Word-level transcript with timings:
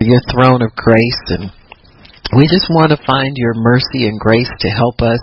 your 0.00 0.20
throne 0.30 0.60
of 0.60 0.74
grace 0.76 1.22
and 1.28 1.50
we 2.34 2.50
just 2.50 2.66
want 2.66 2.90
to 2.90 2.98
find 3.06 3.38
your 3.38 3.54
mercy 3.54 4.10
and 4.10 4.18
grace 4.18 4.50
to 4.66 4.68
help 4.68 4.98
us 4.98 5.22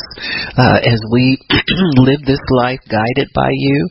uh, 0.56 0.80
as 0.80 1.02
we 1.12 1.36
live 2.00 2.24
this 2.24 2.40
life 2.56 2.80
guided 2.88 3.28
by 3.36 3.52
you, 3.52 3.90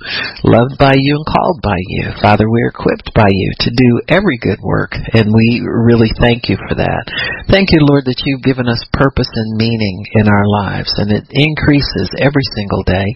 loved 0.49 0.81
by 0.81 0.97
you, 0.97 1.21
and 1.21 1.29
called 1.29 1.61
by 1.61 1.77
you. 1.77 2.09
Father, 2.25 2.49
we're 2.49 2.73
equipped 2.73 3.13
by 3.13 3.29
you 3.29 3.49
to 3.61 3.71
do 3.77 4.01
every 4.09 4.41
good 4.41 4.61
work, 4.65 4.97
and 5.13 5.29
we 5.29 5.61
really 5.61 6.09
thank 6.17 6.49
you 6.49 6.57
for 6.57 6.73
that. 6.73 7.05
Thank 7.53 7.77
you, 7.77 7.85
Lord, 7.85 8.09
that 8.09 8.25
you've 8.25 8.47
given 8.47 8.65
us 8.65 8.81
purpose 8.97 9.29
and 9.29 9.61
meaning 9.61 10.09
in 10.17 10.31
our 10.31 10.49
lives, 10.49 10.97
and 10.97 11.13
it 11.13 11.29
increases 11.29 12.09
every 12.17 12.47
single 12.57 12.81
day. 12.89 13.13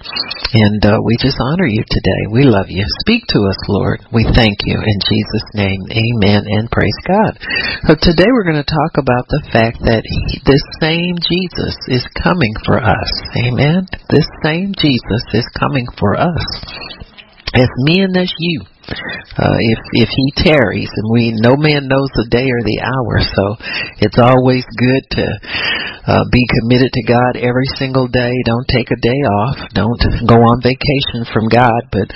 And 0.61 0.81
uh, 0.85 1.01
we 1.01 1.17
just 1.25 1.41
honor 1.41 1.69
you 1.69 1.81
today. 1.89 2.23
We 2.29 2.45
love 2.45 2.69
you. 2.69 2.85
Speak 3.01 3.25
to 3.33 3.41
us, 3.49 3.61
Lord. 3.69 4.05
We 4.13 4.29
thank 4.37 4.61
you. 4.69 4.77
In 4.77 4.99
Jesus' 5.09 5.49
name, 5.57 5.81
amen, 5.89 6.45
and 6.53 6.69
praise 6.69 7.01
God. 7.09 7.41
So 7.89 7.97
today 7.97 8.29
we're 8.29 8.45
going 8.45 8.61
to 8.61 8.69
talk 8.69 9.01
about 9.01 9.25
the 9.33 9.41
fact 9.49 9.86
that 9.87 10.03
he, 10.03 10.43
this 10.43 10.63
same 10.83 11.15
Jesus 11.23 11.79
is 11.87 12.03
coming 12.19 12.53
for 12.67 12.83
us. 12.83 13.11
Amen. 13.47 13.87
This 14.11 14.27
same 14.43 14.75
Jesus 14.75 15.25
is 15.33 15.47
coming 15.55 15.87
for 15.97 16.19
us. 16.19 16.43
It's 17.55 17.73
me 17.87 18.03
and 18.03 18.15
that's 18.15 18.35
you. 18.39 18.63
Uh, 18.87 19.59
if 19.59 19.81
if 20.07 20.09
he 20.09 20.27
tarries, 20.47 20.91
and 20.95 21.11
we 21.11 21.35
no 21.35 21.59
man 21.59 21.91
knows 21.91 22.11
the 22.15 22.31
day 22.31 22.47
or 22.47 22.63
the 22.63 22.79
hour, 22.83 23.19
so 23.19 23.45
it's 23.99 24.19
always 24.19 24.63
good 24.79 25.03
to 25.19 25.27
uh, 26.07 26.25
be 26.31 26.47
committed 26.47 26.95
to 26.95 27.03
God 27.03 27.35
every 27.35 27.67
single 27.75 28.07
day. 28.07 28.31
Don't 28.47 28.67
take 28.71 28.91
a 28.95 29.03
day 29.03 29.21
off. 29.43 29.59
Don't 29.75 29.99
go 30.27 30.39
on 30.39 30.63
vacation 30.63 31.27
from 31.35 31.51
God, 31.51 31.91
but 31.91 32.07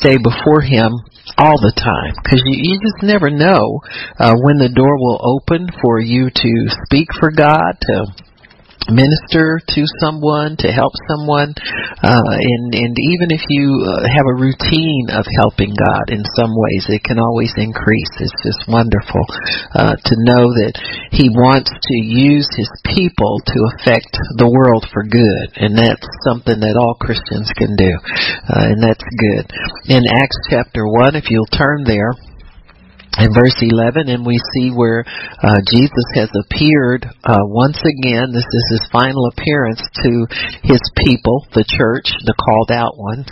stay 0.00 0.16
before 0.16 0.64
Him 0.64 0.96
all 1.36 1.60
the 1.60 1.76
time 1.76 2.16
because 2.24 2.40
you, 2.44 2.56
you 2.56 2.80
just 2.80 3.04
never 3.04 3.28
know 3.28 3.80
uh, 4.20 4.32
when 4.32 4.56
the 4.56 4.72
door 4.72 4.96
will 4.96 5.20
open 5.20 5.68
for 5.82 6.00
you 6.00 6.30
to 6.32 6.52
speak 6.88 7.08
for 7.20 7.30
God, 7.32 7.76
to 7.80 7.94
minister 8.88 9.60
to 9.60 9.82
someone, 10.00 10.56
to 10.60 10.68
help 10.68 10.92
someone, 11.08 11.54
uh, 12.02 12.32
and 12.36 12.74
and 12.74 12.94
even 12.96 13.28
if 13.32 13.40
you 13.48 13.84
uh, 13.86 14.04
have 14.04 14.26
a 14.28 14.40
routine 14.40 15.08
of 15.12 15.24
helping 15.40 15.72
God 15.72 16.12
in 16.12 16.24
some 16.36 16.52
ways, 16.52 16.84
it 16.88 17.04
can 17.04 17.18
always 17.18 17.52
increase. 17.56 18.10
It's 18.20 18.40
just 18.44 18.68
wonderful 18.68 19.24
uh, 19.72 19.96
to 19.96 20.14
know 20.26 20.52
that 20.64 20.74
He 21.12 21.30
wants 21.30 21.72
to 21.72 21.96
use 21.96 22.48
His 22.52 22.70
people 22.92 23.40
to 23.54 23.58
affect 23.76 24.12
the 24.36 24.50
world 24.50 24.84
for 24.92 25.04
good, 25.04 25.46
and 25.56 25.76
that's 25.76 26.06
something 26.24 26.60
that 26.60 26.76
all 26.76 26.96
Christians 27.00 27.48
can 27.56 27.76
do, 27.76 27.92
uh, 28.50 28.74
and 28.74 28.80
that's 28.82 29.04
good. 29.04 29.44
In 29.88 30.04
Acts 30.08 30.40
chapter 30.50 30.84
one, 30.84 31.16
if 31.16 31.30
you'll 31.30 31.50
turn 31.50 31.84
there 31.84 32.12
in 33.18 33.32
verse 33.32 33.56
11, 33.60 34.08
and 34.08 34.26
we 34.26 34.38
see 34.54 34.70
where 34.70 35.04
uh, 35.06 35.60
Jesus 35.70 36.06
has 36.14 36.30
appeared 36.34 37.06
uh, 37.24 37.44
once 37.46 37.78
again. 37.82 38.32
This 38.32 38.46
is 38.46 38.66
his 38.80 38.88
final 38.90 39.30
appearance 39.30 39.82
to 40.02 40.26
his 40.62 40.82
people, 41.06 41.46
the 41.54 41.64
church, 41.64 42.10
the 42.24 42.34
called 42.34 42.70
out 42.70 42.98
ones, 42.98 43.28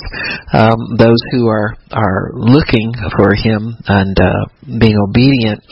um, 0.52 0.96
those 0.98 1.20
who 1.32 1.48
are 1.48 1.74
are 1.92 2.30
looking 2.34 2.92
for 3.16 3.34
him 3.34 3.76
and 3.86 4.18
uh, 4.18 4.44
being 4.78 4.96
obedient. 4.98 5.62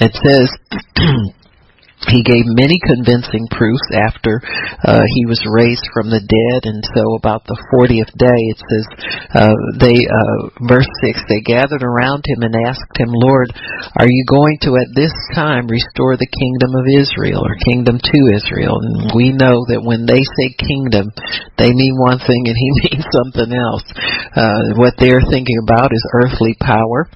It 0.00 0.12
says. 0.14 0.50
he 2.04 2.20
gave 2.20 2.44
many 2.44 2.76
convincing 2.84 3.48
proofs 3.48 3.88
after 3.96 4.44
uh, 4.84 5.00
he 5.08 5.24
was 5.24 5.40
raised 5.48 5.88
from 5.96 6.12
the 6.12 6.20
dead. 6.20 6.60
And 6.68 6.84
so 6.92 7.16
about 7.16 7.48
the 7.48 7.56
40th 7.72 8.12
day 8.12 8.42
it 8.52 8.60
says 8.60 8.86
uh, 9.32 9.56
they 9.80 9.96
uh, 10.04 10.52
verse 10.68 10.88
6 11.00 11.24
they 11.26 11.40
gathered 11.40 11.80
around 11.80 12.28
him 12.28 12.44
and 12.44 12.52
asked 12.68 12.94
him 13.00 13.08
lord 13.10 13.48
are 13.96 14.08
you 14.08 14.24
going 14.28 14.60
to 14.68 14.76
at 14.76 14.92
this 14.92 15.12
time 15.32 15.66
restore 15.72 16.20
the 16.20 16.28
kingdom 16.28 16.76
of 16.76 16.84
israel 16.84 17.40
or 17.40 17.56
kingdom 17.64 17.96
to 17.96 18.18
israel? 18.36 18.76
And 18.76 19.16
we 19.16 19.32
know 19.32 19.64
that 19.72 19.80
when 19.80 20.04
they 20.04 20.20
say 20.20 20.52
kingdom 20.60 21.08
they 21.56 21.72
mean 21.72 21.96
one 21.96 22.20
thing 22.20 22.44
and 22.44 22.56
he 22.56 22.70
means 22.92 23.08
something 23.08 23.50
else. 23.50 23.86
Uh, 24.36 24.76
what 24.76 24.94
they're 25.00 25.24
thinking 25.32 25.58
about 25.64 25.96
is 25.96 26.04
earthly 26.12 26.54
power 26.60 27.08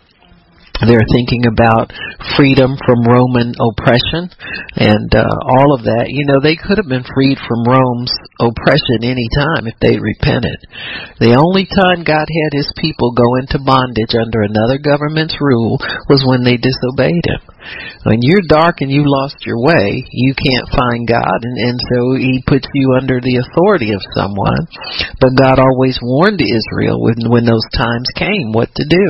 they're 0.86 1.08
thinking 1.12 1.44
about 1.44 1.92
freedom 2.36 2.76
from 2.80 3.04
Roman 3.04 3.52
oppression 3.60 4.32
and 4.76 5.10
uh, 5.12 5.28
all 5.28 5.76
of 5.76 5.84
that. 5.84 6.08
You 6.08 6.24
know, 6.24 6.40
they 6.40 6.56
could 6.56 6.80
have 6.80 6.88
been 6.88 7.04
freed 7.04 7.36
from 7.36 7.68
Rome's 7.68 8.12
oppression 8.40 9.04
any 9.04 9.28
time 9.32 9.68
if 9.68 9.76
they 9.80 10.00
repented. 10.00 10.56
The 11.20 11.36
only 11.36 11.68
time 11.68 12.06
God 12.06 12.24
had 12.24 12.52
his 12.56 12.70
people 12.80 13.12
go 13.12 13.36
into 13.36 13.60
bondage 13.60 14.16
under 14.16 14.40
another 14.40 14.80
government's 14.80 15.36
rule 15.40 15.76
was 16.08 16.24
when 16.24 16.44
they 16.44 16.56
disobeyed 16.56 17.28
him. 17.28 17.42
When 18.04 18.24
you're 18.24 18.48
dark 18.48 18.80
and 18.80 18.90
you 18.90 19.04
lost 19.04 19.44
your 19.44 19.60
way, 19.60 20.00
you 20.10 20.32
can't 20.32 20.72
find 20.72 21.04
God, 21.04 21.38
and, 21.44 21.56
and 21.60 21.78
so 21.92 22.16
He 22.16 22.42
puts 22.46 22.66
you 22.72 22.96
under 22.96 23.20
the 23.20 23.44
authority 23.44 23.92
of 23.92 24.00
someone. 24.16 24.64
But 25.20 25.36
God 25.36 25.60
always 25.60 26.00
warned 26.00 26.40
Israel 26.40 26.96
when, 26.96 27.28
when 27.28 27.44
those 27.44 27.66
times 27.76 28.08
came 28.16 28.56
what 28.56 28.72
to 28.72 28.84
do. 28.88 29.06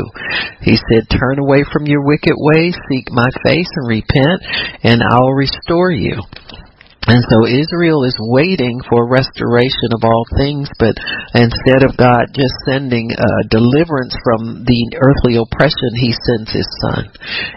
He 0.67 0.75
said, 0.91 1.07
Turn 1.07 1.39
away 1.39 1.60
from 1.73 1.87
your 1.87 2.05
wicked 2.05 2.35
ways, 2.37 2.77
seek 2.91 3.11
my 3.11 3.29
face, 3.45 3.69
and 3.77 3.89
repent, 3.89 4.41
and 4.83 5.03
I'll 5.03 5.33
restore 5.33 5.91
you. 5.91 6.21
And 7.09 7.25
so 7.27 7.49
Israel 7.49 8.05
is 8.05 8.15
waiting 8.21 8.79
for 8.85 9.09
restoration 9.09 9.97
of 9.97 10.05
all 10.05 10.25
things, 10.37 10.69
but 10.79 10.93
instead 11.33 11.81
of 11.83 11.97
God 11.97 12.29
just 12.37 12.53
sending 12.69 13.09
uh, 13.11 13.25
deliverance 13.49 14.13
from 14.21 14.69
the 14.69 14.81
earthly 15.01 15.41
oppression, 15.41 15.91
He 15.97 16.13
sends 16.13 16.53
His 16.53 16.69
Son, 16.85 17.09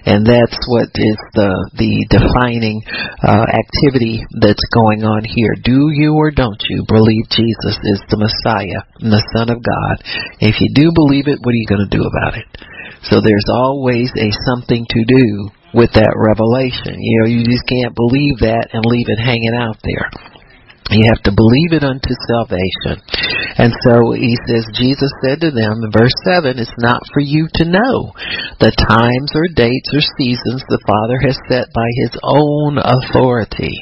and 0.08 0.26
that's 0.26 0.58
what 0.72 0.88
is 0.96 1.20
the 1.36 1.52
the 1.76 1.94
defining 2.08 2.82
uh, 3.20 3.44
activity 3.52 4.24
that's 4.40 4.64
going 4.72 5.04
on 5.04 5.28
here. 5.28 5.60
Do 5.60 5.92
you 5.92 6.16
or 6.16 6.32
don't 6.32 6.64
you 6.72 6.88
believe 6.88 7.28
Jesus 7.30 7.76
is 7.84 8.00
the 8.08 8.24
Messiah, 8.24 8.88
the 9.04 9.22
Son 9.36 9.52
of 9.52 9.60
God? 9.60 10.02
If 10.40 10.64
you 10.64 10.72
do 10.74 10.96
believe 10.96 11.28
it, 11.28 11.44
what 11.44 11.52
are 11.52 11.60
you 11.60 11.68
going 11.68 11.84
to 11.84 11.98
do 11.98 12.08
about 12.08 12.40
it? 12.40 12.48
So 13.04 13.20
there's 13.20 13.50
always 13.52 14.12
a 14.16 14.32
something 14.48 14.86
to 14.90 15.02
do 15.06 15.50
with 15.74 15.92
that 15.94 16.16
revelation. 16.16 16.96
You 17.00 17.16
know, 17.20 17.28
you 17.28 17.44
just 17.44 17.68
can't 17.68 17.96
believe 17.96 18.40
that 18.46 18.72
and 18.72 18.86
leave 18.86 19.10
it 19.10 19.20
hanging 19.20 19.58
out 19.58 19.78
there. 19.84 20.08
You 20.92 21.10
have 21.10 21.24
to 21.24 21.34
believe 21.34 21.72
it 21.74 21.84
unto 21.84 22.14
salvation. 22.28 23.02
And 23.58 23.72
so 23.88 24.12
he 24.12 24.36
says, 24.46 24.68
Jesus 24.76 25.10
said 25.24 25.40
to 25.42 25.52
them 25.52 25.80
in 25.84 25.92
verse 25.92 26.14
7, 26.26 26.60
It's 26.60 26.80
not 26.80 27.02
for 27.14 27.22
you 27.22 27.48
to 27.56 27.66
know 27.66 28.12
the 28.60 28.76
times 28.76 29.32
or 29.34 29.48
dates 29.56 29.90
or 29.96 30.04
seasons 30.20 30.62
the 30.68 30.84
Father 30.86 31.18
has 31.24 31.40
set 31.48 31.72
by 31.74 31.88
his 32.04 32.14
own 32.22 32.78
authority. 32.78 33.74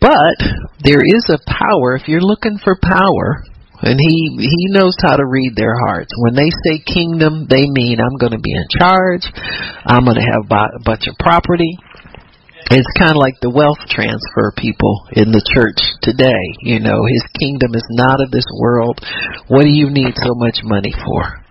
But 0.00 0.38
there 0.82 1.02
is 1.04 1.28
a 1.28 1.42
power, 1.44 1.96
if 1.96 2.08
you're 2.08 2.24
looking 2.24 2.58
for 2.62 2.78
power, 2.80 3.44
and 3.82 3.98
he 3.98 4.36
he 4.38 4.62
knows 4.68 4.94
how 5.00 5.16
to 5.16 5.24
read 5.24 5.56
their 5.56 5.76
hearts. 5.76 6.12
When 6.16 6.34
they 6.34 6.50
say 6.64 6.82
kingdom, 6.84 7.46
they 7.48 7.64
mean 7.68 7.98
I'm 8.00 8.16
going 8.18 8.32
to 8.32 8.40
be 8.40 8.52
in 8.52 8.66
charge. 8.78 9.24
I'm 9.84 10.04
going 10.04 10.16
to 10.16 10.28
have 10.28 10.44
a 10.44 10.84
bunch 10.84 11.08
of 11.08 11.16
property. 11.18 11.78
It's 12.70 12.86
kind 12.98 13.10
of 13.10 13.16
like 13.16 13.40
the 13.40 13.50
wealth 13.50 13.82
transfer 13.88 14.52
people 14.54 15.08
in 15.12 15.32
the 15.32 15.42
church 15.42 15.80
today. 16.02 16.44
You 16.62 16.78
know, 16.78 17.02
his 17.08 17.24
kingdom 17.34 17.74
is 17.74 17.86
not 17.90 18.22
of 18.22 18.30
this 18.30 18.46
world. 18.60 19.00
What 19.48 19.64
do 19.64 19.72
you 19.72 19.90
need 19.90 20.14
so 20.14 20.38
much 20.38 20.60
money 20.62 20.94
for? 20.94 21.42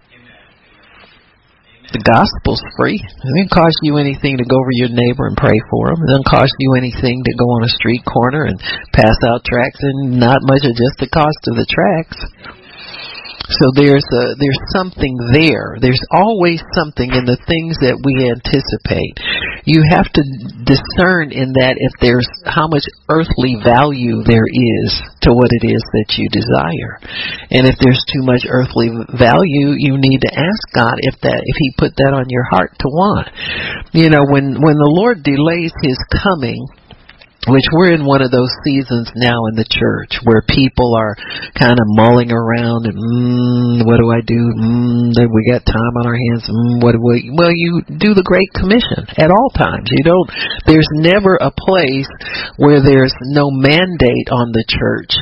The 1.90 2.06
gospel's 2.06 2.62
free. 2.78 3.02
It 3.02 3.26
doesn't 3.26 3.50
cost 3.50 3.74
you 3.82 3.98
anything 3.98 4.38
to 4.38 4.46
go 4.46 4.62
over 4.62 4.74
your 4.78 4.94
neighbor 4.94 5.26
and 5.26 5.34
pray 5.34 5.58
for 5.74 5.90
him. 5.90 6.06
It 6.06 6.10
doesn't 6.14 6.30
cost 6.30 6.54
you 6.62 6.78
anything 6.78 7.26
to 7.26 7.34
go 7.34 7.50
on 7.58 7.66
a 7.66 7.72
street 7.82 8.06
corner 8.06 8.46
and 8.46 8.62
pass 8.94 9.18
out 9.26 9.42
tracts, 9.42 9.82
and 9.82 10.22
not 10.22 10.46
much 10.46 10.70
of 10.70 10.78
just 10.78 11.02
the 11.02 11.10
cost 11.10 11.42
of 11.50 11.58
the 11.58 11.66
tracts. 11.66 12.22
So 13.50 13.74
there's 13.74 14.06
a, 14.06 14.38
there's 14.38 14.62
something 14.78 15.18
there. 15.34 15.82
There's 15.82 16.06
always 16.14 16.62
something 16.78 17.10
in 17.10 17.26
the 17.26 17.42
things 17.50 17.82
that 17.82 17.98
we 18.06 18.30
anticipate. 18.30 19.18
You 19.66 19.84
have 19.90 20.08
to 20.14 20.24
discern 20.64 21.32
in 21.32 21.54
that 21.60 21.76
if 21.78 21.94
there's 22.00 22.28
how 22.46 22.68
much 22.68 22.86
earthly 23.10 23.60
value 23.60 24.24
there 24.24 24.48
is 24.48 24.90
to 25.26 25.34
what 25.34 25.52
it 25.52 25.66
is 25.68 25.84
that 26.00 26.16
you 26.16 26.30
desire. 26.32 27.02
And 27.52 27.68
if 27.68 27.76
there's 27.82 28.04
too 28.14 28.24
much 28.24 28.48
earthly 28.48 28.90
value, 29.18 29.76
you 29.76 30.00
need 30.00 30.22
to 30.24 30.32
ask 30.32 30.62
God 30.74 30.96
if 31.04 31.20
that 31.22 31.42
if 31.44 31.56
he 31.60 31.76
put 31.78 31.96
that 31.98 32.14
on 32.16 32.30
your 32.30 32.48
heart 32.48 32.78
to 32.80 32.88
want. 32.88 33.28
You 33.92 34.10
know, 34.10 34.24
when 34.24 34.62
when 34.62 34.78
the 34.78 34.94
Lord 34.94 35.24
delays 35.24 35.74
his 35.84 36.00
coming, 36.24 36.66
which 37.50 37.66
we're 37.74 37.94
in 37.94 38.06
one 38.06 38.22
of 38.22 38.32
those 38.32 38.54
seasons 38.64 39.10
now 39.18 39.50
in 39.50 39.58
the 39.58 39.66
church 39.66 40.22
where 40.24 40.46
people 40.46 40.94
are 40.94 41.18
kind 41.58 41.82
of 41.82 41.86
mulling 41.98 42.32
around 42.32 42.86
and 42.86 42.96
mm, 42.96 43.86
what 43.86 43.98
do 43.98 44.08
I 44.14 44.22
do? 44.22 44.42
Mm, 44.54 45.12
we 45.18 45.50
got 45.50 45.66
time 45.66 45.94
on 46.00 46.06
our 46.06 46.18
hands. 46.18 46.46
Mm, 46.46 46.82
what 46.86 46.94
do 46.94 47.02
we? 47.02 47.34
Well, 47.34 47.52
you 47.54 47.82
do 47.86 48.14
the 48.14 48.26
Great 48.26 48.54
Commission 48.54 49.10
at 49.18 49.34
all 49.34 49.50
times. 49.52 49.90
You 49.90 50.06
don't. 50.06 50.30
There's 50.70 50.90
never 50.94 51.36
a 51.42 51.50
place 51.50 52.10
where 52.58 52.82
there's 52.82 53.14
no 53.34 53.50
mandate 53.50 54.30
on 54.30 54.54
the 54.54 54.66
church 54.70 55.18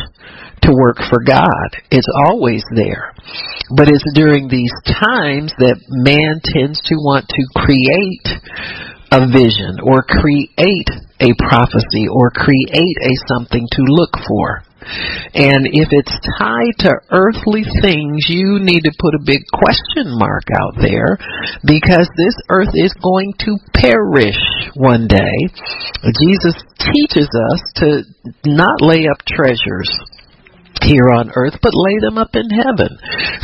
to 0.64 0.72
work 0.74 0.98
for 1.10 1.24
God. 1.24 1.70
It's 1.92 2.10
always 2.28 2.64
there. 2.76 3.14
But 3.72 3.88
it's 3.88 4.04
during 4.16 4.48
these 4.48 4.74
times 4.84 5.54
that 5.60 5.80
man 5.88 6.42
tends 6.44 6.82
to 6.92 6.96
want 6.96 7.28
to 7.30 7.44
create 7.56 8.28
a 9.12 9.28
vision 9.28 9.80
or 9.84 10.04
create 10.04 10.92
a 11.20 11.32
prophecy 11.40 12.08
or 12.12 12.32
create 12.32 12.98
a 13.02 13.14
something 13.28 13.66
to 13.72 13.82
look 13.84 14.14
for. 14.28 14.64
And 15.34 15.68
if 15.68 15.90
it's 15.92 16.16
tied 16.40 16.78
to 16.86 16.94
earthly 17.12 17.64
things, 17.82 18.28
you 18.30 18.60
need 18.60 18.82
to 18.86 18.92
put 19.00 19.16
a 19.16 19.26
big 19.26 19.42
question 19.52 20.16
mark 20.18 20.44
out 20.56 20.76
there 20.80 21.18
because 21.66 22.08
this 22.16 22.36
earth 22.50 22.72
is 22.74 22.94
going 23.04 23.34
to 23.40 23.58
perish 23.74 24.38
one 24.76 25.08
day. 25.08 25.36
Jesus 26.22 26.56
teaches 26.80 27.28
us 27.28 27.62
to 27.76 28.04
not 28.46 28.82
lay 28.82 29.08
up 29.08 29.20
treasures 29.28 29.92
here 30.84 31.10
on 31.14 31.32
earth, 31.36 31.58
but 31.62 31.74
lay 31.74 31.98
them 32.02 32.18
up 32.18 32.34
in 32.34 32.50
heaven. 32.50 32.92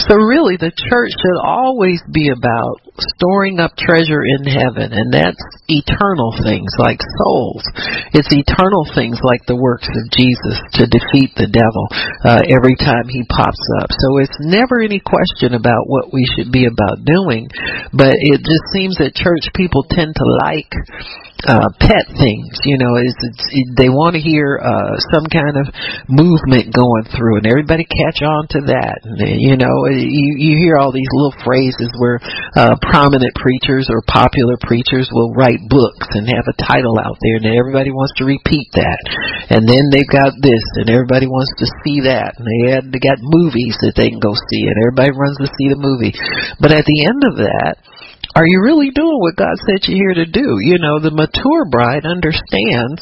So 0.10 0.16
really 0.16 0.58
the 0.58 0.74
church 0.74 1.14
should 1.14 1.40
always 1.42 2.02
be 2.12 2.30
about 2.30 2.84
storing 3.18 3.58
up 3.58 3.74
treasure 3.74 4.22
in 4.22 4.46
heaven, 4.46 4.94
and 4.94 5.10
that's 5.10 5.42
eternal 5.66 6.30
things 6.46 6.70
like 6.78 7.02
souls. 7.02 7.66
It's 8.14 8.30
eternal 8.30 8.86
things 8.94 9.18
like 9.26 9.42
the 9.50 9.58
works 9.58 9.90
of 9.90 10.06
Jesus 10.14 10.62
to 10.78 10.86
defeat 10.86 11.34
the 11.34 11.50
devil 11.50 11.86
uh, 12.22 12.46
every 12.54 12.78
time 12.78 13.10
he 13.10 13.26
pops 13.34 13.64
up. 13.82 13.90
So 13.90 14.22
it's 14.22 14.38
never 14.46 14.82
any 14.82 15.02
question 15.02 15.58
about 15.58 15.90
what 15.90 16.14
we 16.14 16.28
should 16.38 16.54
be 16.54 16.70
about 16.70 17.02
doing, 17.02 17.50
but 17.94 18.14
it 18.14 18.46
just 18.46 18.66
seems 18.70 19.02
that 19.02 19.18
church 19.18 19.50
people 19.58 19.86
tend 19.90 20.14
to 20.14 20.26
like 20.46 20.70
uh, 21.48 21.70
pet 21.80 22.08
things. 22.16 22.56
You 22.64 22.80
know, 22.80 22.96
it's, 22.96 23.20
it, 23.52 23.68
they 23.76 23.90
want 23.92 24.16
to 24.16 24.22
hear 24.24 24.60
uh, 24.60 24.96
some 25.12 25.28
kind 25.28 25.60
of 25.60 25.68
movement 26.08 26.72
going 26.72 27.06
through, 27.12 27.44
and 27.44 27.48
everybody 27.48 27.84
catch 27.84 28.24
on 28.24 28.48
to 28.56 28.60
that. 28.72 29.04
And, 29.04 29.20
you 29.40 29.60
know, 29.60 29.88
you 29.92 30.40
you 30.40 30.58
hear 30.58 30.80
all 30.80 30.92
these 30.92 31.10
little 31.12 31.36
phrases 31.44 31.92
where 32.00 32.20
uh, 32.56 32.76
prominent 32.80 33.36
preachers 33.36 33.92
or 33.92 34.04
popular 34.08 34.56
preachers 34.64 35.12
will 35.12 35.36
write 35.36 35.60
books 35.68 36.08
and 36.16 36.28
have 36.32 36.48
a 36.48 36.60
title 36.64 36.96
out 37.00 37.20
there, 37.20 37.38
and 37.44 37.48
everybody 37.48 37.92
wants 37.92 38.16
to 38.18 38.26
repeat 38.26 38.72
that. 38.74 39.00
And 39.52 39.68
then 39.68 39.92
they've 39.92 40.08
got 40.08 40.34
this, 40.40 40.64
and 40.80 40.90
everybody 40.90 41.28
wants 41.28 41.52
to 41.60 41.68
see 41.84 42.08
that, 42.08 42.40
and 42.40 42.48
they 42.48 42.62
had 42.72 42.84
they 42.92 43.02
got 43.04 43.20
movies 43.20 43.76
that 43.84 44.00
they 44.00 44.10
can 44.10 44.24
go 44.24 44.32
see, 44.32 44.64
and 44.64 44.80
everybody 44.80 45.12
runs 45.12 45.38
to 45.44 45.52
see 45.52 45.68
the 45.68 45.80
movie. 45.80 46.16
But 46.60 46.72
at 46.72 46.88
the 46.88 47.00
end 47.04 47.22
of 47.28 47.36
that 47.44 47.76
are 48.36 48.48
you 48.48 48.62
really 48.62 48.90
doing 48.90 49.20
what 49.20 49.36
God 49.36 49.56
sent 49.66 49.86
you 49.86 49.96
here 49.96 50.14
to 50.14 50.26
do? 50.26 50.58
You 50.62 50.80
know, 50.80 51.00
the 51.00 51.12
mature 51.12 51.66
bride 51.70 52.06
understands 52.06 53.02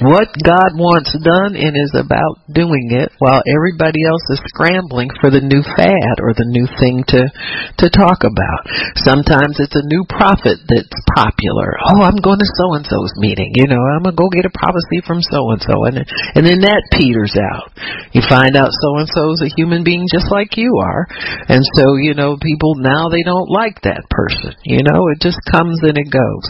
what 0.00 0.32
God 0.40 0.72
wants 0.72 1.12
done 1.20 1.52
and 1.52 1.76
is 1.76 1.92
about 1.92 2.40
doing 2.48 2.96
it 2.96 3.12
while 3.20 3.44
everybody 3.44 4.00
else 4.08 4.24
is 4.32 4.40
scrambling 4.48 5.12
for 5.20 5.28
the 5.28 5.44
new 5.44 5.60
fad 5.60 6.16
or 6.24 6.32
the 6.32 6.48
new 6.48 6.64
thing 6.80 7.04
to 7.12 7.28
to 7.76 7.86
talk 7.92 8.24
about. 8.24 8.60
Sometimes 9.04 9.60
it's 9.60 9.76
a 9.76 9.84
new 9.84 10.08
prophet 10.08 10.64
that's 10.64 10.96
popular. 11.12 11.76
Oh, 11.84 12.00
I'm 12.08 12.16
going 12.24 12.40
to 12.40 12.50
so 12.56 12.72
and 12.72 12.88
so's 12.88 13.12
meeting. 13.20 13.52
You 13.52 13.68
know, 13.68 13.76
I'm 13.78 14.08
gonna 14.08 14.16
go 14.16 14.32
get 14.32 14.48
a 14.48 14.54
prophecy 14.56 15.04
from 15.04 15.20
so 15.20 15.52
and 15.52 15.60
so, 15.60 15.76
and 15.84 16.00
and 16.00 16.42
then 16.48 16.64
that 16.64 16.88
peters 16.96 17.36
out. 17.36 17.68
You 18.16 18.24
find 18.24 18.56
out 18.56 18.72
so 18.72 18.96
and 18.96 19.08
so's 19.12 19.44
a 19.44 19.52
human 19.52 19.84
being 19.84 20.08
just 20.08 20.32
like 20.32 20.56
you 20.56 20.72
are, 20.80 21.04
and 21.52 21.60
so 21.76 22.00
you 22.00 22.16
know 22.16 22.40
people 22.40 22.80
now 22.80 23.12
they 23.12 23.22
don't 23.28 23.52
like 23.52 23.76
that 23.84 24.08
person. 24.08 24.56
You 24.64 24.80
know, 24.80 25.12
it 25.12 25.20
just 25.20 25.38
comes 25.52 25.84
and 25.84 26.00
it 26.00 26.08
goes. 26.08 26.46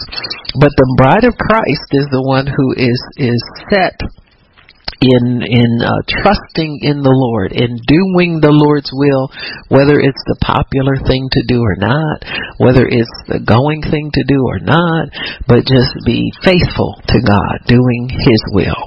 But 0.55 0.71
the 0.77 0.89
bride 0.95 1.25
of 1.25 1.35
Christ 1.35 1.89
is 1.91 2.07
the 2.13 2.23
one 2.23 2.45
who 2.45 2.77
is 2.77 3.01
is 3.17 3.32
is 3.33 3.43
set 3.73 3.97
in 5.03 5.43
in 5.43 5.71
uh, 5.83 5.99
trusting 6.07 6.79
in 6.81 7.03
the 7.03 7.11
Lord, 7.11 7.51
in 7.51 7.75
doing 7.83 8.39
the 8.39 8.55
Lord's 8.55 8.87
will, 8.95 9.27
whether 9.67 9.99
it's 9.99 10.23
the 10.31 10.39
popular 10.39 10.95
thing 11.03 11.27
to 11.27 11.41
do 11.43 11.59
or 11.59 11.75
not, 11.75 12.23
whether 12.57 12.87
it's 12.87 13.11
the 13.27 13.43
going 13.43 13.83
thing 13.83 14.15
to 14.15 14.23
do 14.23 14.39
or 14.47 14.63
not, 14.63 15.11
but 15.43 15.67
just 15.67 15.91
be 16.07 16.31
faithful 16.39 16.95
to 17.11 17.19
God, 17.19 17.67
doing 17.67 18.07
His 18.07 18.41
will. 18.55 18.79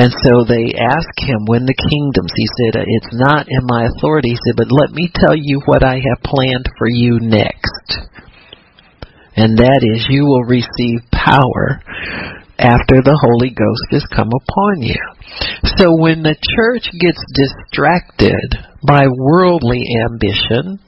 And 0.00 0.08
so 0.24 0.48
they 0.48 0.72
ask 0.72 1.12
him 1.20 1.44
when 1.44 1.68
the 1.68 1.76
kingdoms. 1.76 2.32
He 2.32 2.48
said, 2.64 2.80
"It's 2.80 3.12
not 3.12 3.52
in 3.52 3.68
my 3.68 3.92
authority." 3.92 4.32
He 4.32 4.40
said, 4.40 4.56
"But 4.56 4.72
let 4.72 4.90
me 4.92 5.12
tell 5.12 5.36
you 5.36 5.60
what 5.68 5.84
I 5.84 6.00
have 6.00 6.24
planned 6.24 6.68
for 6.78 6.88
you 6.88 7.20
next." 7.20 8.08
And 9.36 9.58
that 9.58 9.86
is, 9.86 10.08
you 10.10 10.26
will 10.26 10.50
receive 10.50 10.98
power 11.12 11.78
after 12.58 12.98
the 13.00 13.14
Holy 13.14 13.54
Ghost 13.54 13.86
has 13.94 14.04
come 14.10 14.30
upon 14.34 14.82
you. 14.82 14.98
So 15.78 15.94
when 15.94 16.26
the 16.26 16.34
church 16.34 16.90
gets 16.98 17.22
distracted 17.38 18.58
by 18.82 19.06
worldly 19.06 19.86
ambition, 20.02 20.82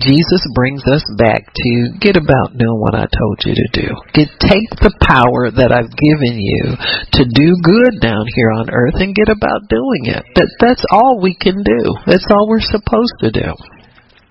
Jesus 0.00 0.40
brings 0.56 0.80
us 0.88 1.04
back 1.20 1.44
to 1.52 1.70
get 2.00 2.16
about 2.16 2.56
doing 2.56 2.80
what 2.80 2.96
I 2.96 3.04
told 3.04 3.36
you 3.44 3.52
to 3.52 3.68
do. 3.72 3.88
Get 4.16 4.32
take 4.40 4.72
the 4.80 4.96
power 5.04 5.52
that 5.52 5.68
I've 5.68 5.92
given 5.92 6.40
you 6.40 6.76
to 7.20 7.22
do 7.28 7.48
good 7.60 8.00
down 8.00 8.24
here 8.32 8.52
on 8.56 8.72
earth 8.72 8.96
and 8.96 9.14
get 9.14 9.28
about 9.28 9.68
doing 9.68 10.08
it. 10.08 10.24
That 10.40 10.48
that's 10.56 10.84
all 10.88 11.20
we 11.20 11.36
can 11.36 11.60
do. 11.60 12.00
That's 12.08 12.26
all 12.32 12.48
we're 12.48 12.64
supposed 12.64 13.16
to 13.20 13.30
do. 13.30 13.52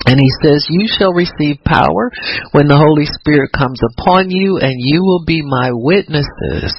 And 0.08 0.16
he 0.16 0.32
says, 0.40 0.66
You 0.72 0.88
shall 0.88 1.12
receive 1.12 1.60
power 1.68 2.08
when 2.56 2.72
the 2.72 2.80
Holy 2.80 3.04
Spirit 3.20 3.52
comes 3.52 3.80
upon 3.84 4.32
you, 4.32 4.56
and 4.58 4.80
you 4.80 5.04
will 5.04 5.28
be 5.28 5.44
my 5.44 5.76
witnesses 5.76 6.72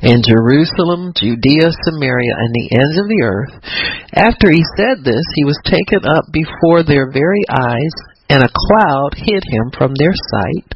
in 0.00 0.22
Jerusalem, 0.22 1.10
Judea, 1.18 1.74
Samaria, 1.82 2.34
and 2.38 2.52
the 2.54 2.68
ends 2.70 2.96
of 2.96 3.10
the 3.10 3.22
earth. 3.26 3.54
After 4.14 4.54
he 4.54 4.62
said 4.78 5.02
this, 5.02 5.26
he 5.34 5.42
was 5.42 5.58
taken 5.66 6.06
up 6.06 6.30
before 6.30 6.86
their 6.86 7.10
very 7.10 7.42
eyes, 7.50 7.94
and 8.30 8.46
a 8.46 8.54
cloud 8.54 9.18
hid 9.18 9.42
him 9.50 9.74
from 9.74 9.98
their 9.98 10.14
sight. 10.14 10.70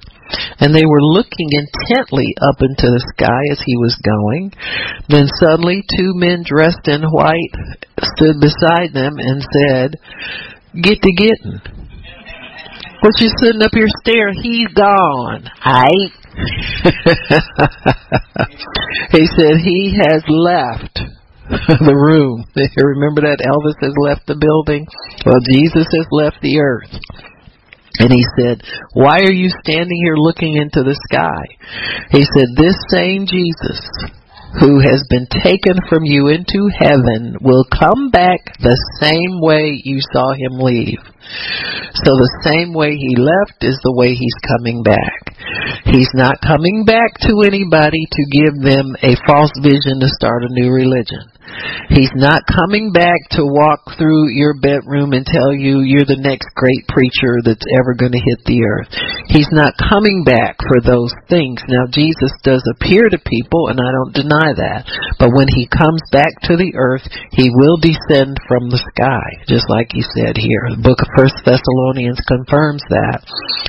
And 0.58 0.74
they 0.74 0.86
were 0.86 1.04
looking 1.14 1.46
intently 1.52 2.34
up 2.42 2.58
into 2.58 2.90
the 2.90 3.06
sky 3.14 3.54
as 3.54 3.62
he 3.62 3.76
was 3.76 3.94
going. 4.02 4.50
Then 5.06 5.30
suddenly 5.38 5.84
two 5.94 6.10
men 6.18 6.42
dressed 6.42 6.88
in 6.88 7.06
white 7.06 7.54
stood 8.02 8.40
beside 8.40 8.90
them 8.90 9.14
and 9.20 9.46
said, 9.46 9.94
Get 10.74 10.98
to 11.02 11.12
getting. 11.12 11.83
What 13.04 13.20
you 13.20 13.28
sitting 13.36 13.60
up 13.60 13.72
here 13.74 13.90
staring? 14.00 14.40
He's 14.40 14.72
gone. 14.72 15.44
Aight. 15.60 16.16
he 19.12 19.28
said 19.28 19.60
he 19.60 19.92
has 20.00 20.24
left 20.26 21.04
the 21.84 21.92
room. 21.92 22.48
Remember 22.56 23.28
that 23.28 23.44
Elvis 23.44 23.76
has 23.84 23.92
left 24.00 24.24
the 24.26 24.40
building? 24.40 24.88
Well, 25.26 25.36
Jesus 25.44 25.84
has 25.84 26.06
left 26.12 26.40
the 26.40 26.58
earth. 26.58 26.96
And 28.00 28.10
he 28.10 28.24
said, 28.40 28.62
Why 28.94 29.20
are 29.20 29.36
you 29.36 29.50
standing 29.62 30.00
here 30.00 30.16
looking 30.16 30.56
into 30.56 30.82
the 30.82 30.96
sky? 31.12 31.44
He 32.08 32.24
said, 32.24 32.56
This 32.56 32.80
same 32.88 33.26
Jesus 33.26 33.84
who 34.60 34.78
has 34.78 35.02
been 35.10 35.26
taken 35.42 35.74
from 35.88 36.04
you 36.04 36.28
into 36.28 36.70
heaven 36.70 37.36
will 37.40 37.64
come 37.66 38.10
back 38.10 38.54
the 38.62 38.78
same 39.02 39.42
way 39.42 39.80
you 39.82 39.98
saw 40.12 40.32
him 40.32 40.62
leave. 40.62 41.02
So 42.04 42.14
the 42.14 42.42
same 42.46 42.72
way 42.72 42.94
he 42.94 43.16
left 43.18 43.64
is 43.66 43.78
the 43.82 43.94
way 43.94 44.14
he's 44.14 44.38
coming 44.46 44.82
back. 44.82 45.34
He's 45.90 46.10
not 46.14 46.38
coming 46.40 46.84
back 46.86 47.18
to 47.26 47.42
anybody 47.42 48.06
to 48.06 48.22
give 48.30 48.54
them 48.62 48.94
a 49.02 49.18
false 49.26 49.52
vision 49.58 49.98
to 49.98 50.08
start 50.08 50.44
a 50.44 50.54
new 50.54 50.70
religion. 50.70 51.33
He's 51.92 52.12
not 52.16 52.48
coming 52.48 52.90
back 52.90 53.20
to 53.36 53.44
walk 53.44 53.96
through 54.00 54.32
your 54.32 54.56
bedroom 54.56 55.12
and 55.12 55.24
tell 55.26 55.52
you 55.52 55.84
you're 55.84 56.08
the 56.08 56.20
next 56.20 56.48
great 56.56 56.88
preacher 56.88 57.44
that's 57.44 57.64
ever 57.76 57.92
going 57.92 58.16
to 58.16 58.24
hit 58.24 58.40
the 58.48 58.64
earth. 58.64 58.90
He's 59.28 59.50
not 59.52 59.76
coming 59.76 60.24
back 60.24 60.56
for 60.64 60.80
those 60.80 61.12
things. 61.28 61.60
Now, 61.68 61.84
Jesus 61.92 62.32
does 62.42 62.64
appear 62.74 63.12
to 63.12 63.20
people, 63.20 63.68
and 63.68 63.78
I 63.78 63.92
don't 63.92 64.16
deny 64.16 64.56
that. 64.56 64.88
But 65.20 65.36
when 65.36 65.46
he 65.52 65.68
comes 65.68 66.00
back 66.10 66.32
to 66.48 66.56
the 66.56 66.72
earth, 66.74 67.04
he 67.36 67.52
will 67.52 67.76
descend 67.76 68.40
from 68.48 68.72
the 68.72 68.80
sky, 68.80 69.44
just 69.44 69.68
like 69.68 69.92
he 69.92 70.02
said 70.16 70.40
here. 70.40 70.72
The 70.72 70.82
book 70.82 71.04
of 71.04 71.12
First 71.14 71.36
Thessalonians 71.44 72.20
confirms 72.24 72.82
that 72.88 73.20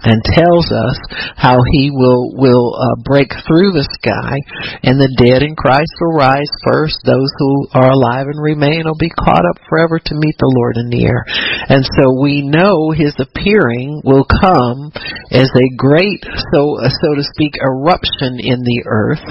and 0.08 0.22
tells 0.24 0.72
us 0.72 0.98
how 1.36 1.60
he 1.76 1.92
will 1.92 2.32
will 2.34 2.74
uh, 2.78 2.96
break 3.04 3.30
through 3.46 3.76
the 3.76 3.88
sky, 4.00 4.40
and 4.88 4.98
the 4.98 5.12
dead 5.20 5.44
in 5.44 5.56
Christ 5.56 5.92
will 6.00 6.16
rise 6.16 6.50
first. 6.64 6.98
Those 7.04 7.30
who 7.38 7.65
are 7.74 7.90
alive 7.90 8.28
and 8.28 8.42
remain 8.42 8.84
will 8.86 9.00
be 9.00 9.10
caught 9.10 9.46
up 9.46 9.58
forever 9.70 10.00
to 10.00 10.14
meet 10.16 10.38
the 10.38 10.54
Lord 10.54 10.78
in 10.78 10.90
the 10.90 11.06
air. 11.06 11.26
And 11.70 11.84
so 11.84 12.16
we 12.22 12.46
know 12.46 12.92
his 12.92 13.16
appearing 13.18 14.02
will 14.06 14.26
come 14.26 14.94
as 15.34 15.50
a 15.50 15.68
great, 15.76 16.22
so, 16.54 16.80
so 17.02 17.10
to 17.18 17.24
speak, 17.36 17.58
eruption 17.58 18.38
in 18.40 18.62
the 18.62 18.86
earth, 18.86 19.26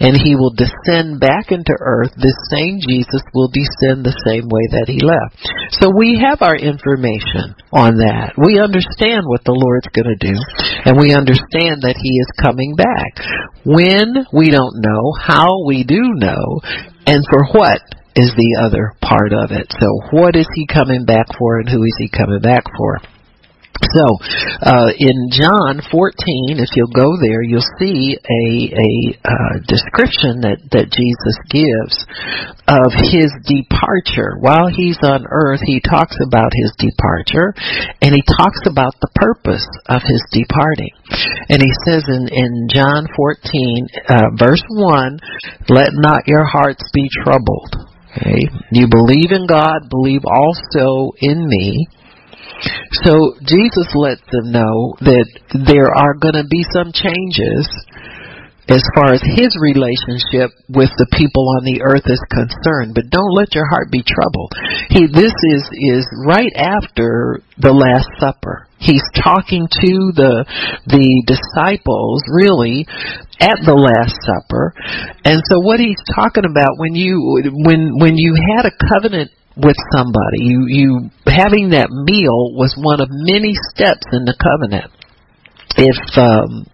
and 0.00 0.16
he 0.16 0.34
will 0.34 0.56
descend 0.56 1.20
back 1.20 1.52
into 1.52 1.76
earth. 1.78 2.10
This 2.16 2.36
same 2.50 2.80
Jesus 2.80 3.22
will 3.36 3.52
descend 3.52 4.02
the 4.02 4.16
same 4.24 4.48
way 4.48 4.64
that 4.72 4.88
he 4.88 5.04
left. 5.04 5.36
So 5.78 5.92
we 5.92 6.18
have 6.24 6.40
our 6.40 6.56
information 6.56 7.54
on 7.70 8.00
that. 8.00 8.34
We 8.40 8.58
understand 8.58 9.28
what 9.28 9.44
the 9.44 9.54
Lord's 9.54 9.90
going 9.92 10.10
to 10.10 10.20
do, 10.20 10.36
and 10.88 10.96
we 10.96 11.14
understand 11.14 11.84
that 11.84 12.00
he 12.00 12.12
is 12.18 12.30
coming 12.40 12.74
back. 12.74 13.20
When, 13.64 14.26
we 14.32 14.50
don't 14.50 14.80
know. 14.80 15.12
How, 15.20 15.64
we 15.66 15.84
do 15.84 16.00
know. 16.16 16.60
And 17.06 17.24
for 17.30 17.44
what 17.52 17.80
is 18.16 18.32
the 18.36 18.62
other 18.64 18.94
part 19.02 19.32
of 19.32 19.50
it. 19.50 19.66
So 19.80 19.88
what 20.12 20.36
is 20.36 20.46
he 20.54 20.66
coming 20.66 21.04
back 21.04 21.26
for 21.36 21.58
and 21.58 21.68
who 21.68 21.82
is 21.82 21.94
he 21.98 22.08
coming 22.08 22.40
back 22.40 22.64
for? 22.76 22.98
So, 23.74 24.06
uh, 24.62 24.90
in 24.98 25.30
John 25.34 25.82
14, 25.90 26.62
if 26.62 26.70
you'll 26.78 26.94
go 26.94 27.10
there, 27.18 27.42
you'll 27.42 27.66
see 27.78 28.14
a 28.14 28.44
a 28.70 28.90
uh, 29.18 29.54
description 29.66 30.46
that 30.46 30.62
that 30.70 30.94
Jesus 30.94 31.36
gives 31.50 31.98
of 32.70 32.94
his 33.10 33.34
departure. 33.42 34.38
While 34.38 34.70
he's 34.70 34.98
on 35.02 35.26
earth, 35.26 35.60
he 35.66 35.82
talks 35.82 36.14
about 36.22 36.54
his 36.54 36.70
departure, 36.78 37.50
and 37.98 38.14
he 38.14 38.22
talks 38.38 38.62
about 38.70 38.94
the 39.02 39.10
purpose 39.18 39.66
of 39.90 40.06
his 40.06 40.22
departing. 40.30 40.94
And 41.50 41.58
he 41.58 41.72
says 41.82 42.06
in 42.06 42.30
in 42.30 42.70
John 42.70 43.10
14, 43.10 43.86
uh, 44.06 44.38
verse 44.38 44.62
1, 44.70 45.18
"Let 45.68 45.90
not 45.98 46.30
your 46.30 46.46
hearts 46.46 46.86
be 46.94 47.10
troubled." 47.10 47.74
Okay, 48.14 48.46
you 48.70 48.86
believe 48.86 49.34
in 49.34 49.50
God, 49.50 49.90
believe 49.90 50.22
also 50.22 51.10
in 51.18 51.42
me. 51.42 51.88
So 53.04 53.34
Jesus 53.42 53.88
lets 53.94 54.22
them 54.30 54.52
know 54.52 54.94
that 55.00 55.26
there 55.66 55.90
are 55.90 56.14
going 56.14 56.38
to 56.38 56.48
be 56.48 56.64
some 56.72 56.92
changes 56.92 57.68
as 58.68 58.80
far 58.96 59.12
as 59.12 59.20
his 59.20 59.52
relationship 59.60 60.48
with 60.72 60.88
the 60.96 61.04
people 61.12 61.44
on 61.60 61.68
the 61.68 61.84
earth 61.84 62.08
is 62.08 62.22
concerned 62.32 62.96
but 62.96 63.12
don't 63.12 63.36
let 63.36 63.52
your 63.54 63.68
heart 63.68 63.92
be 63.92 64.00
troubled. 64.00 64.52
He 64.88 65.04
this 65.04 65.36
is 65.36 65.62
is 65.76 66.04
right 66.24 66.52
after 66.56 67.44
the 67.60 67.76
last 67.76 68.08
supper. 68.16 68.66
He's 68.80 69.04
talking 69.20 69.68
to 69.68 69.92
the 70.16 70.48
the 70.88 71.08
disciples 71.28 72.24
really 72.32 72.88
at 73.36 73.60
the 73.68 73.76
last 73.76 74.16
supper. 74.24 74.72
And 75.28 75.44
so 75.44 75.60
what 75.60 75.80
he's 75.80 76.00
talking 76.16 76.48
about 76.48 76.80
when 76.80 76.96
you 76.96 77.20
when 77.52 78.00
when 78.00 78.16
you 78.16 78.32
had 78.56 78.64
a 78.64 78.72
covenant 78.72 79.28
with 79.56 79.76
somebody. 79.94 80.42
You 80.42 80.66
you 80.66 81.10
having 81.26 81.70
that 81.70 81.90
meal 81.90 82.54
was 82.54 82.74
one 82.78 83.00
of 83.00 83.08
many 83.10 83.54
steps 83.70 84.06
in 84.12 84.24
the 84.24 84.34
covenant. 84.34 84.90
If 85.74 85.98
um, 86.14 86.70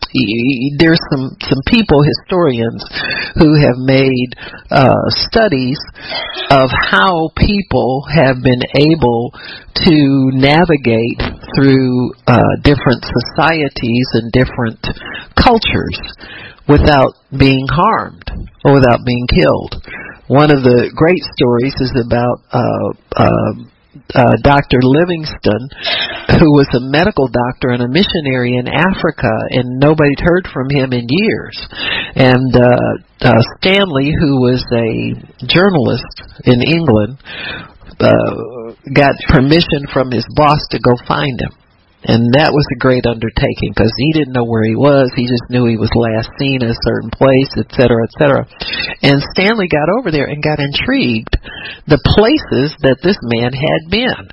there's 0.76 1.00
some 1.08 1.32
some 1.40 1.62
people 1.68 2.04
historians 2.04 2.84
who 3.36 3.56
have 3.56 3.80
made 3.80 4.36
uh, 4.68 5.08
studies 5.24 5.80
of 6.50 6.68
how 6.68 7.32
people 7.36 8.04
have 8.12 8.44
been 8.44 8.60
able 8.76 9.32
to 9.88 9.96
navigate 10.36 11.20
through 11.56 12.12
uh, 12.26 12.60
different 12.60 13.00
societies 13.08 14.08
and 14.20 14.32
different 14.32 14.84
cultures 15.32 15.96
without 16.68 17.16
being 17.32 17.66
harmed 17.72 18.28
or 18.64 18.74
without 18.74 19.00
being 19.06 19.26
killed. 19.32 19.80
One 20.30 20.54
of 20.54 20.62
the 20.62 20.94
great 20.94 21.26
stories 21.34 21.74
is 21.82 21.90
about 21.98 22.38
uh, 22.54 22.94
uh, 23.18 23.52
uh, 24.14 24.36
Dr. 24.46 24.78
Livingstone, 24.78 25.66
who 26.38 26.54
was 26.54 26.70
a 26.70 26.86
medical 26.86 27.26
doctor 27.26 27.74
and 27.74 27.82
a 27.82 27.90
missionary 27.90 28.54
in 28.54 28.70
Africa, 28.70 29.26
and 29.50 29.82
nobody'd 29.82 30.22
heard 30.22 30.46
from 30.54 30.70
him 30.70 30.94
in 30.94 31.10
years. 31.10 31.58
And 32.14 32.46
uh, 32.54 33.26
uh, 33.26 33.42
Stanley, 33.58 34.14
who 34.14 34.38
was 34.38 34.62
a 34.70 35.18
journalist 35.50 36.14
in 36.46 36.62
England, 36.62 37.18
uh, 37.98 38.78
got 38.94 39.18
permission 39.34 39.90
from 39.90 40.14
his 40.14 40.22
boss 40.38 40.62
to 40.70 40.78
go 40.78 40.94
find 41.10 41.42
him. 41.42 41.58
And 42.00 42.32
that 42.32 42.56
was 42.56 42.64
a 42.72 42.80
great 42.80 43.04
undertaking 43.04 43.76
because 43.76 43.92
he 43.92 44.16
didn't 44.16 44.32
know 44.32 44.48
where 44.48 44.64
he 44.64 44.72
was. 44.72 45.12
He 45.12 45.28
just 45.28 45.44
knew 45.52 45.68
he 45.68 45.76
was 45.76 45.92
last 45.92 46.32
seen 46.40 46.64
at 46.64 46.72
a 46.72 46.84
certain 46.86 47.12
place, 47.12 47.52
et 47.60 47.68
cetera, 47.76 48.00
et 48.08 48.14
cetera. 48.16 48.42
And 49.04 49.20
Stanley 49.36 49.68
got 49.68 49.92
over 50.00 50.08
there 50.08 50.24
and 50.24 50.40
got 50.40 50.64
intrigued 50.64 51.36
the 51.84 52.00
places 52.00 52.72
that 52.80 53.04
this 53.04 53.20
man 53.20 53.52
had 53.52 53.92
been. 53.92 54.32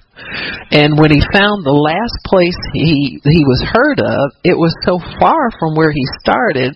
And 0.71 0.99
when 0.99 1.13
he 1.13 1.21
found 1.31 1.63
the 1.63 1.75
last 1.75 2.17
place 2.27 2.57
he 2.73 3.21
he 3.23 3.43
was 3.45 3.61
heard 3.71 4.01
of, 4.01 4.35
it 4.43 4.57
was 4.57 4.73
so 4.83 4.99
far 5.19 5.49
from 5.55 5.77
where 5.77 5.91
he 5.93 6.03
started. 6.19 6.75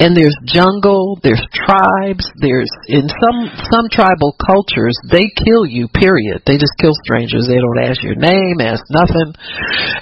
And 0.00 0.16
there's 0.16 0.34
jungle, 0.46 1.20
there's 1.22 1.42
tribes, 1.54 2.26
there's 2.40 2.70
in 2.88 3.06
some 3.06 3.38
some 3.70 3.86
tribal 3.92 4.34
cultures 4.40 4.96
they 5.06 5.30
kill 5.36 5.66
you. 5.66 5.86
Period. 5.92 6.42
They 6.46 6.56
just 6.56 6.74
kill 6.80 6.96
strangers. 7.04 7.46
They 7.46 7.60
don't 7.60 7.82
ask 7.82 8.02
your 8.02 8.18
name, 8.18 8.58
ask 8.60 8.82
nothing. 8.90 9.34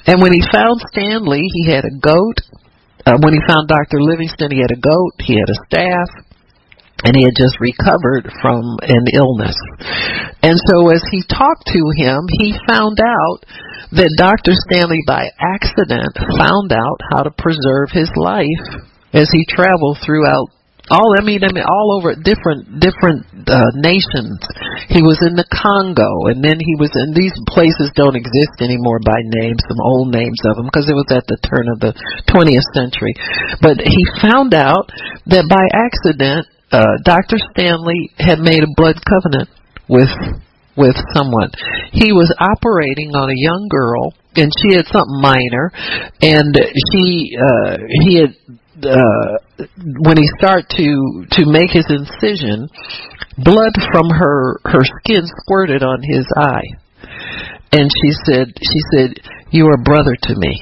And 0.07 0.23
when 0.23 0.33
he 0.33 0.43
found 0.49 0.81
Stanley, 0.93 1.45
he 1.45 1.69
had 1.69 1.85
a 1.85 1.95
goat. 1.95 2.40
Uh, 3.07 3.19
when 3.23 3.35
he 3.35 3.40
found 3.47 3.69
Dr. 3.69 4.02
Livingstone, 4.02 4.50
he 4.50 4.59
had 4.59 4.75
a 4.75 4.81
goat. 4.81 5.14
He 5.23 5.38
had 5.38 5.47
a 5.47 5.59
staff 5.71 6.26
and 7.05 7.14
he 7.14 7.23
had 7.23 7.37
just 7.37 7.61
recovered 7.61 8.25
from 8.40 8.78
an 8.83 9.05
illness. 9.12 9.57
And 10.47 10.55
so 10.71 10.95
as 10.95 11.03
he 11.11 11.26
talked 11.26 11.67
to 11.75 11.83
him, 11.99 12.23
he 12.38 12.55
found 12.71 13.03
out 13.03 13.43
that 13.99 14.15
Dr. 14.15 14.55
Stanley 14.71 15.03
by 15.03 15.26
accident 15.43 16.15
found 16.38 16.71
out 16.71 17.03
how 17.11 17.26
to 17.26 17.35
preserve 17.35 17.91
his 17.91 18.11
life 18.15 18.87
as 19.11 19.26
he 19.35 19.43
traveled 19.50 19.99
throughout 20.07 20.47
all 20.87 21.19
I 21.19 21.23
mean 21.26 21.43
I 21.43 21.50
mean 21.50 21.67
all 21.67 21.99
over 21.99 22.15
different 22.15 22.79
different 22.79 23.26
uh, 23.50 23.75
nations. 23.75 24.38
He 24.87 25.03
was 25.03 25.19
in 25.19 25.35
the 25.35 25.47
Congo 25.50 26.31
and 26.31 26.38
then 26.38 26.62
he 26.62 26.79
was 26.79 26.95
in 26.95 27.11
these 27.11 27.35
places 27.50 27.91
don't 27.99 28.15
exist 28.15 28.62
anymore 28.62 29.03
by 29.03 29.19
name, 29.43 29.59
some 29.67 29.83
old 29.83 30.15
names 30.15 30.38
of 30.47 30.55
them 30.55 30.71
because 30.71 30.87
it 30.87 30.95
was 30.95 31.11
at 31.11 31.26
the 31.26 31.43
turn 31.43 31.67
of 31.75 31.83
the 31.83 31.91
20th 32.31 32.71
century. 32.71 33.19
But 33.59 33.83
he 33.83 33.99
found 34.23 34.55
out 34.55 34.87
that 35.26 35.50
by 35.50 35.67
accident 35.75 36.47
uh, 36.71 37.03
Dr. 37.03 37.43
Stanley 37.50 38.15
had 38.23 38.38
made 38.38 38.62
a 38.62 38.71
blood 38.79 39.03
covenant 39.03 39.50
with 39.88 40.11
with 40.76 40.97
someone. 41.14 41.50
He 41.93 42.12
was 42.12 42.33
operating 42.38 43.16
on 43.16 43.31
a 43.31 43.37
young 43.37 43.66
girl, 43.69 44.12
and 44.37 44.52
she 44.61 44.76
had 44.76 44.87
something 44.87 45.21
minor, 45.21 45.73
and 46.21 46.55
she 46.93 47.33
uh, 47.37 47.76
he 48.05 48.21
had 48.21 48.35
uh, 48.85 49.64
when 50.05 50.16
he 50.16 50.28
started 50.38 50.69
to 50.76 51.25
to 51.33 51.47
make 51.47 51.71
his 51.71 51.87
incision, 51.88 52.69
blood 53.38 53.73
from 53.90 54.11
her 54.11 54.61
her 54.64 54.85
skin 54.85 55.25
squirted 55.43 55.83
on 55.83 56.02
his 56.02 56.26
eye, 56.37 56.69
and 57.73 57.90
she 57.90 58.11
said 58.26 58.52
she 58.61 58.81
said 58.93 59.14
you 59.50 59.66
are 59.66 59.78
brother 59.83 60.14
to 60.23 60.35
me. 60.37 60.61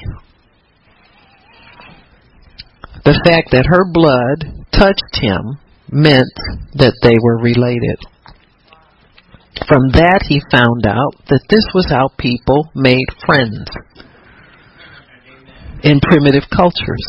The 3.03 3.21
fact 3.27 3.51
that 3.51 3.67
her 3.67 3.85
blood 3.91 4.65
touched 4.71 5.21
him 5.21 5.59
meant 5.91 6.33
that 6.73 6.97
they 7.03 7.13
were 7.21 7.37
related. 7.37 7.99
From 9.67 9.89
that, 9.97 10.21
he 10.29 10.41
found 10.51 10.85
out 10.85 11.17
that 11.29 11.45
this 11.49 11.65
was 11.73 11.89
how 11.89 12.09
people 12.17 12.69
made 12.75 13.05
friends 13.25 13.65
in 15.81 15.99
primitive 16.01 16.45
cultures. 16.53 17.05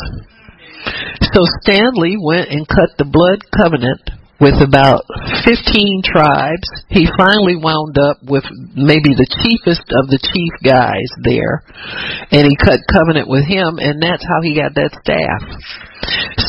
So 1.32 1.44
Stanley 1.60 2.16
went 2.16 2.48
and 2.48 2.68
cut 2.68 2.96
the 2.96 3.04
blood 3.04 3.44
covenant 3.52 4.00
with 4.40 4.60
about 4.60 5.04
15 5.44 6.04
tribes. 6.04 6.68
He 6.88 7.08
finally 7.16 7.56
wound 7.56 7.96
up 7.96 8.20
with 8.25 8.44
maybe 8.76 9.16
the 9.16 9.28
chiefest 9.28 9.88
of 9.96 10.08
the 10.12 10.20
chief 10.20 10.52
guys 10.60 11.08
there, 11.25 11.64
and 12.30 12.44
he 12.44 12.56
cut 12.56 12.80
covenant 12.92 13.28
with 13.28 13.48
him, 13.48 13.80
and 13.80 14.00
that's 14.00 14.25
how 14.25 14.40
he 14.44 14.56
got 14.56 14.76
that 14.76 14.92
staff. 15.00 15.40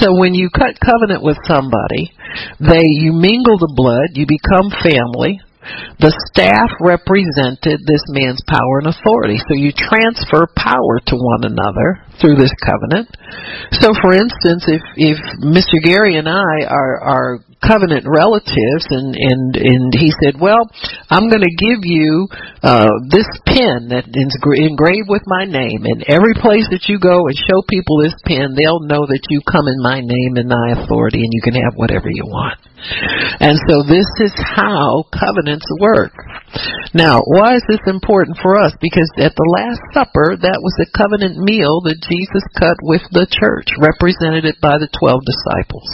So 0.04 0.20
when 0.20 0.36
you 0.36 0.50
cut 0.52 0.78
covenant 0.84 1.24
with 1.24 1.40
somebody, 1.48 2.12
they 2.60 2.84
you 3.00 3.16
mingle 3.16 3.58
the 3.58 3.72
blood, 3.72 4.14
you 4.14 4.28
become 4.28 4.70
family. 4.84 5.40
The 6.00 6.14
staff 6.32 6.70
represented 6.80 7.82
this 7.84 8.06
man's 8.10 8.42
power 8.48 8.80
and 8.80 8.88
authority. 8.88 9.38
So 9.50 9.56
you 9.56 9.72
transfer 9.74 10.48
power 10.56 11.02
to 11.10 11.16
one 11.16 11.44
another 11.44 12.07
through 12.20 12.36
this 12.36 12.54
covenant. 12.66 13.10
So 13.82 13.92
for 14.02 14.14
instance, 14.14 14.66
if 14.68 14.82
if 14.96 15.18
Mr. 15.42 15.82
Gary 15.84 16.18
and 16.18 16.28
I 16.28 16.66
are 16.68 17.00
are 17.02 17.40
covenant 17.62 18.06
relatives 18.06 18.86
and 18.94 19.18
and 19.18 19.58
and 19.58 19.90
he 19.90 20.14
said 20.22 20.38
well 20.38 20.70
i'm 21.10 21.26
going 21.26 21.42
to 21.42 21.58
give 21.58 21.82
you 21.82 22.30
uh 22.62 22.86
this 23.10 23.26
pen 23.50 23.90
that 23.90 24.06
is 24.14 24.34
engraved 24.62 25.10
with 25.10 25.26
my 25.26 25.42
name 25.42 25.82
and 25.90 26.06
every 26.06 26.38
place 26.38 26.70
that 26.70 26.86
you 26.86 27.02
go 27.02 27.26
and 27.26 27.36
show 27.50 27.58
people 27.66 27.98
this 27.98 28.14
pen 28.30 28.54
they'll 28.54 28.86
know 28.86 29.10
that 29.10 29.26
you 29.34 29.42
come 29.50 29.66
in 29.66 29.82
my 29.82 29.98
name 29.98 30.38
and 30.38 30.46
my 30.46 30.78
authority 30.78 31.18
and 31.18 31.34
you 31.34 31.42
can 31.42 31.58
have 31.58 31.74
whatever 31.74 32.06
you 32.14 32.30
want 32.30 32.62
and 33.42 33.58
so 33.66 33.82
this 33.90 34.08
is 34.22 34.34
how 34.38 35.02
covenants 35.10 35.66
work 35.82 36.14
now 36.94 37.20
why 37.27 37.56
is 37.56 37.63
this 37.68 37.84
important 37.88 38.38
for 38.42 38.56
us 38.56 38.72
because 38.80 39.10
at 39.20 39.36
the 39.36 39.51
last 39.60 39.82
supper 39.92 40.39
that 40.39 40.63
was 40.63 40.74
the 40.80 40.88
covenant 40.96 41.36
meal 41.36 41.82
that 41.84 42.00
jesus 42.08 42.46
cut 42.56 42.77
with 42.84 43.04
the 43.12 43.27
church 43.27 43.68
represented 43.80 44.56
by 44.62 44.80
the 44.80 44.88
12 44.96 45.20
disciples 45.27 45.92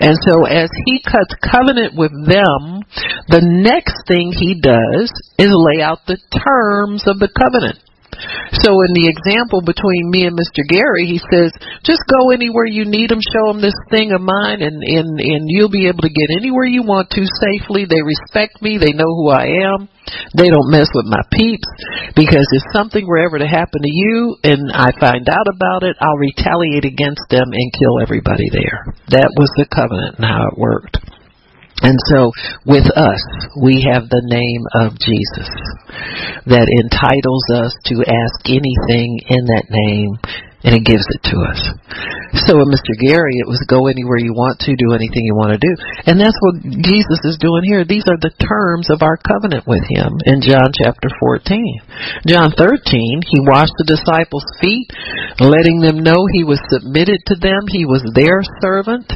and 0.00 0.16
so 0.26 0.44
as 0.44 0.70
he 0.86 1.02
cuts 1.02 1.34
covenant 1.42 1.94
with 1.96 2.12
them, 2.12 2.82
the 3.28 3.42
next 3.42 4.06
thing 4.06 4.32
he 4.32 4.60
does 4.60 5.10
is 5.38 5.50
lay 5.50 5.82
out 5.82 6.06
the 6.06 6.18
terms 6.30 7.04
of 7.06 7.18
the 7.18 7.28
covenant. 7.28 7.82
So 8.64 8.74
in 8.82 8.92
the 8.94 9.06
example 9.06 9.62
between 9.62 10.10
me 10.10 10.26
and 10.26 10.34
Mr. 10.34 10.66
Gary, 10.66 11.06
he 11.06 11.20
says, 11.30 11.54
just 11.84 12.02
go 12.10 12.30
anywhere 12.30 12.66
you 12.66 12.84
need 12.84 13.10
them, 13.10 13.22
show 13.22 13.52
them 13.52 13.62
this 13.62 13.76
thing 13.90 14.12
of 14.12 14.20
mine, 14.20 14.60
and, 14.62 14.82
and, 14.82 15.20
and 15.20 15.42
you'll 15.46 15.72
be 15.72 15.86
able 15.86 16.02
to 16.02 16.12
get 16.12 16.34
anywhere 16.34 16.66
you 16.66 16.82
want 16.82 17.10
to 17.14 17.22
safely. 17.24 17.86
They 17.86 18.02
respect 18.02 18.60
me. 18.60 18.78
They 18.78 18.92
know 18.92 19.08
who 19.08 19.30
I 19.30 19.68
am. 19.68 19.88
They 20.34 20.48
don't 20.48 20.72
mess 20.72 20.88
with 20.94 21.04
my 21.04 21.20
peeps 21.32 21.68
because 22.16 22.48
if 22.50 22.64
something 22.72 23.06
were 23.06 23.20
ever 23.20 23.38
to 23.38 23.46
happen 23.46 23.80
to 23.82 23.92
you 23.92 24.36
and 24.42 24.72
I 24.72 24.88
find 24.98 25.28
out 25.28 25.48
about 25.52 25.84
it, 25.84 25.96
I'll 26.00 26.16
retaliate 26.16 26.84
against 26.84 27.28
them 27.28 27.52
and 27.52 27.76
kill 27.76 28.00
everybody 28.00 28.48
there. 28.50 28.88
That 29.08 29.30
was 29.36 29.52
the 29.56 29.68
covenant 29.68 30.16
and 30.16 30.24
how 30.24 30.48
it 30.48 30.56
worked. 30.56 30.96
And 31.82 31.96
so 32.10 32.32
with 32.66 32.86
us, 32.96 33.22
we 33.60 33.86
have 33.92 34.08
the 34.08 34.24
name 34.24 34.64
of 34.74 34.98
Jesus 34.98 35.48
that 36.46 36.66
entitles 36.66 37.44
us 37.54 37.72
to 37.86 38.02
ask 38.02 38.38
anything 38.48 39.20
in 39.28 39.44
that 39.46 39.70
name 39.70 40.18
and 40.64 40.74
he 40.74 40.82
gives 40.82 41.06
it 41.06 41.22
to 41.30 41.36
us. 41.46 41.60
So 42.44 42.58
with 42.60 42.68
Mr. 42.68 42.92
Gary, 42.98 43.40
it 43.40 43.48
was 43.48 43.62
go 43.70 43.86
anywhere 43.86 44.18
you 44.18 44.34
want 44.34 44.60
to, 44.66 44.76
do 44.76 44.92
anything 44.92 45.24
you 45.24 45.38
want 45.38 45.56
to 45.56 45.62
do. 45.62 45.72
And 46.04 46.20
that's 46.20 46.36
what 46.44 46.60
Jesus 46.60 47.20
is 47.24 47.40
doing 47.40 47.64
here. 47.64 47.86
These 47.86 48.04
are 48.10 48.20
the 48.20 48.34
terms 48.36 48.90
of 48.92 49.00
our 49.00 49.16
covenant 49.16 49.64
with 49.64 49.86
him 49.86 50.18
in 50.26 50.42
John 50.42 50.74
chapter 50.74 51.08
14. 51.08 52.26
John 52.26 52.52
13, 52.52 53.24
he 53.24 53.40
washed 53.46 53.72
the 53.78 53.88
disciples' 53.88 54.44
feet, 54.60 54.90
letting 55.40 55.80
them 55.80 56.02
know 56.04 56.26
he 56.28 56.44
was 56.44 56.60
submitted 56.68 57.22
to 57.32 57.36
them. 57.38 57.64
He 57.70 57.86
was 57.86 58.04
their 58.12 58.42
servant. 58.60 59.08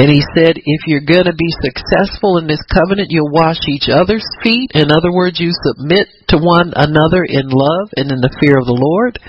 And 0.00 0.08
he 0.10 0.24
said, 0.34 0.58
if 0.58 0.80
you're 0.88 1.06
going 1.06 1.28
to 1.28 1.36
be 1.36 1.52
successful 1.62 2.40
in 2.40 2.48
this 2.48 2.62
covenant, 2.72 3.12
you'll 3.12 3.30
wash 3.30 3.60
each 3.68 3.92
other's 3.92 4.26
feet. 4.42 4.74
In 4.74 4.90
other 4.90 5.12
words, 5.12 5.38
you 5.38 5.52
submit 5.62 6.08
to 6.34 6.42
one 6.42 6.74
another 6.74 7.22
in 7.22 7.46
love 7.46 7.94
and 7.94 8.10
in 8.10 8.18
the 8.18 8.34
fear 8.42 8.58
of 8.58 8.66
the 8.66 8.74
Lord. 8.74 9.22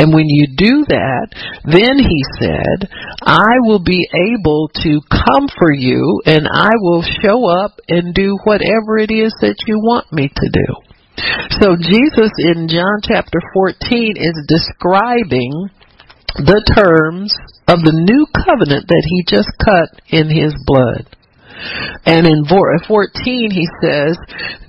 And 0.00 0.14
when 0.16 0.24
you 0.24 0.48
do 0.56 0.88
that, 0.88 0.99
that, 1.00 1.32
then 1.64 1.96
he 1.96 2.20
said, 2.36 2.92
I 3.24 3.64
will 3.64 3.80
be 3.80 4.04
able 4.12 4.68
to 4.84 5.00
come 5.08 5.48
for 5.56 5.72
you 5.72 6.20
and 6.26 6.44
I 6.44 6.76
will 6.76 7.02
show 7.24 7.48
up 7.48 7.80
and 7.88 8.12
do 8.12 8.36
whatever 8.44 9.00
it 9.00 9.10
is 9.10 9.32
that 9.40 9.64
you 9.66 9.80
want 9.80 10.12
me 10.12 10.28
to 10.28 10.48
do. 10.52 10.68
So 11.60 11.76
Jesus 11.76 12.32
in 12.38 12.68
John 12.68 13.00
chapter 13.04 13.40
14 13.52 14.16
is 14.16 14.36
describing 14.48 15.68
the 16.36 16.62
terms 16.76 17.34
of 17.68 17.80
the 17.82 17.92
new 17.92 18.26
covenant 18.32 18.86
that 18.88 19.04
he 19.04 19.24
just 19.28 19.50
cut 19.58 20.00
in 20.08 20.30
his 20.30 20.54
blood. 20.66 21.08
And 22.06 22.26
in 22.26 22.44
14 22.46 23.50
he 23.50 23.66
says, 23.82 24.16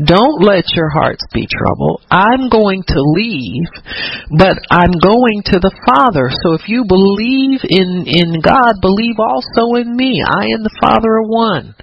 don't 0.04 0.44
let 0.44 0.66
your 0.76 0.90
hearts 0.90 1.24
be 1.34 1.48
troubled. 1.48 2.04
I'm 2.12 2.50
going 2.50 2.84
to 2.88 3.02
leave, 3.16 3.70
but 4.38 4.58
I'm 4.70 4.92
going 5.00 5.44
to 5.54 5.60
the 5.60 5.74
Father. 5.88 6.30
So 6.44 6.54
if 6.54 6.68
you 6.68 6.86
believe 6.86 7.62
in, 7.64 8.04
in 8.08 8.42
God, 8.42 8.82
believe 8.82 9.20
also 9.20 9.80
in 9.80 9.96
me. 9.96 10.24
I 10.26 10.52
and 10.52 10.66
the 10.66 10.78
Father 10.82 11.22
are 11.22 11.28
one. 11.28 11.76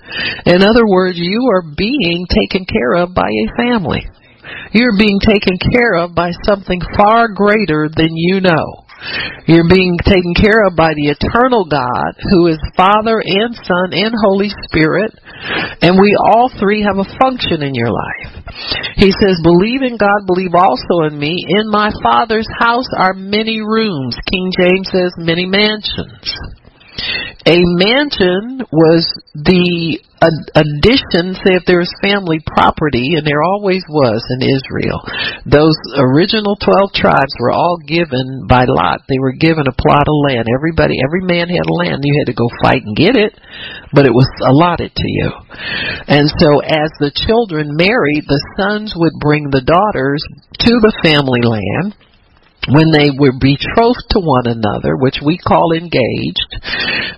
In 0.47 0.63
other 0.63 0.87
words, 0.87 1.17
you 1.19 1.49
are 1.53 1.63
being 1.63 2.27
taken 2.29 2.67
care 2.67 3.03
of 3.03 3.15
by 3.15 3.29
a 3.29 3.57
family. 3.57 4.05
You're 4.73 4.97
being 4.99 5.21
taken 5.21 5.59
care 5.73 5.97
of 5.97 6.15
by 6.15 6.33
something 6.45 6.81
far 6.97 7.29
greater 7.29 7.89
than 7.89 8.11
you 8.13 8.41
know. 8.41 8.88
You're 9.47 9.69
being 9.69 9.97
taken 10.05 10.35
care 10.35 10.67
of 10.67 10.77
by 10.77 10.93
the 10.93 11.15
eternal 11.15 11.65
God 11.65 12.19
who 12.31 12.49
is 12.49 12.59
Father 12.77 13.23
and 13.25 13.55
Son 13.55 13.95
and 13.95 14.13
Holy 14.27 14.51
Spirit. 14.67 15.15
And 15.81 15.99
we 16.01 16.19
all 16.19 16.51
three 16.59 16.83
have 16.83 16.99
a 16.99 17.09
function 17.19 17.63
in 17.63 17.75
your 17.75 17.91
life. 17.91 18.45
He 18.97 19.13
says, 19.13 19.41
believe 19.43 19.83
in 19.83 19.97
God, 19.97 20.27
believe 20.27 20.55
also 20.55 21.07
in 21.07 21.19
me. 21.19 21.37
In 21.49 21.71
my 21.71 21.91
Father's 22.03 22.49
house 22.59 22.89
are 22.97 23.15
many 23.15 23.61
rooms. 23.61 24.17
King 24.31 24.51
James 24.59 24.91
says 24.91 25.13
many 25.17 25.47
mansions. 25.47 26.35
A 27.47 27.59
mansion 27.65 28.67
was 28.73 29.07
the 29.35 30.03
addition, 30.21 31.39
say 31.39 31.55
if 31.55 31.63
there 31.65 31.79
was 31.79 31.91
family 32.03 32.43
property, 32.43 33.15
and 33.15 33.23
there 33.23 33.43
always 33.43 33.87
was 33.87 34.19
in 34.35 34.43
Israel. 34.43 34.99
Those 35.47 35.79
original 35.95 36.59
12 36.59 36.91
tribes 36.93 37.35
were 37.39 37.55
all 37.55 37.79
given 37.87 38.51
by 38.51 38.67
lot. 38.67 39.07
They 39.07 39.23
were 39.23 39.39
given 39.39 39.71
a 39.71 39.79
plot 39.79 40.11
of 40.11 40.19
land. 40.27 40.51
Everybody, 40.51 40.99
every 40.99 41.23
man 41.23 41.47
had 41.47 41.71
a 41.71 41.79
land. 41.79 42.03
You 42.03 42.19
had 42.19 42.31
to 42.31 42.37
go 42.37 42.51
fight 42.63 42.83
and 42.83 42.99
get 42.99 43.15
it, 43.15 43.39
but 43.95 44.07
it 44.07 44.15
was 44.15 44.29
allotted 44.43 44.91
to 44.91 45.07
you. 45.07 45.31
And 46.11 46.27
so 46.27 46.59
as 46.67 46.91
the 46.99 47.15
children 47.15 47.79
married, 47.79 48.27
the 48.27 48.43
sons 48.59 48.93
would 48.99 49.15
bring 49.23 49.51
the 49.51 49.63
daughters 49.63 50.21
to 50.67 50.73
the 50.83 50.95
family 51.07 51.47
land 51.47 51.95
when 52.69 52.93
they 52.93 53.09
were 53.13 53.33
betrothed 53.33 54.09
to 54.13 54.21
one 54.21 54.45
another, 54.45 54.97
which 55.01 55.25
we 55.25 55.41
call 55.41 55.73
engaged, 55.73 56.53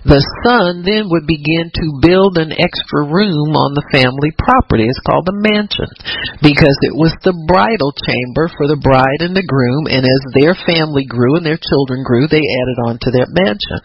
the 0.07 0.23
son 0.47 0.87
then 0.87 1.11
would 1.11 1.27
begin 1.27 1.67
to 1.71 1.99
build 1.99 2.39
an 2.39 2.55
extra 2.55 3.03
room 3.03 3.53
on 3.53 3.75
the 3.75 3.85
family 3.91 4.31
property. 4.39 4.87
It's 4.87 5.03
called 5.03 5.27
the 5.27 5.35
mansion 5.35 5.91
because 6.39 6.77
it 6.87 6.95
was 6.95 7.11
the 7.21 7.35
bridal 7.47 7.91
chamber 7.91 8.47
for 8.55 8.71
the 8.71 8.79
bride 8.79 9.21
and 9.21 9.35
the 9.35 9.45
groom, 9.45 9.91
and 9.91 10.07
as 10.07 10.23
their 10.31 10.55
family 10.55 11.03
grew 11.03 11.35
and 11.35 11.45
their 11.45 11.59
children 11.59 12.03
grew, 12.07 12.31
they 12.31 12.41
added 12.41 12.79
on 12.87 12.95
to 13.03 13.09
their 13.11 13.27
mansion. 13.29 13.83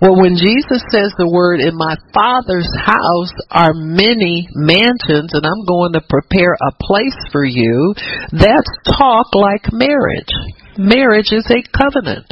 Well, 0.00 0.16
when 0.16 0.36
Jesus 0.36 0.82
says 0.90 1.12
the 1.16 1.28
word, 1.28 1.60
in 1.60 1.76
my 1.76 1.96
Father's 2.12 2.68
house 2.76 3.32
are 3.50 3.74
many 3.74 4.48
mansions, 4.52 5.32
and 5.32 5.44
I'm 5.44 5.64
going 5.68 5.92
to 5.92 6.04
prepare 6.08 6.56
a 6.56 6.76
place 6.80 7.16
for 7.32 7.44
you, 7.44 7.94
that's 8.32 8.72
talk 8.96 9.34
like 9.34 9.72
marriage. 9.72 10.32
Marriage 10.78 11.32
is 11.32 11.46
a 11.50 11.62
covenant. 11.76 12.26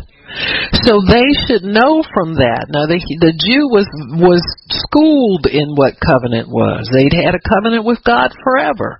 So 0.83 0.98
they 1.07 1.28
should 1.46 1.62
know 1.62 2.02
from 2.12 2.35
that. 2.42 2.66
Now 2.68 2.87
the 2.90 2.98
the 2.98 3.33
Jew 3.37 3.70
was 3.70 3.87
was 4.18 4.42
schooled 4.68 5.46
in 5.46 5.76
what 5.78 6.00
covenant 6.00 6.48
was. 6.48 6.90
They'd 6.90 7.14
had 7.14 7.37
a 7.37 7.48
covenant 7.48 7.85
with 7.85 8.02
God 8.02 8.35
forever. 8.42 8.98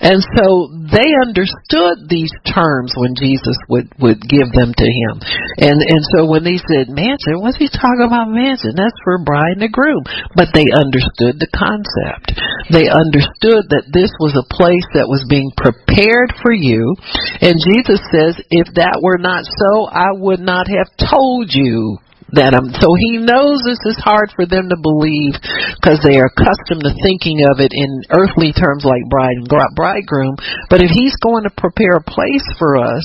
And 0.00 0.20
so 0.36 0.68
they 0.72 1.10
understood 1.24 2.08
these 2.08 2.32
terms 2.44 2.92
when 2.96 3.16
Jesus 3.16 3.56
would, 3.68 3.88
would 3.98 4.20
give 4.20 4.52
them 4.52 4.76
to 4.76 4.88
him. 4.88 5.14
And, 5.58 5.78
and 5.80 6.02
so 6.12 6.28
when 6.28 6.44
they 6.44 6.60
said 6.60 6.92
mansion, 6.92 7.40
what's 7.40 7.58
he 7.58 7.68
talking 7.68 8.06
about 8.06 8.28
mansion? 8.28 8.76
That's 8.76 8.96
for 9.02 9.22
bride 9.24 9.56
and 9.60 9.66
a 9.66 9.72
groom. 9.72 10.04
But 10.36 10.52
they 10.52 10.68
understood 10.68 11.40
the 11.40 11.50
concept. 11.52 12.36
They 12.68 12.88
understood 12.90 13.70
that 13.72 13.88
this 13.92 14.12
was 14.20 14.36
a 14.36 14.48
place 14.52 14.86
that 14.94 15.08
was 15.08 15.24
being 15.28 15.50
prepared 15.56 16.36
for 16.42 16.52
you. 16.52 16.96
And 17.40 17.60
Jesus 17.60 18.00
says, 18.12 18.36
if 18.50 18.68
that 18.76 19.00
were 19.00 19.18
not 19.18 19.44
so, 19.44 19.88
I 19.88 20.12
would 20.12 20.40
not 20.40 20.68
have 20.68 20.92
told 20.98 21.50
you 21.52 21.98
that 22.32 22.56
um 22.56 22.72
so 22.80 22.88
he 22.96 23.20
knows 23.20 23.60
this 23.60 23.82
is 23.84 23.98
hard 24.00 24.32
for 24.32 24.48
them 24.48 24.72
to 24.72 24.78
believe 24.80 25.36
because 25.76 26.00
they 26.00 26.16
are 26.16 26.32
accustomed 26.32 26.80
to 26.80 26.92
thinking 27.04 27.44
of 27.44 27.60
it 27.60 27.76
in 27.76 27.90
earthly 28.16 28.56
terms 28.56 28.84
like 28.86 29.04
bride 29.12 29.36
and 29.36 29.48
bridegroom 29.76 30.34
but 30.72 30.80
if 30.80 30.88
he's 30.90 31.16
going 31.20 31.44
to 31.44 31.52
prepare 31.52 32.00
a 32.00 32.08
place 32.08 32.46
for 32.56 32.80
us 32.80 33.04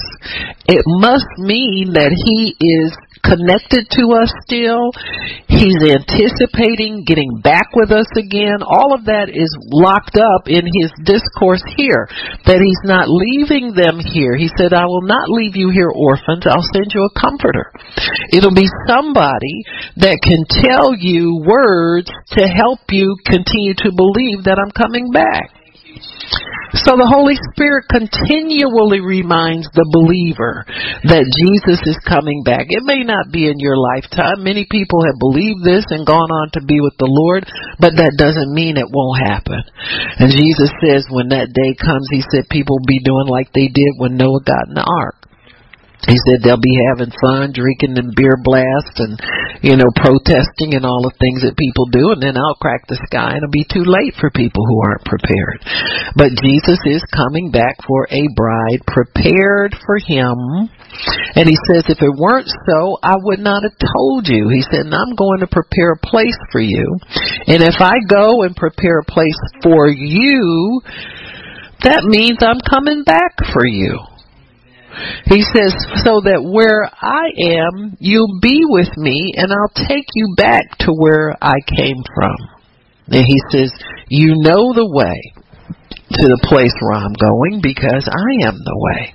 it 0.71 0.83
must 0.87 1.27
mean 1.37 1.91
that 1.93 2.15
he 2.15 2.55
is 2.55 2.95
connected 3.23 3.87
to 3.99 4.15
us 4.15 4.31
still. 4.47 4.91
He's 5.47 5.79
anticipating 5.83 7.03
getting 7.03 7.41
back 7.43 7.75
with 7.75 7.91
us 7.91 8.07
again. 8.15 8.63
All 8.63 8.95
of 8.95 9.05
that 9.05 9.27
is 9.29 9.51
locked 9.71 10.15
up 10.15 10.47
in 10.47 10.63
his 10.63 10.91
discourse 11.03 11.63
here. 11.75 12.07
That 12.47 12.61
he's 12.63 12.83
not 12.87 13.11
leaving 13.11 13.75
them 13.75 13.99
here. 13.99 14.39
He 14.39 14.49
said, 14.55 14.71
I 14.71 14.85
will 14.87 15.03
not 15.03 15.27
leave 15.29 15.55
you 15.55 15.69
here 15.69 15.91
orphans. 15.91 16.47
I'll 16.47 16.65
send 16.73 16.91
you 16.95 17.03
a 17.05 17.13
comforter. 17.19 17.71
It'll 18.31 18.55
be 18.55 18.69
somebody 19.09 19.65
that 19.97 20.21
can 20.21 20.45
tell 20.45 20.93
you 20.93 21.41
words 21.45 22.09
to 22.37 22.45
help 22.45 22.79
you 22.89 23.17
continue 23.25 23.73
to 23.77 23.91
believe 23.95 24.45
that 24.45 24.61
I'm 24.61 24.71
coming 24.71 25.11
back. 25.11 25.55
So 26.85 26.93
the 26.93 27.09
Holy 27.09 27.33
Spirit 27.49 27.89
continually 27.89 29.01
reminds 29.01 29.65
the 29.73 29.89
believer 29.89 30.69
that 31.09 31.25
Jesus 31.25 31.81
is 31.81 31.97
coming 32.05 32.45
back. 32.45 32.69
It 32.69 32.85
may 32.85 33.01
not 33.01 33.33
be 33.33 33.49
in 33.49 33.57
your 33.57 33.73
lifetime. 33.73 34.45
Many 34.45 34.69
people 34.69 35.01
have 35.01 35.17
believed 35.17 35.65
this 35.65 35.89
and 35.89 36.05
gone 36.05 36.29
on 36.29 36.53
to 36.53 36.61
be 36.61 36.77
with 36.77 36.93
the 37.01 37.09
Lord, 37.09 37.49
but 37.81 37.97
that 37.97 38.21
doesn't 38.21 38.53
mean 38.53 38.77
it 38.77 38.93
won't 38.93 39.17
happen. 39.17 39.65
And 40.21 40.29
Jesus 40.29 40.69
says 40.77 41.09
when 41.09 41.33
that 41.33 41.57
day 41.57 41.73
comes, 41.73 42.05
he 42.13 42.21
said 42.29 42.45
people 42.53 42.77
will 42.77 42.85
be 42.85 43.01
doing 43.01 43.25
like 43.25 43.49
they 43.49 43.73
did 43.73 43.97
when 43.97 44.13
Noah 44.13 44.45
got 44.45 44.69
in 44.69 44.77
the 44.77 44.85
ark. 44.85 45.18
He 46.07 46.15
said 46.15 46.39
they'll 46.39 46.61
be 46.61 46.79
having 46.95 47.11
fun, 47.19 47.51
drinking 47.51 47.99
and 47.99 48.15
beer 48.15 48.39
blast 48.39 48.95
and, 49.03 49.19
you 49.59 49.75
know, 49.75 49.91
protesting 49.99 50.79
and 50.79 50.87
all 50.87 51.03
the 51.03 51.15
things 51.19 51.43
that 51.43 51.59
people 51.59 51.91
do 51.91 52.15
and 52.15 52.23
then 52.23 52.39
I'll 52.39 52.55
crack 52.63 52.87
the 52.87 52.95
sky 53.03 53.35
and 53.35 53.43
it'll 53.43 53.51
be 53.51 53.67
too 53.67 53.83
late 53.83 54.15
for 54.15 54.31
people 54.31 54.63
who 54.63 54.79
aren't 54.79 55.03
prepared. 55.03 55.59
But 56.15 56.39
Jesus 56.39 56.79
is 56.87 57.03
coming 57.11 57.51
back 57.51 57.83
for 57.83 58.07
a 58.07 58.23
bride 58.31 58.81
prepared 58.87 59.75
for 59.83 59.99
him. 59.99 60.71
And 61.35 61.45
he 61.45 61.59
says, 61.67 61.83
if 61.91 61.99
it 61.99 62.15
weren't 62.15 62.47
so, 62.47 62.97
I 63.03 63.19
would 63.19 63.43
not 63.43 63.63
have 63.67 63.75
told 63.75 64.27
you. 64.27 64.47
He 64.49 64.63
said, 64.71 64.87
and 64.87 64.95
I'm 64.95 65.15
going 65.19 65.43
to 65.43 65.51
prepare 65.51 65.99
a 65.99 66.03
place 66.03 66.39
for 66.51 66.63
you. 66.63 66.95
And 67.47 67.61
if 67.61 67.75
I 67.83 67.99
go 68.07 68.43
and 68.47 68.55
prepare 68.55 69.03
a 69.03 69.11
place 69.11 69.37
for 69.61 69.87
you, 69.87 70.81
that 71.83 72.03
means 72.07 72.39
I'm 72.41 72.59
coming 72.63 73.03
back 73.03 73.35
for 73.53 73.67
you. 73.67 74.08
He 75.25 75.41
says, 75.41 75.75
so 76.03 76.21
that 76.25 76.41
where 76.41 76.89
I 76.89 77.29
am, 77.37 77.97
you'll 77.99 78.39
be 78.41 78.61
with 78.65 78.89
me 78.97 79.33
and 79.35 79.51
I'll 79.51 79.87
take 79.87 80.07
you 80.15 80.33
back 80.35 80.77
to 80.79 80.91
where 80.91 81.37
I 81.41 81.61
came 81.65 82.01
from. 82.15 82.37
And 83.07 83.25
he 83.25 83.37
says, 83.51 83.73
you 84.09 84.35
know 84.37 84.73
the 84.73 84.89
way 84.89 85.17
to 86.09 86.23
the 86.25 86.41
place 86.49 86.73
where 86.81 86.97
I'm 86.97 87.13
going 87.13 87.61
because 87.61 88.09
I 88.09 88.49
am 88.49 88.57
the 88.57 88.77
way. 88.77 89.13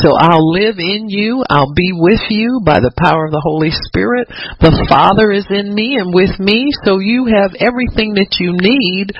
So 0.00 0.12
I'll 0.16 0.52
live 0.52 0.76
in 0.78 1.08
you. 1.08 1.44
I'll 1.48 1.72
be 1.72 1.92
with 1.92 2.20
you 2.28 2.60
by 2.64 2.80
the 2.80 2.92
power 2.98 3.26
of 3.26 3.32
the 3.32 3.44
Holy 3.44 3.70
Spirit. 3.70 4.28
The 4.60 4.84
Father 4.88 5.32
is 5.32 5.46
in 5.48 5.72
me 5.72 5.96
and 5.96 6.12
with 6.12 6.36
me, 6.40 6.68
so 6.84 6.98
you 6.98 7.32
have 7.32 7.56
everything 7.60 8.14
that 8.20 8.36
you 8.40 8.52
need 8.52 9.12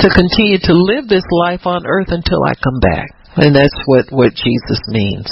to 0.00 0.08
continue 0.12 0.58
to 0.68 0.74
live 0.74 1.08
this 1.08 1.26
life 1.30 1.64
on 1.64 1.86
earth 1.86 2.08
until 2.08 2.44
I 2.44 2.54
come 2.56 2.80
back. 2.80 3.15
And 3.36 3.54
that's 3.54 3.76
what, 3.84 4.06
what 4.10 4.32
Jesus 4.34 4.80
means. 4.88 5.28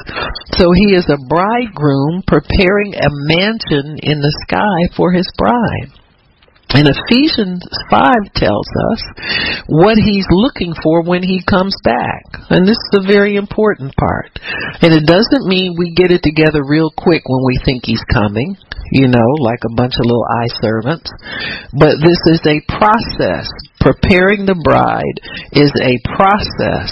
So 0.60 0.72
he 0.72 0.94
is 0.94 1.08
a 1.08 1.16
bridegroom 1.16 2.22
preparing 2.26 2.94
a 2.94 3.08
mansion 3.10 3.96
in 4.02 4.20
the 4.20 4.34
sky 4.46 4.94
for 4.96 5.12
his 5.12 5.28
bride. 5.38 5.92
And 6.74 6.90
Ephesians 6.90 7.62
5 7.86 8.34
tells 8.34 8.66
us 8.90 9.00
what 9.68 9.94
he's 9.94 10.26
looking 10.28 10.74
for 10.82 11.06
when 11.06 11.22
he 11.22 11.38
comes 11.46 11.76
back. 11.84 12.50
And 12.50 12.66
this 12.66 12.74
is 12.90 12.98
a 12.98 13.06
very 13.06 13.36
important 13.36 13.94
part. 13.94 14.34
And 14.82 14.90
it 14.90 15.06
doesn't 15.06 15.46
mean 15.46 15.78
we 15.78 15.94
get 15.94 16.10
it 16.10 16.26
together 16.26 16.66
real 16.66 16.90
quick 16.90 17.22
when 17.30 17.46
we 17.46 17.62
think 17.64 17.86
he's 17.86 18.02
coming, 18.10 18.56
you 18.90 19.06
know, 19.06 19.28
like 19.38 19.62
a 19.62 19.74
bunch 19.76 19.94
of 19.94 20.04
little 20.04 20.26
eye 20.26 20.52
servants. 20.60 21.06
But 21.78 22.02
this 22.02 22.18
is 22.26 22.42
a 22.42 22.58
process. 22.66 23.46
Preparing 23.84 24.48
the 24.48 24.56
bride 24.64 25.20
is 25.52 25.68
a 25.76 26.00
process 26.16 26.88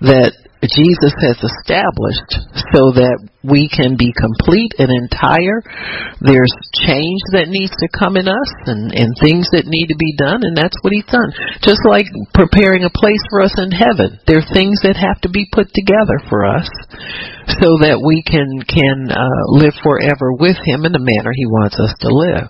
that 0.00 0.32
Jesus 0.64 1.12
has 1.20 1.36
established 1.36 2.32
so 2.72 2.88
that 2.96 3.20
we 3.42 3.66
can 3.66 3.98
be 3.98 4.14
complete 4.14 4.78
and 4.78 4.90
entire. 4.90 5.62
There's 6.22 6.54
change 6.86 7.22
that 7.34 7.50
needs 7.50 7.74
to 7.74 7.90
come 7.90 8.14
in 8.14 8.30
us 8.30 8.50
and, 8.70 8.94
and 8.94 9.10
things 9.18 9.50
that 9.50 9.66
need 9.66 9.90
to 9.90 9.98
be 9.98 10.14
done, 10.14 10.46
and 10.46 10.54
that's 10.54 10.78
what 10.82 10.94
He's 10.94 11.10
done. 11.10 11.34
Just 11.62 11.82
like 11.82 12.06
preparing 12.34 12.86
a 12.86 12.94
place 12.94 13.22
for 13.30 13.42
us 13.42 13.54
in 13.58 13.74
heaven, 13.74 14.22
there 14.30 14.38
are 14.38 14.54
things 14.54 14.78
that 14.86 14.94
have 14.94 15.18
to 15.26 15.30
be 15.30 15.50
put 15.50 15.74
together 15.74 16.22
for 16.30 16.46
us 16.46 16.70
so 17.58 17.82
that 17.82 17.98
we 17.98 18.22
can 18.22 18.62
can 18.62 19.10
uh, 19.10 19.42
live 19.50 19.74
forever 19.82 20.30
with 20.38 20.56
Him 20.62 20.86
in 20.86 20.94
the 20.94 21.02
manner 21.02 21.34
He 21.34 21.50
wants 21.50 21.74
us 21.82 21.90
to 22.06 22.10
live. 22.14 22.46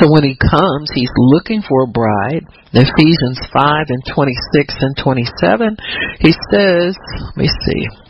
So 0.00 0.08
when 0.08 0.24
He 0.24 0.40
comes, 0.40 0.88
He's 0.96 1.12
looking 1.36 1.60
for 1.60 1.84
a 1.84 1.92
bride. 1.92 2.48
Ephesians 2.72 3.42
5 3.52 3.92
and 3.92 4.02
26 4.14 4.74
and 4.78 4.94
27, 4.96 5.76
He 6.22 6.32
says, 6.48 6.96
let 7.34 7.36
me 7.36 7.48
see. 7.66 8.09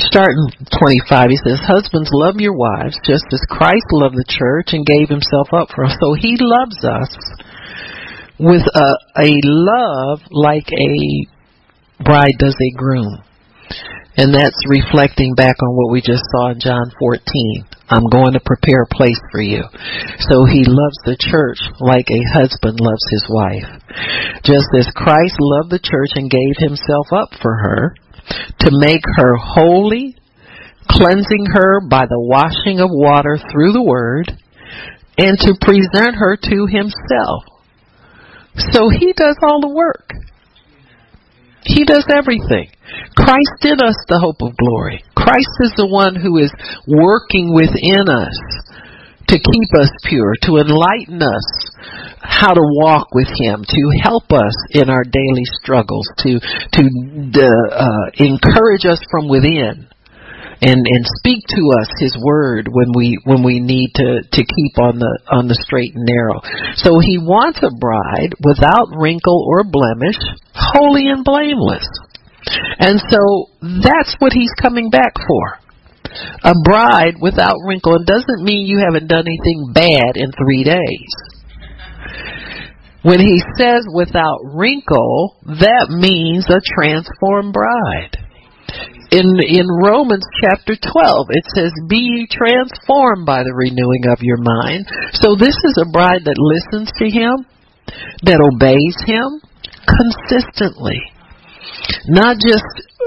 Starting 0.00 0.52
25, 0.78 1.30
he 1.30 1.36
says, 1.40 1.60
Husbands, 1.64 2.10
love 2.12 2.36
your 2.36 2.56
wives 2.56 2.98
just 3.04 3.24
as 3.32 3.40
Christ 3.48 3.86
loved 3.92 4.16
the 4.16 4.28
church 4.28 4.72
and 4.72 4.84
gave 4.84 5.08
himself 5.08 5.48
up 5.52 5.68
for 5.74 5.84
us. 5.84 5.96
So 6.00 6.12
he 6.12 6.36
loves 6.36 6.76
us 6.84 7.16
with 8.38 8.62
a, 8.62 8.88
a 9.16 9.30
love 9.42 10.20
like 10.30 10.68
a 10.68 12.04
bride 12.04 12.36
does 12.38 12.56
a 12.60 12.76
groom. 12.76 13.22
And 14.18 14.32
that's 14.32 14.56
reflecting 14.68 15.34
back 15.34 15.56
on 15.60 15.76
what 15.76 15.92
we 15.92 16.00
just 16.00 16.24
saw 16.32 16.50
in 16.50 16.60
John 16.60 16.90
14. 16.98 17.68
I'm 17.88 18.08
going 18.10 18.32
to 18.32 18.40
prepare 18.40 18.82
a 18.82 18.94
place 18.94 19.20
for 19.30 19.40
you. 19.40 19.62
So 20.28 20.44
he 20.44 20.64
loves 20.64 20.98
the 21.04 21.20
church 21.20 21.60
like 21.80 22.08
a 22.08 22.24
husband 22.32 22.80
loves 22.80 23.04
his 23.12 23.26
wife. 23.28 23.68
Just 24.42 24.68
as 24.76 24.88
Christ 24.96 25.36
loved 25.38 25.70
the 25.70 25.84
church 25.84 26.16
and 26.16 26.32
gave 26.32 26.56
himself 26.56 27.12
up 27.12 27.28
for 27.40 27.56
her 27.56 27.94
to 28.60 28.70
make 28.72 29.02
her 29.16 29.36
holy, 29.36 30.16
cleansing 30.88 31.46
her 31.52 31.80
by 31.80 32.06
the 32.06 32.20
washing 32.20 32.80
of 32.80 32.90
water 32.90 33.38
through 33.52 33.72
the 33.72 33.82
word, 33.82 34.30
and 35.18 35.38
to 35.38 35.54
present 35.60 36.16
her 36.16 36.36
to 36.36 36.66
himself. 36.66 37.44
So 38.72 38.88
he 38.88 39.12
does 39.12 39.36
all 39.42 39.60
the 39.60 39.72
work. 39.72 40.10
He 41.64 41.84
does 41.84 42.06
everything. 42.08 42.70
Christ 43.16 43.58
in 43.62 43.80
us, 43.82 43.96
the 44.08 44.20
hope 44.20 44.40
of 44.40 44.56
glory. 44.56 45.02
Christ 45.16 45.50
is 45.60 45.74
the 45.76 45.88
one 45.88 46.14
who 46.14 46.38
is 46.38 46.52
working 46.86 47.52
within 47.52 48.08
us 48.08 48.38
to 49.28 49.36
keep 49.38 49.70
us 49.80 49.90
pure, 50.04 50.34
to 50.42 50.58
enlighten 50.58 51.22
us 51.22 51.46
how 52.22 52.52
to 52.52 52.62
walk 52.62 53.08
with 53.14 53.28
Him, 53.28 53.64
to 53.66 53.82
help 54.02 54.30
us 54.32 54.54
in 54.70 54.90
our 54.90 55.04
daily 55.04 55.44
struggles, 55.62 56.06
to 56.18 56.38
to 56.38 56.82
uh, 56.82 58.06
encourage 58.16 58.86
us 58.86 59.00
from 59.10 59.28
within, 59.28 59.88
and 60.62 60.80
and 60.86 61.02
speak 61.18 61.44
to 61.48 61.62
us 61.80 61.88
His 61.98 62.16
word 62.22 62.68
when 62.70 62.92
we 62.94 63.18
when 63.24 63.42
we 63.42 63.60
need 63.60 63.90
to 63.96 64.22
to 64.22 64.42
keep 64.42 64.78
on 64.78 64.98
the 64.98 65.18
on 65.30 65.48
the 65.48 65.58
straight 65.58 65.94
and 65.94 66.06
narrow. 66.06 66.40
So 66.76 66.98
He 67.00 67.18
wants 67.18 67.58
a 67.62 67.70
bride 67.74 68.34
without 68.44 68.94
wrinkle 68.98 69.44
or 69.46 69.64
blemish, 69.64 70.18
holy 70.54 71.08
and 71.08 71.24
blameless. 71.24 71.86
And 72.78 73.00
so 73.10 73.50
that's 73.82 74.14
what 74.18 74.32
he's 74.32 74.52
coming 74.60 74.90
back 74.90 75.14
for. 75.26 75.58
A 76.44 76.54
bride 76.64 77.16
without 77.20 77.56
wrinkle. 77.66 77.96
It 77.96 78.06
doesn't 78.06 78.44
mean 78.44 78.66
you 78.66 78.78
haven't 78.78 79.08
done 79.08 79.24
anything 79.26 79.72
bad 79.72 80.16
in 80.16 80.32
three 80.32 80.64
days. 80.64 81.12
When 83.02 83.20
he 83.20 83.42
says 83.56 83.86
without 83.92 84.40
wrinkle, 84.42 85.36
that 85.46 85.88
means 85.90 86.46
a 86.50 86.60
transformed 86.74 87.52
bride. 87.52 88.18
In 89.12 89.38
in 89.38 89.66
Romans 89.70 90.26
chapter 90.42 90.74
12, 90.74 91.26
it 91.30 91.44
says, 91.54 91.72
"Be 91.88 91.98
ye 91.98 92.26
transformed 92.26 93.24
by 93.24 93.44
the 93.44 93.54
renewing 93.54 94.08
of 94.10 94.22
your 94.22 94.38
mind." 94.38 94.86
So 95.12 95.36
this 95.36 95.54
is 95.54 95.78
a 95.78 95.90
bride 95.90 96.24
that 96.24 96.36
listens 96.36 96.90
to 96.98 97.08
him, 97.08 97.46
that 98.24 98.40
obeys 98.40 98.96
him 99.06 99.40
consistently 99.86 101.00
not 102.06 102.36
just 102.38 102.64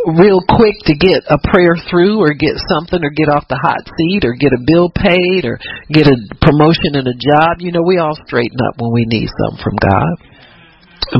real 0.07 0.39
quick 0.47 0.75
to 0.85 0.95
get 0.95 1.27
a 1.27 1.37
prayer 1.51 1.75
through 1.89 2.19
or 2.19 2.33
get 2.33 2.55
something 2.71 3.03
or 3.03 3.11
get 3.11 3.27
off 3.27 3.47
the 3.49 3.59
hot 3.59 3.83
seat 3.97 4.23
or 4.23 4.33
get 4.33 4.53
a 4.55 4.63
bill 4.63 4.89
paid 4.89 5.43
or 5.43 5.59
get 5.91 6.07
a 6.07 6.17
promotion 6.41 6.95
in 6.95 7.07
a 7.07 7.17
job. 7.17 7.59
You 7.59 7.71
know, 7.71 7.83
we 7.83 7.97
all 7.97 8.15
straighten 8.25 8.59
up 8.63 8.79
when 8.79 8.93
we 8.93 9.05
need 9.05 9.27
something 9.27 9.63
from 9.63 9.75
God. 9.81 10.13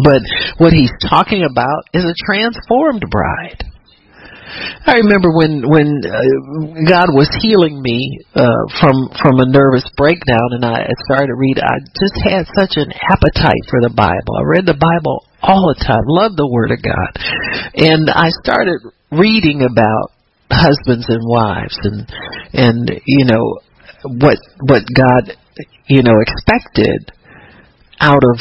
But 0.03 0.21
what 0.57 0.73
he's 0.73 0.91
talking 1.09 1.43
about 1.43 1.89
is 1.93 2.05
a 2.05 2.15
transformed 2.25 3.03
bride. 3.09 3.65
I 4.85 4.97
remember 5.05 5.29
when 5.29 5.61
when 5.69 6.01
uh, 6.01 6.81
God 6.89 7.13
was 7.13 7.29
healing 7.41 7.81
me 7.81 8.17
uh, 8.33 8.65
from 8.81 9.13
from 9.21 9.39
a 9.39 9.45
nervous 9.45 9.85
breakdown, 9.95 10.57
and 10.57 10.65
I 10.65 10.89
started 11.05 11.29
to 11.29 11.37
read. 11.37 11.61
I 11.61 11.77
just 11.85 12.17
had 12.25 12.49
such 12.57 12.73
an 12.81 12.89
appetite 12.89 13.63
for 13.69 13.81
the 13.81 13.93
Bible. 13.93 14.33
I 14.41 14.49
read 14.49 14.65
the 14.65 14.73
Bible 14.73 15.28
all 15.41 15.73
the 15.73 15.79
time. 15.83 16.03
Loved 16.07 16.37
the 16.37 16.47
Word 16.47 16.71
of 16.71 16.81
God, 16.81 17.11
and 17.75 18.09
I 18.09 18.29
started 18.43 18.79
reading 19.11 19.61
about 19.61 20.11
husbands 20.51 21.05
and 21.09 21.21
wives, 21.23 21.77
and 21.83 22.05
and 22.53 23.01
you 23.05 23.25
know 23.25 23.59
what 24.03 24.37
what 24.61 24.83
God 24.95 25.35
you 25.87 26.03
know 26.03 26.17
expected 26.21 27.11
out 27.99 28.23
of 28.23 28.37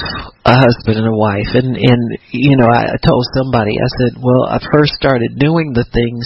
a 0.46 0.54
husband 0.54 1.02
and 1.02 1.10
a 1.10 1.18
wife. 1.18 1.50
And 1.54 1.74
and 1.74 2.02
you 2.30 2.56
know 2.56 2.70
I, 2.70 2.94
told 3.02 3.26
somebody 3.34 3.74
I 3.74 3.90
said 3.98 4.22
well 4.22 4.46
I 4.46 4.62
first 4.72 4.94
started 4.94 5.38
doing 5.38 5.74
the 5.74 5.86
things 5.90 6.24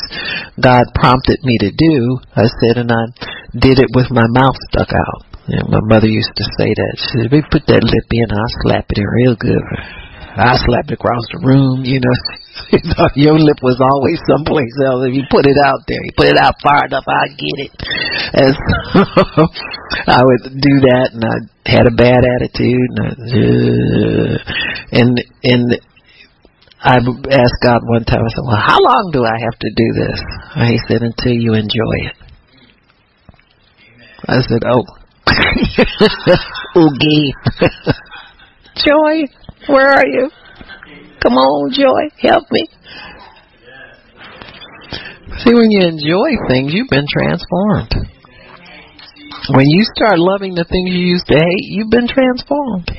God 0.61 0.85
prompted 0.95 1.41
me 1.43 1.57
to 1.65 1.71
do. 1.73 2.21
I 2.37 2.47
said 2.61 2.77
and 2.77 2.93
I 2.93 3.05
did 3.57 3.81
it 3.81 3.89
with 3.97 4.13
my 4.13 4.29
mouth 4.29 4.57
stuck 4.71 4.93
out. 4.93 5.25
You 5.49 5.59
my 5.69 5.81
mother 5.83 6.09
used 6.09 6.33
to 6.37 6.45
say 6.61 6.71
that. 6.77 6.95
She 6.97 7.25
said 7.25 7.33
you 7.33 7.43
put 7.51 7.67
that 7.67 7.83
lip 7.83 8.09
in 8.13 8.29
I'll 8.31 8.57
slap 8.65 8.87
it 8.91 8.99
in 9.01 9.09
real 9.09 9.37
good 9.37 9.65
I 10.37 10.57
slapped 10.57 10.91
across 10.93 11.21
the 11.33 11.41
room, 11.45 11.85
you 11.85 12.01
know. 12.01 12.17
Your 13.17 13.37
lip 13.37 13.61
was 13.61 13.77
always 13.81 14.17
someplace 14.25 14.73
else. 14.85 15.05
If 15.05 15.13
you 15.13 15.25
put 15.29 15.45
it 15.45 15.57
out 15.61 15.85
there, 15.89 16.01
you 16.01 16.13
put 16.17 16.29
it 16.29 16.39
out 16.41 16.57
far 16.63 16.89
enough, 16.89 17.05
I 17.05 17.29
get 17.37 17.57
it. 17.69 17.73
And 18.33 18.53
so 18.57 19.45
I 20.09 20.21
would 20.25 20.57
do 20.57 20.75
that, 20.89 21.13
and 21.13 21.25
I 21.25 21.37
had 21.69 21.87
a 21.87 21.93
bad 21.93 22.25
attitude, 22.25 22.89
and 22.97 23.01
I, 23.05 23.13
uh, 23.13 24.37
and 24.93 25.13
and 25.45 25.65
I 26.81 26.97
asked 26.97 27.61
God 27.63 27.85
one 27.85 28.05
time. 28.05 28.25
I 28.25 28.31
said, 28.33 28.45
"Well, 28.45 28.57
how 28.57 28.81
long 28.81 29.11
do 29.13 29.25
I 29.25 29.37
have 29.37 29.59
to 29.61 29.71
do 29.71 29.89
this?" 29.93 30.21
And 30.57 30.69
he 30.69 30.79
said, 30.89 31.03
"Until 31.03 31.33
you 31.33 31.55
enjoy 31.55 31.97
it." 32.09 32.17
I 34.29 34.41
said, 34.41 34.63
"Oh, 34.65 34.85
oogie, 36.81 37.35
joy." 38.81 39.29
Where 39.69 39.91
are 39.91 40.07
you? 40.07 40.31
Come 41.23 41.35
on, 41.35 41.73
Joy, 41.73 42.11
help 42.21 42.45
me. 42.51 42.67
See, 45.39 45.55
when 45.55 45.71
you 45.71 45.87
enjoy 45.87 46.31
things, 46.49 46.75
you've 46.75 46.91
been 46.91 47.07
transformed. 47.09 47.95
When 49.55 49.67
you 49.67 49.85
start 49.97 50.19
loving 50.19 50.55
the 50.55 50.65
things 50.65 50.91
you 50.91 51.07
used 51.15 51.27
to 51.27 51.35
hate, 51.35 51.67
you've 51.71 51.91
been 51.91 52.09
transformed. 52.09 52.91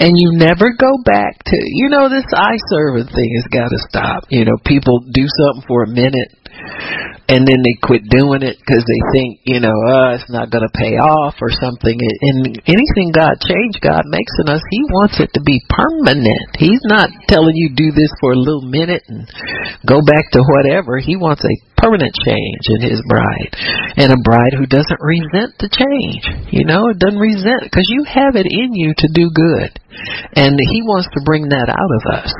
and 0.00 0.12
you 0.16 0.32
never 0.34 0.72
go 0.78 0.98
back 1.04 1.42
to 1.44 1.56
you 1.56 1.88
know 1.88 2.08
this 2.08 2.24
eye 2.34 2.58
serving 2.70 3.06
thing 3.12 3.30
has 3.36 3.46
got 3.52 3.68
to 3.68 3.78
stop 3.88 4.24
you 4.30 4.44
know 4.44 4.56
people 4.64 5.00
do 5.12 5.26
something 5.26 5.64
for 5.68 5.84
a 5.84 5.88
minute 5.88 6.30
and 7.30 7.46
then 7.46 7.62
they 7.62 7.78
quit 7.78 8.02
doing 8.10 8.42
it 8.42 8.58
because 8.58 8.82
they 8.82 9.00
think 9.14 9.38
you 9.46 9.62
know 9.62 9.74
uh 9.86 10.18
it's 10.18 10.26
not 10.28 10.50
going 10.50 10.66
to 10.66 10.74
pay 10.74 10.98
off 10.98 11.38
or 11.38 11.50
something. 11.54 11.94
And 11.94 12.58
anything 12.66 13.14
god 13.14 13.38
changed 13.38 13.78
god 13.78 14.02
makes 14.10 14.34
in 14.42 14.50
us 14.50 14.62
he 14.70 14.82
wants 14.90 15.22
it 15.22 15.30
to 15.38 15.40
be 15.40 15.62
permanent. 15.70 16.58
He's 16.58 16.82
not 16.84 17.08
telling 17.30 17.54
you 17.54 17.70
do 17.70 17.94
this 17.94 18.10
for 18.18 18.34
a 18.34 18.42
little 18.42 18.66
minute 18.66 19.06
and 19.06 19.30
go 19.86 20.02
back 20.02 20.26
to 20.34 20.42
whatever. 20.42 20.98
He 20.98 21.14
wants 21.14 21.46
a 21.46 21.54
permanent 21.78 22.12
change 22.12 22.64
in 22.76 22.82
his 22.82 23.00
bride. 23.08 23.54
And 23.96 24.12
a 24.12 24.20
bride 24.20 24.52
who 24.58 24.66
doesn't 24.66 25.00
resent 25.00 25.56
the 25.62 25.70
change 25.70 26.26
you 26.50 26.66
know 26.66 26.90
it 26.90 26.98
doesn't 26.98 27.18
resent 27.18 27.62
because 27.62 27.86
you 27.86 28.02
have 28.10 28.34
it 28.34 28.50
in 28.50 28.74
you 28.74 28.92
to 28.98 29.08
do 29.14 29.30
good. 29.30 29.78
And 30.34 30.56
he 30.56 30.82
wants 30.82 31.10
to 31.12 31.26
bring 31.26 31.50
that 31.50 31.68
out 31.68 31.92
of 31.98 32.02
us. 32.08 32.30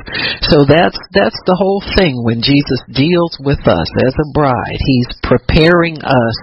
So 0.48 0.64
that's 0.66 0.96
that's 1.14 1.38
the 1.46 1.59
whole 1.59 1.83
thing 1.96 2.22
when 2.24 2.42
jesus 2.42 2.81
deals 2.90 3.37
with 3.40 3.61
us 3.68 3.88
as 4.03 4.14
a 4.16 4.33
bride 4.33 4.80
he's 4.87 5.11
preparing 5.23 5.97
us 6.03 6.38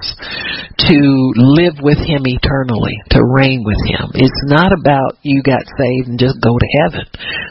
to 0.77 0.97
live 1.35 1.77
with 1.81 1.97
him 1.97 2.23
eternally 2.25 2.95
to 3.09 3.21
reign 3.23 3.63
with 3.65 3.79
him 3.89 4.11
it's 4.13 4.43
not 4.47 4.71
about 4.71 5.17
you 5.21 5.41
got 5.41 5.63
saved 5.77 6.07
and 6.07 6.19
just 6.19 6.39
go 6.41 6.53
to 6.57 6.69
heaven 6.83 7.05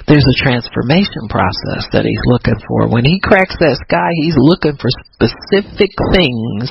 there's 0.07 0.27
a 0.27 0.40
transformation 0.42 1.27
process 1.29 1.87
that 1.92 2.07
he's 2.07 2.22
looking 2.27 2.59
for 2.68 2.88
when 2.88 3.05
he 3.05 3.18
cracks 3.18 3.57
that 3.59 3.79
sky 3.88 4.11
he's 4.22 4.38
looking 4.38 4.77
for 4.79 4.90
specific 5.16 5.90
things 6.12 6.70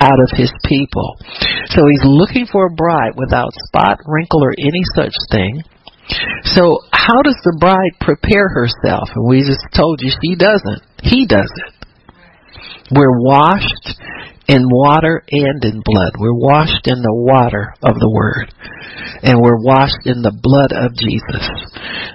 out 0.00 0.18
of 0.20 0.30
his 0.36 0.52
people. 0.64 1.16
So 1.74 1.82
he's 1.90 2.04
looking 2.04 2.46
for 2.46 2.66
a 2.66 2.74
bride 2.74 3.14
without 3.16 3.52
spot, 3.68 3.98
wrinkle, 4.06 4.42
or 4.42 4.54
any 4.58 4.82
such 4.94 5.14
thing. 5.30 5.62
So 6.42 6.80
how 6.92 7.22
does 7.22 7.38
the 7.44 7.56
bride 7.60 7.94
prepare 8.00 8.48
herself? 8.48 9.10
And 9.14 9.28
we 9.28 9.42
just 9.46 9.62
told 9.74 10.00
you 10.02 10.10
she 10.10 10.34
doesn't. 10.34 10.82
He 11.02 11.26
does 11.26 11.50
it. 11.66 11.79
We're 12.90 13.22
washed 13.22 13.94
in 14.50 14.66
water 14.66 15.22
and 15.30 15.62
in 15.62 15.78
blood. 15.84 16.12
We're 16.18 16.34
washed 16.34 16.90
in 16.90 16.98
the 17.02 17.14
water 17.14 17.74
of 17.82 17.94
the 17.94 18.10
Word. 18.10 18.50
And 19.22 19.38
we're 19.38 19.62
washed 19.62 20.06
in 20.06 20.22
the 20.26 20.34
blood 20.34 20.74
of 20.74 20.96
Jesus. 20.98 21.44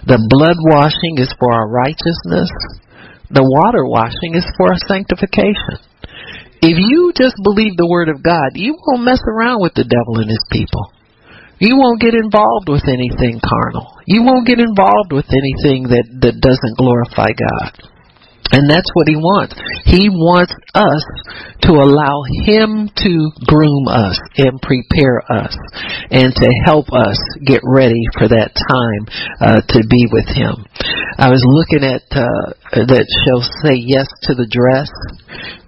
The 0.03 0.19
blood 0.27 0.59
washing 0.59 1.15
is 1.17 1.31
for 1.39 1.53
our 1.53 1.69
righteousness. 1.69 2.51
The 3.31 3.45
water 3.45 3.87
washing 3.87 4.35
is 4.35 4.45
for 4.57 4.75
our 4.75 4.81
sanctification. 4.83 5.79
If 6.61 6.75
you 6.75 7.13
just 7.15 7.37
believe 7.43 7.77
the 7.77 7.87
word 7.87 8.09
of 8.09 8.23
God, 8.25 8.57
you 8.57 8.73
won't 8.73 9.05
mess 9.05 9.21
around 9.23 9.61
with 9.61 9.73
the 9.77 9.85
devil 9.85 10.17
and 10.17 10.29
his 10.29 10.43
people. 10.49 10.91
You 11.59 11.77
won't 11.77 12.01
get 12.01 12.13
involved 12.13 12.67
with 12.67 12.83
anything 12.89 13.39
carnal. 13.39 13.95
You 14.05 14.23
won't 14.23 14.47
get 14.47 14.59
involved 14.59 15.13
with 15.13 15.29
anything 15.31 15.87
that, 15.93 16.05
that 16.25 16.41
doesn't 16.41 16.77
glorify 16.77 17.31
God. 17.31 17.94
And 18.51 18.69
that's 18.69 18.89
what 18.93 19.07
he 19.09 19.17
wants. 19.17 19.57
He 19.85 20.09
wants 20.09 20.53
us 20.77 21.01
to 21.65 21.73
allow 21.73 22.21
him 22.45 22.89
to 22.93 23.13
groom 23.49 23.87
us 23.89 24.19
and 24.37 24.61
prepare 24.61 25.19
us 25.25 25.57
and 26.11 26.29
to 26.29 26.47
help 26.63 26.85
us 26.93 27.17
get 27.43 27.61
ready 27.65 28.05
for 28.13 28.29
that 28.29 28.53
time 28.53 29.03
uh, 29.41 29.61
to 29.65 29.79
be 29.89 30.05
with 30.13 30.29
him. 30.29 30.61
I 31.17 31.33
was 31.33 31.41
looking 31.41 31.81
at 31.81 32.05
uh, 32.13 32.53
that 32.85 33.07
show 33.25 33.41
Say 33.65 33.81
Yes 33.81 34.05
to 34.29 34.35
the 34.35 34.45
Dress. 34.45 34.93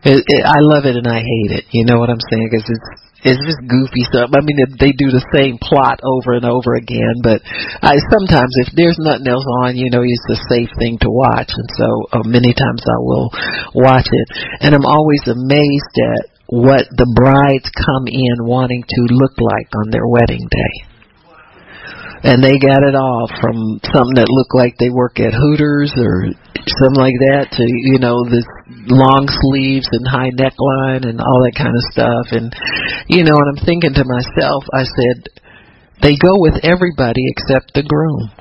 It, 0.06 0.22
it, 0.28 0.44
I 0.46 0.62
love 0.62 0.86
it 0.86 0.96
and 0.96 1.08
I 1.08 1.20
hate 1.26 1.58
it. 1.58 1.66
You 1.72 1.86
know 1.86 1.98
what 1.98 2.10
I'm 2.10 2.22
saying? 2.30 2.50
Because 2.52 2.70
it's 2.70 3.07
it's 3.28 3.44
just 3.44 3.60
goofy 3.68 4.08
stuff. 4.08 4.32
I 4.32 4.40
mean, 4.40 4.56
they 4.80 4.96
do 4.96 5.12
the 5.12 5.24
same 5.36 5.60
plot 5.60 6.00
over 6.00 6.40
and 6.40 6.48
over 6.48 6.80
again, 6.80 7.20
but 7.20 7.44
I 7.84 8.00
sometimes 8.08 8.56
if 8.63 8.72
there's 8.72 8.98
nothing 9.04 9.28
else 9.28 9.46
on, 9.68 9.76
you 9.76 9.92
know, 9.92 10.02
it's 10.02 10.32
a 10.32 10.40
safe 10.48 10.72
thing 10.80 10.96
to 11.04 11.12
watch, 11.12 11.52
and 11.52 11.70
so 11.76 11.88
uh, 12.16 12.24
many 12.24 12.56
times 12.56 12.84
I 12.88 13.00
will 13.04 13.28
watch 13.76 14.08
it, 14.08 14.28
and 14.63 14.72
I'm 14.72 14.88
always 14.88 15.24
amazed 15.28 15.96
at 16.00 16.24
what 16.48 16.88
the 16.96 17.10
brides 17.12 17.68
come 17.76 18.08
in 18.08 18.48
wanting 18.48 18.84
to 18.88 19.02
look 19.12 19.36
like 19.36 19.68
on 19.76 19.92
their 19.92 20.08
wedding 20.08 20.48
day 20.48 20.97
and 22.24 22.42
they 22.44 22.58
got 22.58 22.82
it 22.82 22.96
all 22.96 23.30
from 23.42 23.80
something 23.84 24.18
that 24.18 24.30
looked 24.30 24.56
like 24.56 24.74
they 24.80 24.90
work 24.90 25.20
at 25.20 25.34
Hooters 25.34 25.94
or 25.98 26.34
something 26.58 27.02
like 27.02 27.18
that 27.30 27.54
to 27.54 27.64
you 27.64 28.00
know 28.00 28.26
the 28.26 28.42
long 28.90 29.30
sleeves 29.46 29.88
and 29.92 30.08
high 30.08 30.34
neckline 30.34 31.06
and 31.06 31.22
all 31.22 31.40
that 31.46 31.54
kind 31.54 31.76
of 31.76 31.84
stuff. 31.94 32.26
And 32.34 32.50
you 33.08 33.24
know 33.24 33.38
and 33.38 33.48
I'm 33.54 33.66
thinking 33.66 33.94
to 33.94 34.06
myself 34.06 34.64
I 34.74 34.84
said 34.84 35.18
they 36.02 36.16
go 36.18 36.42
with 36.42 36.58
everybody 36.64 37.22
except 37.38 37.74
the 37.74 37.84
groom. 37.84 38.32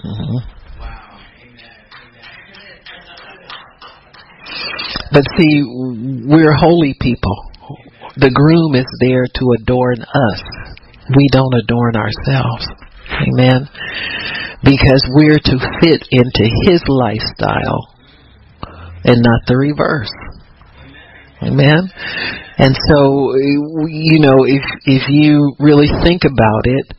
Mm-hmm. 0.00 0.60
but 5.12 5.24
see 5.36 5.62
we're 6.24 6.54
holy 6.54 6.94
people. 7.00 7.36
The 8.16 8.30
groom 8.30 8.74
is 8.74 8.86
there 9.00 9.26
to 9.26 9.44
adorn 9.60 10.00
us 10.02 10.42
we 11.16 11.28
don't 11.32 11.54
adorn 11.54 11.96
ourselves. 11.96 12.66
Amen. 13.10 13.68
Because 14.62 15.02
we're 15.10 15.40
to 15.40 15.56
fit 15.80 16.06
into 16.10 16.44
his 16.68 16.82
lifestyle 16.86 17.96
and 19.04 19.22
not 19.22 19.40
the 19.46 19.56
reverse. 19.56 20.12
Amen. 21.42 21.88
And 22.58 22.76
so, 22.76 23.32
you 23.88 24.20
know, 24.20 24.44
if 24.44 24.60
if 24.84 25.08
you 25.08 25.56
really 25.58 25.88
think 26.04 26.28
about 26.28 26.68
it, 26.68 26.92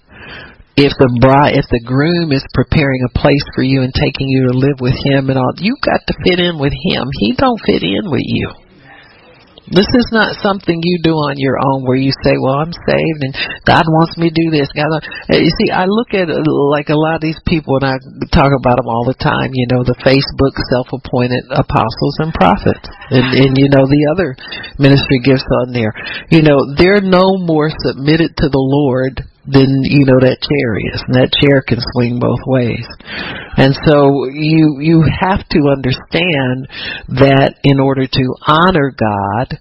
if 0.76 0.97
the 0.97 1.13
bride, 1.21 1.54
if 1.54 1.69
the 1.69 1.84
groom 1.86 2.32
is 2.32 2.41
preparing 2.54 3.06
a 3.06 3.19
place 3.19 3.45
for 3.54 3.62
you 3.62 3.84
and 3.86 3.93
taking 3.93 4.28
you 4.28 4.50
to 4.50 4.58
live 4.58 4.82
with 4.82 4.97
him 5.06 5.30
and 5.30 5.38
all, 5.38 5.54
you 5.62 5.78
got 5.86 6.02
to 6.08 6.13
fit 6.26 6.39
in 6.41 6.58
with 6.58 6.74
him. 6.74 7.06
He 7.21 7.38
don't 7.38 7.62
fit 7.62 7.84
in 7.84 8.10
with 8.10 8.26
you. 8.26 8.50
This 9.71 9.88
is 9.88 10.07
not 10.12 10.36
something 10.43 10.75
you 10.84 10.99
do 10.99 11.15
on 11.15 11.39
your 11.39 11.55
own 11.55 11.88
where 11.88 11.95
you 11.95 12.12
say, 12.12 12.36
well, 12.36 12.60
I'm 12.60 12.75
saved 12.75 13.21
and 13.23 13.34
God 13.63 13.88
wants 13.88 14.19
me 14.19 14.27
to 14.27 14.36
do 14.36 14.51
this. 14.51 14.67
God, 14.75 14.91
you 15.31 15.47
see, 15.47 15.71
I 15.71 15.88
look 15.88 16.12
at 16.12 16.27
like 16.27 16.91
a 16.91 16.99
lot 16.99 17.15
of 17.15 17.23
these 17.23 17.39
people 17.47 17.79
and 17.79 17.88
I 17.88 17.95
talk 18.36 18.51
about 18.51 18.84
them 18.84 18.91
all 18.91 19.07
the 19.07 19.15
time, 19.15 19.55
you 19.55 19.71
know, 19.71 19.88
the 19.88 19.95
Facebook 20.03 20.55
self-appointed 20.75 21.55
apostles 21.55 22.15
and 22.19 22.36
prophets 22.36 22.84
and, 23.15 23.31
and 23.31 23.51
you 23.55 23.71
know, 23.71 23.88
the 23.88 24.12
other 24.12 24.36
ministry 24.75 25.23
gifts 25.23 25.47
on 25.63 25.71
there. 25.71 25.95
You 26.27 26.43
know, 26.43 26.75
they're 26.75 26.99
no 26.99 27.39
more 27.39 27.71
submitted 27.71 28.36
to 28.43 28.51
the 28.51 28.60
Lord 28.60 29.23
then 29.49 29.82
you 29.89 30.06
know 30.06 30.21
that 30.21 30.38
chair 30.38 30.69
is 30.77 31.01
and 31.10 31.17
that 31.17 31.34
chair 31.34 31.65
can 31.65 31.82
swing 31.97 32.21
both 32.21 32.41
ways. 32.45 32.86
And 33.58 33.73
so 33.89 34.30
you 34.30 34.77
you 34.77 35.01
have 35.01 35.41
to 35.58 35.60
understand 35.73 36.69
that 37.17 37.58
in 37.65 37.82
order 37.82 38.06
to 38.06 38.25
honor 38.45 38.93
god 38.93 39.58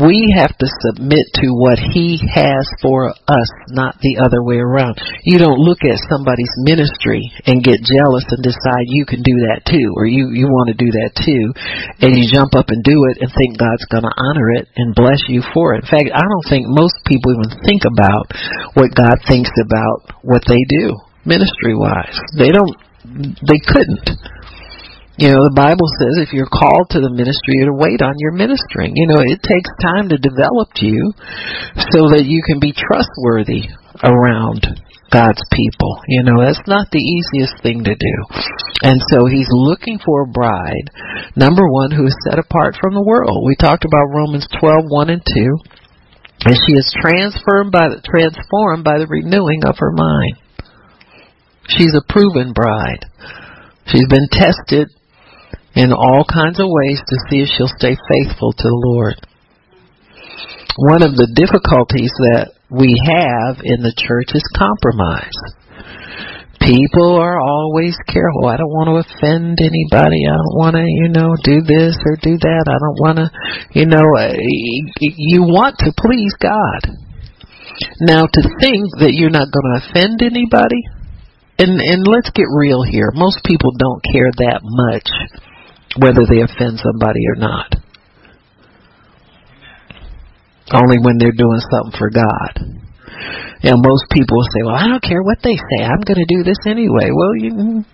we 0.00 0.32
have 0.32 0.56
to 0.56 0.68
submit 0.80 1.28
to 1.44 1.52
what 1.52 1.76
he 1.76 2.16
has 2.24 2.64
for 2.80 3.12
us 3.12 3.50
not 3.68 4.00
the 4.00 4.16
other 4.24 4.40
way 4.40 4.56
around. 4.56 4.96
You 5.28 5.36
don't 5.36 5.60
look 5.60 5.84
at 5.84 6.00
somebody's 6.08 6.52
ministry 6.64 7.28
and 7.44 7.60
get 7.60 7.84
jealous 7.84 8.24
and 8.32 8.40
decide 8.40 8.88
you 8.88 9.04
can 9.04 9.20
do 9.20 9.44
that 9.52 9.68
too 9.68 9.92
or 9.92 10.08
you 10.08 10.32
you 10.32 10.48
want 10.48 10.72
to 10.72 10.78
do 10.78 10.88
that 11.04 11.12
too 11.20 11.52
and 12.00 12.16
you 12.16 12.32
jump 12.32 12.56
up 12.56 12.72
and 12.72 12.80
do 12.80 12.96
it 13.12 13.20
and 13.20 13.28
think 13.36 13.60
god's 13.60 13.84
going 13.92 14.08
to 14.08 14.14
honor 14.16 14.56
it 14.56 14.72
and 14.80 14.96
bless 14.96 15.20
you 15.28 15.44
for 15.52 15.76
it. 15.76 15.84
In 15.84 15.90
fact 15.92 16.08
i 16.16 16.24
don't 16.24 16.48
think 16.48 16.64
most 16.64 16.96
people 17.04 17.36
even 17.36 17.52
think 17.68 17.84
about 17.84 18.32
what 18.72 18.96
god 18.96 19.17
thinks 19.26 19.50
about 19.58 20.22
what 20.22 20.42
they 20.46 20.62
do 20.68 20.94
ministry 21.24 21.74
wise. 21.74 22.16
They 22.36 22.50
don't 22.50 22.76
they 23.44 23.60
couldn't. 23.68 24.08
You 25.18 25.34
know, 25.34 25.42
the 25.50 25.58
Bible 25.58 25.90
says 25.98 26.22
if 26.22 26.30
you're 26.30 26.50
called 26.50 26.94
to 26.94 27.02
the 27.02 27.10
ministry, 27.10 27.58
you 27.58 27.66
to 27.66 27.74
wait 27.74 27.98
on 27.98 28.14
your 28.22 28.38
ministering. 28.38 28.94
You 28.94 29.10
know, 29.10 29.18
it 29.18 29.42
takes 29.42 29.66
time 29.82 30.14
to 30.14 30.18
develop 30.18 30.70
you 30.78 31.10
so 31.90 32.14
that 32.14 32.22
you 32.22 32.38
can 32.46 32.62
be 32.62 32.70
trustworthy 32.70 33.66
around 34.06 34.62
God's 35.10 35.42
people. 35.50 35.98
You 36.06 36.22
know, 36.22 36.38
that's 36.38 36.62
not 36.70 36.94
the 36.94 37.02
easiest 37.02 37.58
thing 37.66 37.82
to 37.82 37.98
do. 37.98 38.14
And 38.86 39.02
so 39.10 39.26
he's 39.26 39.50
looking 39.50 39.98
for 39.98 40.22
a 40.22 40.30
bride, 40.30 40.86
number 41.34 41.66
one, 41.66 41.90
who 41.90 42.06
is 42.06 42.14
set 42.22 42.38
apart 42.38 42.78
from 42.78 42.94
the 42.94 43.02
world. 43.02 43.42
We 43.42 43.58
talked 43.58 43.82
about 43.82 44.14
Romans 44.14 44.46
12, 44.62 44.86
1 44.86 45.10
and 45.10 45.22
2 45.34 45.77
and 46.44 46.54
she 46.54 46.72
is 46.74 46.94
transformed 47.00 47.72
by 47.72 47.88
the, 47.88 48.00
transformed 48.04 48.84
by 48.84 48.98
the 48.98 49.06
renewing 49.06 49.62
of 49.66 49.76
her 49.78 49.92
mind. 49.92 50.38
She's 51.68 51.94
a 51.94 52.04
proven 52.06 52.52
bride. 52.52 53.04
She's 53.86 54.06
been 54.08 54.28
tested 54.30 54.88
in 55.74 55.92
all 55.92 56.24
kinds 56.24 56.60
of 56.60 56.66
ways 56.68 57.00
to 57.00 57.16
see 57.28 57.42
if 57.42 57.48
she'll 57.52 57.76
stay 57.76 57.96
faithful 57.96 58.52
to 58.52 58.66
the 58.68 58.82
Lord. 58.86 59.16
One 60.76 61.02
of 61.02 61.16
the 61.18 61.28
difficulties 61.34 62.12
that 62.30 62.54
we 62.70 62.94
have 63.02 63.58
in 63.64 63.82
the 63.82 63.94
church 63.96 64.30
is 64.34 64.44
compromise 64.54 65.34
people 66.68 67.16
are 67.16 67.40
always 67.40 67.96
careful. 68.04 68.44
I 68.44 68.60
don't 68.60 68.68
want 68.68 68.92
to 68.92 69.00
offend 69.00 69.56
anybody. 69.56 70.28
I 70.28 70.36
don't 70.36 70.56
want 70.60 70.76
to, 70.76 70.84
you 70.84 71.08
know, 71.08 71.32
do 71.40 71.64
this 71.64 71.96
or 72.04 72.20
do 72.20 72.36
that. 72.36 72.64
I 72.68 72.76
don't 72.76 73.00
want 73.00 73.16
to, 73.24 73.26
you 73.72 73.88
know, 73.88 74.04
uh, 74.04 74.36
you 75.00 75.48
want 75.48 75.80
to 75.80 75.96
please 75.96 76.36
God. 76.36 76.92
Now 78.00 78.28
to 78.28 78.42
think 78.60 78.84
that 79.00 79.16
you're 79.16 79.32
not 79.32 79.48
going 79.48 79.68
to 79.72 79.80
offend 79.88 80.20
anybody, 80.20 80.82
and 81.58 81.80
and 81.80 82.06
let's 82.06 82.30
get 82.34 82.46
real 82.50 82.82
here. 82.82 83.10
Most 83.14 83.40
people 83.46 83.70
don't 83.78 84.02
care 84.02 84.30
that 84.34 84.60
much 84.62 85.08
whether 85.96 86.26
they 86.28 86.42
offend 86.42 86.82
somebody 86.82 87.22
or 87.32 87.38
not. 87.38 87.72
Only 90.74 90.98
when 91.00 91.16
they're 91.18 91.32
doing 91.32 91.62
something 91.70 91.96
for 91.96 92.10
God. 92.10 92.78
And 93.62 93.82
most 93.82 94.06
people 94.10 94.38
say, 94.54 94.62
"Well, 94.64 94.78
I 94.78 94.86
don't 94.86 95.02
care 95.02 95.22
what 95.22 95.42
they 95.42 95.56
say. 95.56 95.82
I'm 95.82 96.02
going 96.06 96.22
to 96.22 96.30
do 96.30 96.42
this 96.44 96.58
anyway." 96.66 97.10
Well, 97.10 97.34
you 97.34 97.84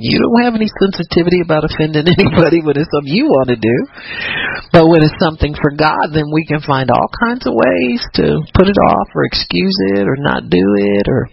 you 0.00 0.18
don't 0.18 0.42
have 0.42 0.56
any 0.56 0.68
sensitivity 0.80 1.44
about 1.44 1.68
offending 1.68 2.08
anybody 2.16 2.64
when 2.64 2.80
it's 2.80 2.88
something 2.88 3.12
you 3.12 3.28
want 3.28 3.52
to 3.52 3.60
do. 3.60 3.76
But 4.72 4.88
when 4.88 5.04
it's 5.04 5.20
something 5.20 5.52
for 5.52 5.70
God, 5.76 6.16
then 6.16 6.32
we 6.32 6.46
can 6.48 6.64
find 6.64 6.90
all 6.90 7.12
kinds 7.12 7.44
of 7.44 7.52
ways 7.52 8.00
to 8.16 8.40
put 8.56 8.68
it 8.72 8.78
off 8.80 9.08
or 9.14 9.24
excuse 9.28 9.76
it 9.92 10.08
or 10.08 10.16
not 10.16 10.48
do 10.48 10.64
it 10.64 11.06
or 11.08 11.28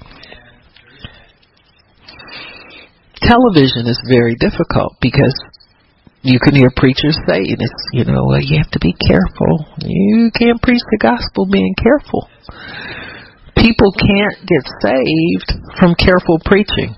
television 3.21 3.87
is 3.87 3.99
very 4.09 4.35
difficult 4.35 4.95
because 5.01 5.35
you 6.21 6.39
can 6.39 6.55
hear 6.55 6.71
preachers 6.75 7.17
say 7.27 7.43
this, 7.55 7.71
you 7.93 8.03
know, 8.03 8.25
well, 8.27 8.41
you 8.41 8.57
have 8.57 8.71
to 8.71 8.79
be 8.79 8.93
careful. 9.07 9.65
You 9.79 10.31
can't 10.35 10.61
preach 10.61 10.81
the 10.91 10.99
gospel 10.99 11.47
being 11.49 11.75
careful. 11.75 12.27
People 13.59 13.91
can't 13.91 14.39
get 14.47 14.63
saved 14.81 15.49
from 15.79 15.95
careful 15.95 16.39
preaching. 16.43 16.95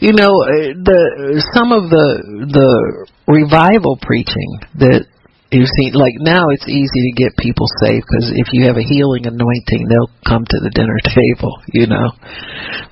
You 0.00 0.12
know, 0.12 0.32
uh, 0.44 0.76
the 0.80 1.44
some 1.52 1.72
of 1.72 1.90
the 1.90 2.08
the 2.52 2.72
revival 3.28 3.98
preaching 4.00 4.60
that 4.80 5.04
you 5.52 5.66
see, 5.66 5.90
like 5.92 6.14
now, 6.16 6.48
it's 6.50 6.68
easy 6.68 7.10
to 7.10 7.12
get 7.16 7.36
people 7.36 7.66
saved 7.82 8.06
because 8.06 8.30
if 8.32 8.52
you 8.52 8.64
have 8.64 8.76
a 8.76 8.86
healing 8.86 9.26
anointing, 9.26 9.88
they'll 9.88 10.12
come 10.24 10.44
to 10.44 10.58
the 10.62 10.70
dinner 10.70 10.96
table. 11.04 11.58
You 11.74 11.86
know, 11.88 12.12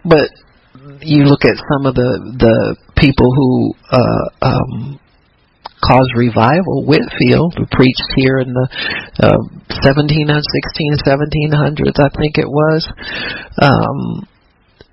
but 0.04 0.28
you 1.00 1.24
look 1.24 1.44
at 1.44 1.56
some 1.56 1.86
of 1.86 1.94
the 1.94 2.10
the 2.36 2.76
people 2.96 3.30
who 3.32 3.74
uh, 3.88 4.26
um, 4.42 5.00
caused 5.82 6.12
revival. 6.16 6.84
Whitefield, 6.84 7.54
who 7.56 7.66
preached 7.70 8.10
here 8.16 8.38
in 8.38 8.52
the 8.52 8.66
uh, 9.22 9.42
17, 9.82 10.28
16, 10.28 10.42
1700s, 11.04 11.98
I 11.98 12.10
think 12.16 12.38
it 12.38 12.48
was. 12.48 12.82
Um, 13.60 14.26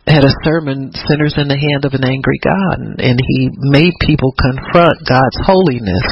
had 0.06 0.24
a 0.24 0.38
sermon, 0.46 0.94
Sinners 0.94 1.34
in 1.38 1.50
the 1.50 1.58
Hand 1.58 1.84
of 1.86 1.98
an 1.98 2.06
Angry 2.06 2.38
God, 2.38 2.78
and, 2.78 3.02
and 3.02 3.18
he 3.18 3.50
made 3.58 3.94
people 4.06 4.38
confront 4.38 5.02
God's 5.02 5.40
holiness 5.42 6.06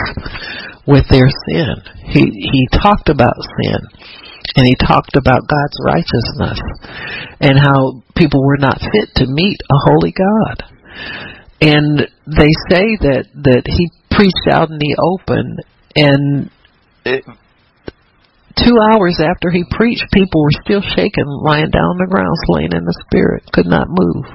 with 0.88 1.06
their 1.10 1.30
sin. 1.48 1.76
He 2.10 2.26
he 2.26 2.68
talked 2.74 3.10
about 3.10 3.38
sin 3.62 3.80
and 4.56 4.66
he 4.68 4.76
talked 4.76 5.16
about 5.16 5.48
God's 5.48 5.78
righteousness 5.86 6.60
and 7.40 7.58
how 7.58 8.04
people 8.16 8.46
were 8.46 8.58
not 8.58 8.80
fit 8.80 9.10
to 9.18 9.26
meet 9.28 9.58
a 9.70 9.78
holy 9.90 10.12
God. 10.12 10.64
And 11.62 12.00
they 12.28 12.52
say 12.70 12.98
that 13.08 13.26
that 13.48 13.64
he 13.66 13.90
preached 14.16 14.48
out 14.52 14.70
in 14.70 14.78
the 14.78 14.96
open 15.02 15.58
and 15.96 16.50
it, 17.06 17.24
two 18.58 18.78
hours 18.92 19.20
after 19.20 19.52
he 19.52 19.64
preached 19.72 20.06
people 20.14 20.42
were 20.44 20.62
still 20.64 20.82
shaken 20.96 21.26
lying 21.44 21.70
down 21.70 21.96
on 21.96 21.98
the 21.98 22.10
ground 22.10 22.36
slain 22.46 22.74
in 22.74 22.84
the 22.86 22.98
spirit 23.10 23.44
could 23.52 23.68
not 23.68 23.88
move 23.90 24.26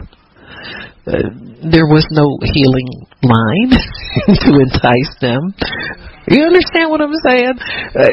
uh, 1.07 1.71
there 1.71 1.87
was 1.87 2.07
no 2.11 2.37
healing 2.43 2.91
line 3.23 3.73
to 4.43 4.61
entice 4.61 5.15
them 5.21 5.55
you 6.31 6.45
understand 6.45 6.91
what 6.93 7.01
I'm 7.01 7.17
saying? 7.25 7.57
Uh, 7.97 8.13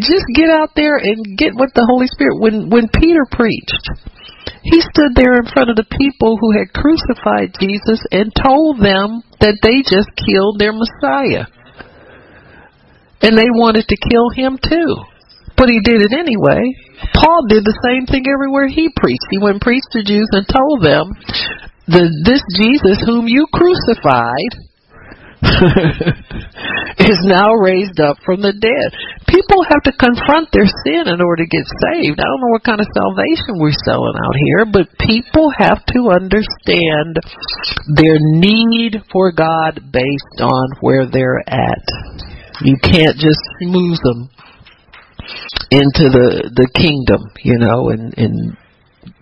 just 0.00 0.24
get 0.32 0.48
out 0.48 0.70
there 0.76 0.96
and 0.96 1.36
get 1.36 1.52
with 1.52 1.68
the 1.76 1.84
Holy 1.84 2.08
Spirit. 2.08 2.40
When 2.40 2.70
when 2.70 2.88
Peter 2.88 3.28
preached, 3.28 3.84
he 4.62 4.80
stood 4.80 5.16
there 5.16 5.40
in 5.40 5.48
front 5.48 5.70
of 5.72 5.76
the 5.76 5.88
people 5.88 6.36
who 6.36 6.52
had 6.52 6.76
crucified 6.76 7.56
Jesus 7.56 8.04
and 8.12 8.28
told 8.36 8.76
them 8.76 9.24
that 9.40 9.56
they 9.64 9.80
just 9.80 10.12
killed 10.20 10.60
their 10.60 10.76
Messiah. 10.76 11.48
And 13.24 13.36
they 13.36 13.48
wanted 13.52 13.88
to 13.88 14.08
kill 14.08 14.28
him 14.32 14.60
too. 14.60 14.96
But 15.56 15.68
he 15.68 15.80
did 15.80 16.00
it 16.00 16.12
anyway. 16.12 16.60
Paul 17.16 17.48
did 17.48 17.64
the 17.64 17.80
same 17.84 18.04
thing 18.04 18.24
everywhere 18.28 18.68
he 18.68 18.92
preached. 18.96 19.28
He 19.32 19.40
went 19.40 19.60
and 19.60 19.64
preached 19.64 19.92
to 19.92 20.04
Jews 20.04 20.28
and 20.32 20.44
told 20.48 20.84
them, 20.84 21.12
the, 21.88 22.04
this 22.24 22.44
Jesus 22.56 23.02
whom 23.04 23.26
you 23.28 23.48
crucified 23.52 24.52
is 27.00 27.20
now 27.24 27.56
raised 27.56 27.98
up 28.00 28.20
from 28.24 28.44
the 28.44 28.52
dead. 28.52 28.88
People 29.24 29.64
have 29.64 29.80
to 29.88 29.92
confront 29.96 30.52
their 30.52 30.68
sin 30.84 31.08
in 31.08 31.20
order 31.20 31.44
to 31.44 31.48
get 31.48 31.64
saved. 31.88 32.20
I 32.20 32.28
don't 32.28 32.42
know 32.44 32.52
what 32.52 32.64
kind 32.64 32.80
of 32.80 32.88
salvation 32.92 33.56
we're 33.56 33.76
selling 33.84 34.16
out 34.20 34.36
here, 34.36 34.64
but 34.68 34.92
people 35.00 35.48
have 35.56 35.80
to 35.96 36.12
understand 36.12 37.16
their 37.96 38.20
need 38.20 39.00
for 39.08 39.32
God 39.32 39.80
based 39.88 40.38
on 40.44 40.76
where 40.84 41.08
they're 41.08 41.40
at. 41.48 41.84
You 42.60 42.76
can't 42.76 43.16
just 43.16 43.40
move 43.62 43.96
them 44.04 44.28
into 45.70 46.10
the 46.12 46.50
the 46.52 46.68
kingdom, 46.74 47.22
you 47.40 47.56
know, 47.56 47.88
and 47.88 48.12
and 48.18 48.56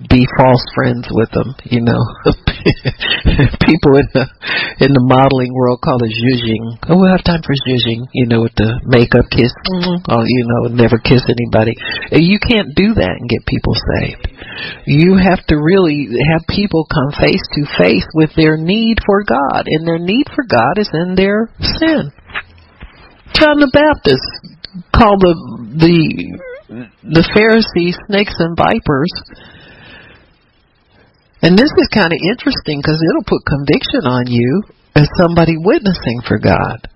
be 0.07 0.23
false 0.39 0.63
friends 0.79 1.11
with 1.11 1.27
them. 1.35 1.59
You 1.67 1.83
know, 1.83 1.99
people 3.67 3.99
in 3.99 4.07
the 4.15 4.31
in 4.79 4.95
the 4.95 5.03
modeling 5.03 5.51
world 5.51 5.83
call 5.83 5.99
it 5.99 6.15
zhuzhing. 6.15 6.79
Oh, 6.87 7.03
we 7.03 7.11
have 7.11 7.27
time 7.27 7.43
for 7.43 7.59
zhuzhing. 7.67 8.07
You 8.15 8.31
know, 8.31 8.47
with 8.47 8.55
the 8.55 8.79
makeup 8.87 9.27
kiss. 9.35 9.51
Mm-hmm. 9.51 10.07
Oh, 10.07 10.23
you 10.23 10.47
know, 10.47 10.71
never 10.71 11.03
kiss 11.03 11.27
anybody. 11.27 11.75
You 12.15 12.39
can't 12.39 12.79
do 12.79 12.95
that 12.95 13.15
and 13.19 13.27
get 13.27 13.43
people 13.51 13.75
saved. 13.75 14.31
You 14.87 15.19
have 15.19 15.43
to 15.51 15.59
really 15.59 16.07
have 16.31 16.47
people 16.47 16.87
come 16.87 17.11
face 17.19 17.43
to 17.59 17.63
face 17.75 18.07
with 18.15 18.31
their 18.39 18.55
need 18.55 19.03
for 19.03 19.27
God, 19.27 19.67
and 19.67 19.83
their 19.83 19.99
need 19.99 20.31
for 20.31 20.47
God 20.47 20.79
is 20.79 20.91
in 20.95 21.19
their 21.19 21.51
sin. 21.59 22.15
John 23.35 23.59
the 23.59 23.71
Baptist 23.75 24.23
called 24.95 25.27
the 25.27 25.35
the 25.75 25.99
the 27.03 27.27
Pharisees 27.35 27.99
snakes 28.07 28.39
and 28.39 28.55
vipers 28.55 29.11
and 31.43 31.59
this 31.59 31.71
is 31.71 31.89
kind 31.95 32.13
of 32.13 32.19
interesting 32.19 32.81
because 32.81 32.99
it'll 32.99 33.27
put 33.27 33.47
conviction 33.47 34.07
on 34.07 34.27
you 34.27 34.63
as 34.95 35.09
somebody 35.17 35.55
witnessing 35.57 36.21
for 36.27 36.39
God. 36.39 36.89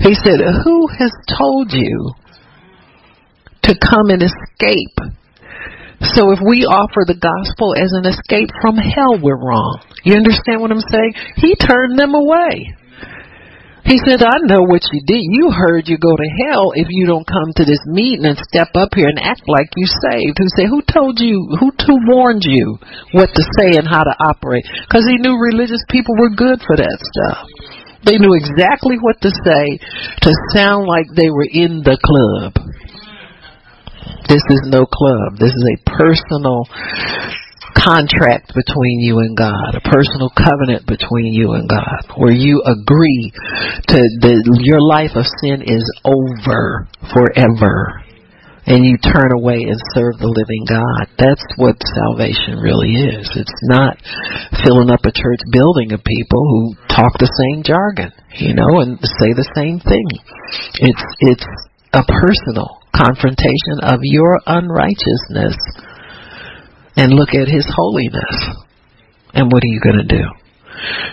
He 0.00 0.14
said, 0.14 0.40
Who 0.40 0.88
has 0.98 1.12
told 1.36 1.72
you 1.72 2.12
to 3.62 3.74
come 3.78 4.08
and 4.08 4.22
escape? 4.22 4.96
So 6.12 6.32
if 6.32 6.40
we 6.44 6.66
offer 6.66 7.04
the 7.06 7.16
gospel 7.16 7.74
as 7.76 7.92
an 7.92 8.04
escape 8.04 8.50
from 8.60 8.76
hell, 8.76 9.20
we're 9.20 9.40
wrong. 9.40 9.80
You 10.04 10.16
understand 10.16 10.60
what 10.60 10.70
I'm 10.70 10.84
saying? 10.84 11.12
He 11.36 11.54
turned 11.54 11.98
them 11.98 12.14
away. 12.14 12.74
He 13.84 14.00
said, 14.00 14.24
I 14.24 14.40
know 14.48 14.64
what 14.64 14.80
you 14.92 15.04
did. 15.04 15.20
You 15.28 15.52
heard 15.52 15.88
you 15.88 15.98
go 16.00 16.16
to 16.16 16.28
hell 16.48 16.72
if 16.72 16.88
you 16.88 17.04
don't 17.04 17.28
come 17.28 17.52
to 17.56 17.64
this 17.68 17.84
meeting 17.84 18.24
and 18.24 18.40
step 18.48 18.72
up 18.74 18.96
here 18.96 19.08
and 19.08 19.20
act 19.20 19.44
like 19.46 19.68
you 19.76 19.84
saved. 19.84 20.40
Who 20.40 20.48
said, 20.56 20.72
who 20.72 20.80
told 20.88 21.20
you, 21.20 21.44
who, 21.60 21.68
who 21.84 21.96
warned 22.08 22.48
you 22.48 22.78
what 23.12 23.28
to 23.34 23.42
say 23.60 23.76
and 23.76 23.86
how 23.86 24.04
to 24.04 24.16
operate? 24.24 24.64
Because 24.88 25.04
he 25.04 25.20
knew 25.20 25.36
religious 25.36 25.84
people 25.90 26.16
were 26.16 26.32
good 26.32 26.64
for 26.64 26.76
that 26.80 26.96
stuff. 26.96 27.44
They 28.08 28.16
knew 28.16 28.32
exactly 28.32 28.96
what 29.00 29.20
to 29.20 29.28
say 29.28 29.64
to 30.22 30.30
sound 30.56 30.88
like 30.88 31.04
they 31.14 31.28
were 31.28 31.48
in 31.48 31.84
the 31.84 32.00
club. 32.00 32.56
This 34.28 34.44
is 34.48 34.64
no 34.72 34.88
club. 34.88 35.36
This 35.36 35.52
is 35.52 35.64
a 35.68 35.78
personal 35.84 36.64
contract 37.74 38.54
between 38.54 39.02
you 39.02 39.18
and 39.18 39.36
God, 39.36 39.74
a 39.74 39.84
personal 39.84 40.30
covenant 40.30 40.86
between 40.86 41.34
you 41.34 41.52
and 41.52 41.68
God, 41.68 42.16
where 42.16 42.32
you 42.32 42.62
agree 42.64 43.32
to 43.90 43.98
that 44.24 44.40
your 44.62 44.80
life 44.80 45.12
of 45.18 45.26
sin 45.42 45.60
is 45.60 45.84
over 46.06 46.88
forever. 47.12 48.00
And 48.64 48.80
you 48.80 48.96
turn 48.96 49.28
away 49.36 49.60
and 49.60 49.76
serve 49.92 50.16
the 50.16 50.32
living 50.32 50.64
God. 50.64 51.04
That's 51.20 51.44
what 51.60 51.76
salvation 51.84 52.56
really 52.64 52.96
is. 53.12 53.28
It's 53.36 53.60
not 53.68 54.00
filling 54.64 54.88
up 54.88 55.04
a 55.04 55.12
church 55.12 55.44
building 55.52 55.92
of 55.92 56.00
people 56.00 56.40
who 56.40 56.72
talk 56.88 57.12
the 57.20 57.28
same 57.28 57.60
jargon, 57.60 58.08
you 58.40 58.56
know, 58.56 58.80
and 58.80 58.96
say 59.20 59.36
the 59.36 59.44
same 59.52 59.84
thing. 59.84 60.08
It's 60.80 61.04
it's 61.20 61.44
a 61.92 62.08
personal 62.08 62.80
confrontation 62.96 63.84
of 63.84 64.00
your 64.00 64.40
unrighteousness 64.48 65.60
and 66.96 67.12
look 67.12 67.34
at 67.34 67.48
his 67.48 67.66
holiness. 67.68 68.36
And 69.34 69.50
what 69.50 69.62
are 69.62 69.72
you 69.74 69.80
going 69.80 69.98
to 69.98 70.16
do? 70.16 70.24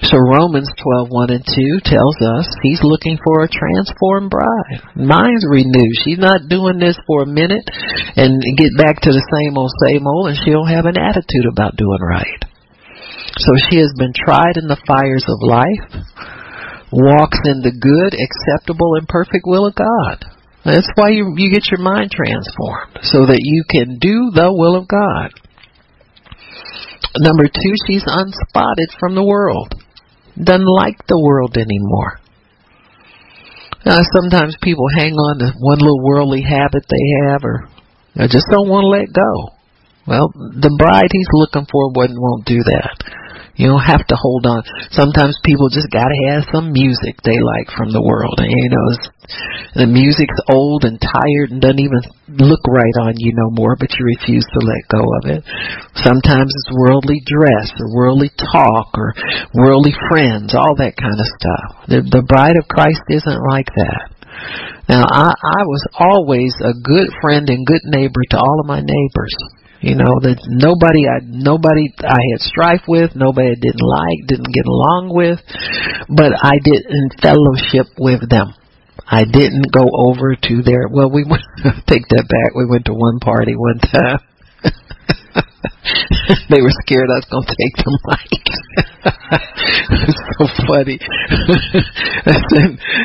So 0.01 0.17
Romans 0.17 0.67
12, 0.81 1.09
1 1.09 1.29
and 1.31 1.45
2 1.45 1.85
tells 1.85 2.17
us 2.21 2.49
he's 2.61 2.81
looking 2.83 3.17
for 3.23 3.41
a 3.41 3.49
transformed 3.49 4.29
bride. 4.29 4.81
Mind's 4.95 5.45
renewed. 5.47 5.95
She's 6.03 6.19
not 6.19 6.49
doing 6.49 6.79
this 6.79 6.97
for 7.05 7.23
a 7.23 7.29
minute 7.29 7.63
and 8.17 8.41
get 8.57 8.73
back 8.77 8.99
to 9.05 9.13
the 9.13 9.25
same 9.37 9.57
old, 9.57 9.71
same 9.85 10.05
old, 10.05 10.33
and 10.33 10.37
she'll 10.43 10.65
have 10.65 10.89
an 10.89 10.97
attitude 10.97 11.45
about 11.47 11.77
doing 11.77 12.01
right. 12.01 12.41
So 13.37 13.53
she 13.69 13.77
has 13.79 13.93
been 13.97 14.13
tried 14.13 14.57
in 14.57 14.67
the 14.67 14.81
fires 14.85 15.25
of 15.29 15.39
life, 15.45 15.87
walks 16.91 17.39
in 17.45 17.61
the 17.61 17.71
good, 17.71 18.17
acceptable, 18.17 18.97
and 18.97 19.07
perfect 19.07 19.45
will 19.45 19.67
of 19.67 19.75
God. 19.75 20.25
That's 20.65 20.89
why 20.95 21.09
you 21.09 21.33
you 21.37 21.49
get 21.49 21.71
your 21.71 21.81
mind 21.81 22.11
transformed 22.11 23.01
so 23.01 23.25
that 23.25 23.41
you 23.41 23.63
can 23.69 23.97
do 23.97 24.29
the 24.33 24.51
will 24.53 24.75
of 24.75 24.87
God. 24.87 25.31
Number 27.19 27.45
two, 27.45 27.73
she's 27.87 28.03
unspotted 28.07 28.95
from 28.99 29.15
the 29.15 29.23
world. 29.23 29.75
Doesn't 30.41 30.65
like 30.65 30.95
the 31.07 31.19
world 31.19 31.57
anymore. 31.57 32.19
Uh, 33.83 34.03
sometimes 34.13 34.55
people 34.61 34.85
hang 34.95 35.13
on 35.13 35.39
to 35.39 35.51
one 35.59 35.79
little 35.79 36.03
worldly 36.03 36.41
habit 36.41 36.85
they 36.87 37.05
have, 37.27 37.41
or 37.43 37.67
they 38.15 38.27
just 38.27 38.45
don't 38.51 38.69
want 38.69 38.85
to 38.85 38.93
let 38.93 39.11
go. 39.11 39.57
Well, 40.07 40.29
the 40.33 40.73
bride 40.77 41.09
he's 41.11 41.27
looking 41.33 41.67
for 41.69 41.91
won't 41.93 42.45
do 42.45 42.63
that. 42.63 43.20
You 43.61 43.69
don't 43.69 43.85
have 43.85 44.01
to 44.09 44.17
hold 44.17 44.49
on. 44.49 44.65
Sometimes 44.89 45.37
people 45.45 45.69
just 45.69 45.93
gotta 45.93 46.17
have 46.33 46.49
some 46.49 46.73
music 46.73 47.21
they 47.21 47.37
like 47.37 47.69
from 47.77 47.93
the 47.93 48.01
world. 48.01 48.41
And, 48.41 48.49
you 48.49 48.73
know, 48.73 48.87
the 49.77 49.85
music's 49.85 50.41
old 50.49 50.81
and 50.81 50.97
tired 50.97 51.53
and 51.53 51.61
doesn't 51.61 51.77
even 51.77 52.01
look 52.41 52.65
right 52.65 52.97
on 53.05 53.21
you 53.21 53.37
no 53.37 53.53
more, 53.53 53.77
but 53.77 53.93
you 53.93 54.01
refuse 54.17 54.49
to 54.49 54.65
let 54.65 54.81
go 54.89 55.05
of 55.05 55.23
it. 55.29 55.41
Sometimes 56.01 56.49
it's 56.49 56.73
worldly 56.73 57.21
dress 57.21 57.69
or 57.77 57.93
worldly 57.93 58.33
talk 58.33 58.97
or 58.97 59.13
worldly 59.53 59.93
friends, 60.09 60.57
all 60.57 60.73
that 60.81 60.97
kind 60.97 61.21
of 61.21 61.29
stuff. 61.37 61.85
The, 61.85 62.01
the 62.01 62.25
bride 62.25 62.57
of 62.57 62.65
Christ 62.65 63.05
isn't 63.13 63.41
like 63.45 63.69
that. 63.77 64.09
Now, 64.89 65.05
I, 65.05 65.37
I 65.37 65.61
was 65.69 65.85
always 66.01 66.57
a 66.65 66.73
good 66.73 67.13
friend 67.21 67.45
and 67.45 67.61
good 67.61 67.85
neighbor 67.85 68.25
to 68.33 68.37
all 68.41 68.57
of 68.57 68.65
my 68.65 68.81
neighbors. 68.81 69.37
You 69.81 69.95
know 69.97 70.21
that 70.21 70.37
nobody 70.45 71.09
I 71.09 71.25
nobody 71.25 71.89
I 72.05 72.21
had 72.33 72.41
strife 72.45 72.85
with, 72.87 73.15
nobody 73.15 73.49
I 73.49 73.57
didn't 73.57 73.81
like, 73.81 74.29
didn't 74.29 74.53
get 74.53 74.69
along 74.69 75.09
with, 75.09 75.41
but 76.05 76.37
I 76.37 76.61
didn't 76.61 77.17
fellowship 77.17 77.89
with 77.97 78.29
them. 78.29 78.53
I 79.09 79.25
didn't 79.25 79.73
go 79.73 79.89
over 79.89 80.37
to 80.37 80.61
their. 80.61 80.85
Well, 80.85 81.09
we 81.09 81.25
take 81.89 82.05
that 82.13 82.25
back. 82.29 82.53
We 82.53 82.69
went 82.69 82.85
to 82.85 82.93
one 82.93 83.19
party 83.19 83.55
one 83.57 83.79
time. 83.81 84.21
they 86.51 86.61
were 86.61 86.73
scared 86.85 87.09
I 87.09 87.19
was 87.19 87.29
going 87.31 87.47
to 87.47 87.55
take 87.55 87.75
the 87.79 87.91
mic. 88.07 88.43
it's 90.05 90.21
so 90.37 90.43
funny. 90.67 90.97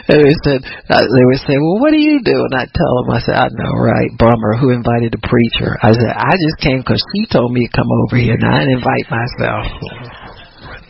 and 0.07 0.19
they 0.23 0.37
said, 0.45 0.61
uh, 0.91 1.07
they 1.07 1.25
were 1.27 1.41
saying, 1.47 1.61
"Well, 1.63 1.81
what 1.81 1.91
do 1.91 1.99
you 1.99 2.21
do?" 2.23 2.39
And 2.51 2.55
I 2.55 2.67
tell 2.67 2.93
them, 3.03 3.11
I 3.11 3.21
said, 3.21 3.37
"I 3.37 3.49
know, 3.51 3.73
right? 3.79 4.11
Bummer. 4.19 4.57
Who 4.59 4.71
invited 4.71 5.13
the 5.13 5.23
preacher?" 5.23 5.79
I 5.83 5.93
said, 5.93 6.13
"I 6.15 6.35
just 6.37 6.59
came 6.61 6.79
because 6.79 7.03
she 7.15 7.27
told 7.27 7.53
me 7.53 7.67
to 7.67 7.73
come 7.77 7.89
over 8.07 8.17
here, 8.17 8.35
and 8.35 8.45
I 8.45 8.61
didn't 8.61 8.79
invite 8.83 9.07
myself." 9.11 9.65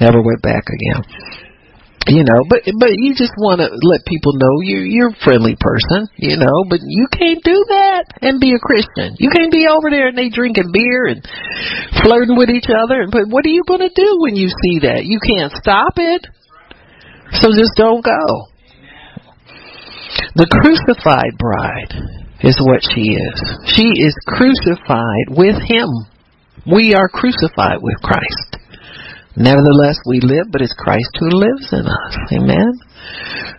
Never 0.01 0.20
went 0.20 0.43
back 0.43 0.64
again 0.68 1.45
you 2.07 2.22
know 2.22 2.40
but 2.48 2.62
but 2.78 2.92
you 2.94 3.14
just 3.14 3.34
want 3.38 3.59
to 3.59 3.68
let 3.82 4.07
people 4.07 4.32
know 4.34 4.62
you 4.62 4.78
you're 4.86 5.11
a 5.11 5.24
friendly 5.24 5.57
person 5.59 6.07
you 6.16 6.36
know 6.36 6.64
but 6.70 6.78
you 6.82 7.07
can't 7.11 7.42
do 7.42 7.59
that 7.68 8.04
and 8.22 8.40
be 8.40 8.54
a 8.54 8.59
christian. 8.59 9.16
You 9.18 9.30
can't 9.30 9.52
be 9.52 9.66
over 9.68 9.90
there 9.90 10.09
and 10.09 10.18
they 10.18 10.28
drinking 10.28 10.70
beer 10.72 11.07
and 11.07 11.22
flirting 12.02 12.36
with 12.36 12.50
each 12.50 12.68
other. 12.68 13.02
And 13.02 13.11
but 13.11 13.28
what 13.28 13.44
are 13.44 13.54
you 13.54 13.62
going 13.66 13.80
to 13.80 13.92
do 13.94 14.18
when 14.20 14.36
you 14.36 14.48
see 14.48 14.86
that? 14.86 15.04
You 15.04 15.20
can't 15.20 15.52
stop 15.52 15.94
it. 15.96 16.26
So 17.32 17.50
just 17.52 17.74
don't 17.76 18.04
go. 18.04 18.50
The 20.34 20.48
crucified 20.48 21.34
bride 21.38 21.92
is 22.40 22.57
what 22.61 22.82
she 22.82 23.16
is. 23.16 23.38
She 23.74 23.88
is 23.88 24.14
crucified 24.26 25.28
with 25.30 25.57
him. 25.62 25.88
We 26.66 26.94
are 26.94 27.09
crucified 27.09 27.78
with 27.80 27.96
christ 28.02 28.55
Nevertheless, 29.37 30.01
we 30.07 30.20
live, 30.20 30.49
but 30.51 30.62
it's 30.62 30.74
Christ 30.76 31.12
who 31.20 31.28
lives 31.28 31.68
in 31.72 31.84
us. 31.84 32.16
Amen. 32.32 32.72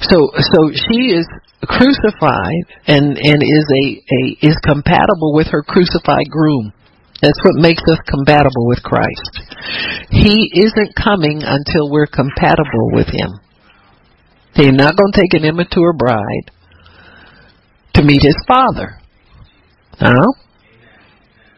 So, 0.02 0.30
so 0.34 0.60
she 0.74 1.14
is 1.14 1.28
crucified 1.66 2.66
and 2.88 3.18
and 3.18 3.40
is 3.42 3.66
a, 3.70 3.86
a 3.98 4.22
is 4.46 4.58
compatible 4.64 5.34
with 5.34 5.48
her 5.48 5.64
crucified 5.64 6.30
groom. 6.30 6.74
That's 7.22 7.40
what 7.44 7.62
makes 7.62 7.82
us 7.90 7.98
compatible 8.08 8.68
with 8.68 8.82
Christ. 8.84 9.42
He 10.12 10.52
isn't 10.54 10.96
coming 10.96 11.42
until 11.44 11.90
we're 11.90 12.08
compatible 12.08 12.92
with 12.94 13.08
Him. 13.08 13.40
He's 14.54 14.74
not 14.74 14.96
going 14.96 15.12
to 15.14 15.22
take 15.22 15.34
an 15.34 15.46
immature 15.46 15.94
bride 15.94 16.52
to 17.96 18.04
meet 18.04 18.22
His 18.22 18.38
Father. 18.48 19.00
No, 20.00 20.34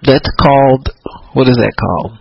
that's 0.04 0.30
called 0.40 0.90
what 1.34 1.48
is 1.48 1.58
that 1.58 1.74
called? 1.80 2.20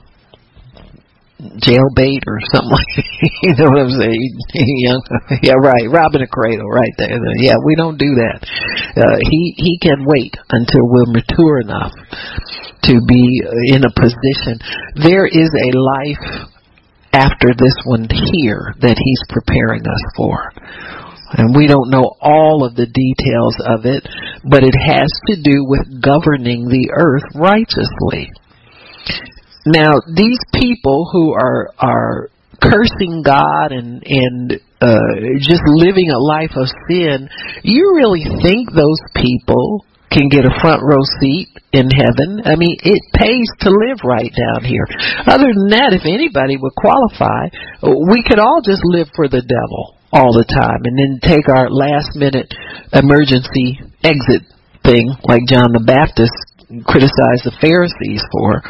Jailbait 1.39 2.23
or 2.27 2.39
something 2.51 2.71
like 2.75 3.07
you 3.43 3.55
know 3.55 3.71
what 3.71 3.87
I'm 3.87 3.95
saying? 3.95 4.39
yeah, 5.43 5.55
right. 5.55 5.87
Robbing 5.89 6.23
a 6.23 6.27
cradle, 6.27 6.67
right 6.67 6.93
there. 6.99 7.19
Yeah, 7.39 7.55
we 7.65 7.77
don't 7.77 7.97
do 7.97 8.11
that. 8.19 8.43
Uh, 8.97 9.19
he 9.23 9.55
he 9.57 9.79
can 9.79 10.05
wait 10.05 10.35
until 10.51 10.83
we're 10.83 11.15
mature 11.15 11.61
enough 11.61 11.93
to 12.83 13.01
be 13.07 13.43
in 13.71 13.85
a 13.85 13.93
position. 13.95 14.59
There 14.97 15.27
is 15.27 15.51
a 15.55 15.71
life 15.79 16.49
after 17.13 17.55
this 17.57 17.75
one 17.85 18.09
here 18.11 18.75
that 18.81 18.99
he's 18.99 19.23
preparing 19.31 19.83
us 19.83 20.05
for. 20.17 20.53
And 21.37 21.55
we 21.55 21.67
don't 21.67 21.91
know 21.91 22.17
all 22.21 22.65
of 22.65 22.75
the 22.75 22.87
details 22.87 23.57
of 23.61 23.85
it, 23.85 24.03
but 24.49 24.65
it 24.65 24.75
has 24.75 25.09
to 25.29 25.37
do 25.43 25.65
with 25.69 26.03
governing 26.03 26.69
the 26.69 26.89
earth 26.97 27.25
righteously. 27.35 28.33
Now, 29.69 30.01
these 30.09 30.39
people 30.55 31.09
who 31.13 31.33
are 31.35 31.71
are 31.79 32.31
cursing 32.61 33.23
God 33.25 33.73
and 33.73 34.03
and 34.05 34.53
uh, 34.81 35.39
just 35.41 35.63
living 35.67 36.11
a 36.11 36.19
life 36.19 36.57
of 36.57 36.67
sin, 36.89 37.29
you 37.63 37.95
really 37.97 38.25
think 38.43 38.73
those 38.73 39.01
people 39.15 39.85
can 40.11 40.29
get 40.29 40.49
a 40.49 40.61
front 40.61 40.81
row 40.83 41.05
seat 41.21 41.49
in 41.73 41.91
heaven? 41.91 42.41
I 42.45 42.57
mean, 42.57 42.77
it 42.81 43.03
pays 43.13 43.49
to 43.61 43.71
live 43.71 44.01
right 44.05 44.33
down 44.33 44.65
here. 44.65 44.87
Other 45.29 45.53
than 45.53 45.69
that, 45.77 45.93
if 45.93 46.09
anybody 46.09 46.57
would 46.57 46.73
qualify, 46.75 47.53
we 47.85 48.25
could 48.25 48.39
all 48.39 48.61
just 48.65 48.81
live 48.85 49.09
for 49.15 49.29
the 49.29 49.45
devil 49.45 50.01
all 50.13 50.33
the 50.33 50.49
time 50.49 50.81
and 50.89 50.97
then 50.97 51.21
take 51.21 51.49
our 51.53 51.69
last 51.69 52.17
minute 52.17 52.49
emergency 52.97 53.77
exit 54.01 54.49
thing 54.81 55.13
like 55.29 55.45
John 55.45 55.77
the 55.77 55.85
Baptist 55.85 56.33
criticized 56.89 57.45
the 57.45 57.57
Pharisees 57.61 58.25
for. 58.33 58.65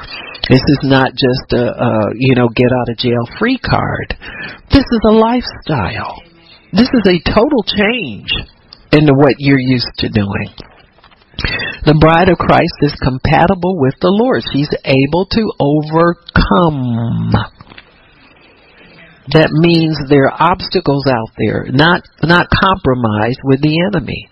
This 0.46 0.62
is 0.62 0.80
not 0.84 1.10
just 1.12 1.52
a, 1.52 1.66
a 1.66 1.90
you 2.14 2.34
know 2.34 2.48
get 2.54 2.70
out 2.70 2.88
of 2.88 2.96
jail 2.98 3.26
free 3.38 3.58
card. 3.58 4.14
This 4.70 4.84
is 4.84 5.00
a 5.08 5.12
lifestyle. 5.12 6.22
This 6.72 6.88
is 6.88 7.04
a 7.08 7.18
total 7.32 7.64
change 7.64 8.30
into 8.92 9.12
what 9.14 9.36
you're 9.38 9.58
used 9.58 9.90
to 9.98 10.08
doing. 10.08 10.52
The 11.84 11.96
bride 12.00 12.28
of 12.28 12.36
Christ 12.36 12.74
is 12.82 12.94
compatible 13.00 13.78
with 13.78 13.94
the 14.00 14.10
Lord. 14.10 14.42
She's 14.52 14.70
able 14.84 15.26
to 15.30 15.44
overcome. 15.62 17.30
That 19.32 19.52
means 19.52 19.96
there 20.08 20.26
are 20.26 20.52
obstacles 20.52 21.06
out 21.06 21.30
there, 21.36 21.66
not 21.70 22.02
not 22.22 22.48
compromise 22.48 23.36
with 23.44 23.60
the 23.60 23.76
enemy, 23.92 24.28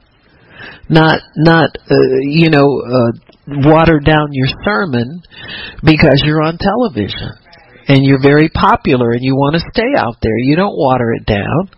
not 0.88 1.20
not 1.36 1.76
uh, 1.90 2.20
you 2.24 2.50
know 2.50 2.80
uh, 2.80 3.12
water 3.46 4.00
down 4.00 4.28
your 4.32 4.48
sermon 4.64 5.22
because 5.82 6.22
you're 6.24 6.42
on 6.42 6.58
television 6.58 7.38
and 7.88 8.02
you're 8.02 8.20
very 8.20 8.48
popular 8.48 9.12
and 9.12 9.22
you 9.22 9.34
want 9.34 9.54
to 9.54 9.60
stay 9.72 9.94
out 9.96 10.16
there. 10.22 10.36
You 10.36 10.56
don't 10.56 10.76
water 10.76 11.12
it 11.12 11.24
down. 11.26 11.70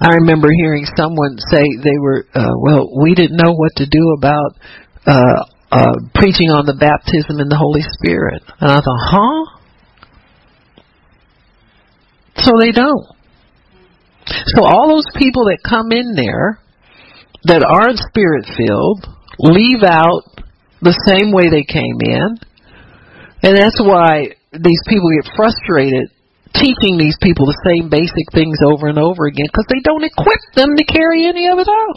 I 0.00 0.16
remember 0.24 0.48
hearing 0.50 0.86
someone 0.96 1.36
say 1.50 1.62
they 1.82 1.98
were, 2.00 2.26
uh, 2.34 2.56
well, 2.60 2.88
we 3.02 3.14
didn't 3.14 3.36
know 3.36 3.52
what 3.52 3.72
to 3.76 3.86
do 3.86 4.14
about 4.16 4.56
uh, 5.06 5.44
uh, 5.70 5.92
preaching 6.14 6.50
on 6.50 6.66
the 6.66 6.74
baptism 6.74 7.40
in 7.40 7.48
the 7.48 7.56
Holy 7.56 7.82
Spirit. 7.82 8.42
And 8.60 8.70
I 8.70 8.80
thought, 8.80 9.02
huh? 9.12 9.58
So 12.36 12.52
they 12.58 12.72
don't. 12.72 13.06
So 14.26 14.64
all 14.64 14.88
those 14.88 15.06
people 15.14 15.44
that 15.44 15.58
come 15.62 15.92
in 15.92 16.14
there 16.14 16.58
that 17.44 17.62
aren't 17.62 17.98
spirit 17.98 18.46
filled 18.56 19.06
leave 19.38 19.82
out 19.82 20.22
the 20.82 20.94
same 21.06 21.30
way 21.30 21.48
they 21.48 21.62
came 21.62 21.96
in. 22.02 22.36
And 23.42 23.56
that's 23.56 23.78
why 23.78 24.34
these 24.52 24.82
people 24.86 25.08
get 25.14 25.30
frustrated 25.34 26.10
teaching 26.52 27.00
these 27.00 27.16
people 27.22 27.46
the 27.46 27.62
same 27.64 27.88
basic 27.88 28.28
things 28.34 28.60
over 28.60 28.86
and 28.86 28.98
over 28.98 29.24
again 29.24 29.48
because 29.48 29.64
they 29.72 29.80
don't 29.80 30.04
equip 30.04 30.42
them 30.54 30.76
to 30.76 30.84
carry 30.84 31.24
any 31.24 31.48
of 31.48 31.58
it 31.58 31.70
out. 31.70 31.96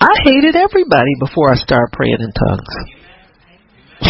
I 0.00 0.12
hated 0.24 0.56
everybody 0.56 1.14
before 1.20 1.52
I 1.52 1.56
started 1.56 1.92
praying 1.92 2.18
in 2.20 2.32
tongues. 2.32 2.95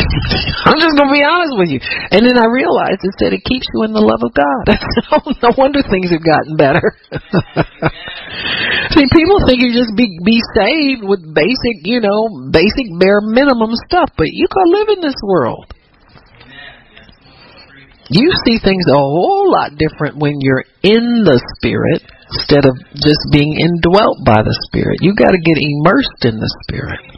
I'm 0.69 0.79
just 0.79 0.95
gonna 0.97 1.13
be 1.13 1.25
honest 1.25 1.55
with 1.59 1.71
you. 1.71 1.81
And 2.11 2.23
then 2.27 2.39
I 2.39 2.47
realized 2.47 3.03
it 3.03 3.15
said 3.19 3.33
it 3.33 3.45
keeps 3.45 3.67
you 3.75 3.85
in 3.85 3.93
the 3.93 4.03
love 4.03 4.23
of 4.23 4.33
God. 4.35 4.65
no 5.43 5.51
wonder 5.59 5.83
things 5.83 6.11
have 6.11 6.25
gotten 6.25 6.57
better. 6.57 6.95
See, 8.95 9.07
people 9.11 9.43
think 9.47 9.63
you 9.63 9.75
just 9.75 9.95
be 9.97 10.09
be 10.23 10.39
saved 10.55 11.03
with 11.03 11.23
basic, 11.35 11.83
you 11.85 12.01
know, 12.01 12.51
basic 12.51 12.87
bare 12.99 13.21
minimum 13.21 13.75
stuff, 13.89 14.11
but 14.17 14.31
you 14.31 14.47
can 14.47 14.67
live 14.71 14.89
in 14.97 15.01
this 15.03 15.19
world. 15.23 15.67
You 18.09 18.31
see 18.47 18.63
things 18.63 18.87
a 18.87 18.95
whole 18.95 19.51
lot 19.51 19.75
different 19.75 20.23
when 20.23 20.39
you're 20.39 20.63
in 20.83 21.27
the 21.27 21.43
spirit 21.59 22.07
instead 22.31 22.67
of 22.67 22.79
just 22.95 23.23
being 23.33 23.59
indwelt 23.59 24.23
by 24.25 24.43
the 24.43 24.55
Spirit. 24.71 24.99
You 25.03 25.15
got 25.15 25.31
to 25.31 25.43
get 25.43 25.59
immersed 25.59 26.23
in 26.23 26.39
the 26.39 26.51
Spirit 26.67 27.16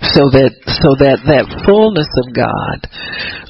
so 0.00 0.32
that 0.32 0.56
so 0.80 0.96
that 0.96 1.20
that 1.28 1.44
fullness 1.68 2.08
of 2.08 2.26
God 2.32 2.88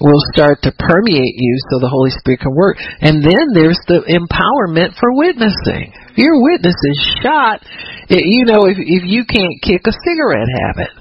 will 0.02 0.18
start 0.34 0.66
to 0.66 0.74
permeate 0.74 1.38
you 1.38 1.54
so 1.70 1.78
the 1.78 1.90
Holy 1.90 2.10
Spirit 2.10 2.42
can 2.42 2.54
work. 2.54 2.74
And 3.00 3.22
then 3.22 3.54
there's 3.54 3.78
the 3.86 4.02
empowerment 4.02 4.98
for 4.98 5.14
witnessing. 5.14 5.94
Your 6.18 6.42
witness 6.42 6.74
is 6.74 6.98
shot, 7.22 7.62
it, 8.10 8.26
you 8.26 8.44
know, 8.50 8.66
if 8.66 8.76
if 8.82 9.02
you 9.06 9.22
can't 9.24 9.62
kick 9.62 9.86
a 9.86 9.94
cigarette 9.94 10.50
habit. 10.50 10.92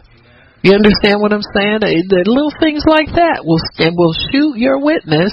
You 0.61 0.75
understand 0.75 1.23
what 1.23 1.31
I'm 1.31 1.45
saying? 1.55 1.81
The 1.81 2.27
little 2.27 2.51
things 2.59 2.83
like 2.83 3.15
that 3.15 3.47
will 3.47 3.63
and 3.79 3.95
will 3.95 4.13
shoot 4.29 4.59
your 4.59 4.83
witness 4.83 5.31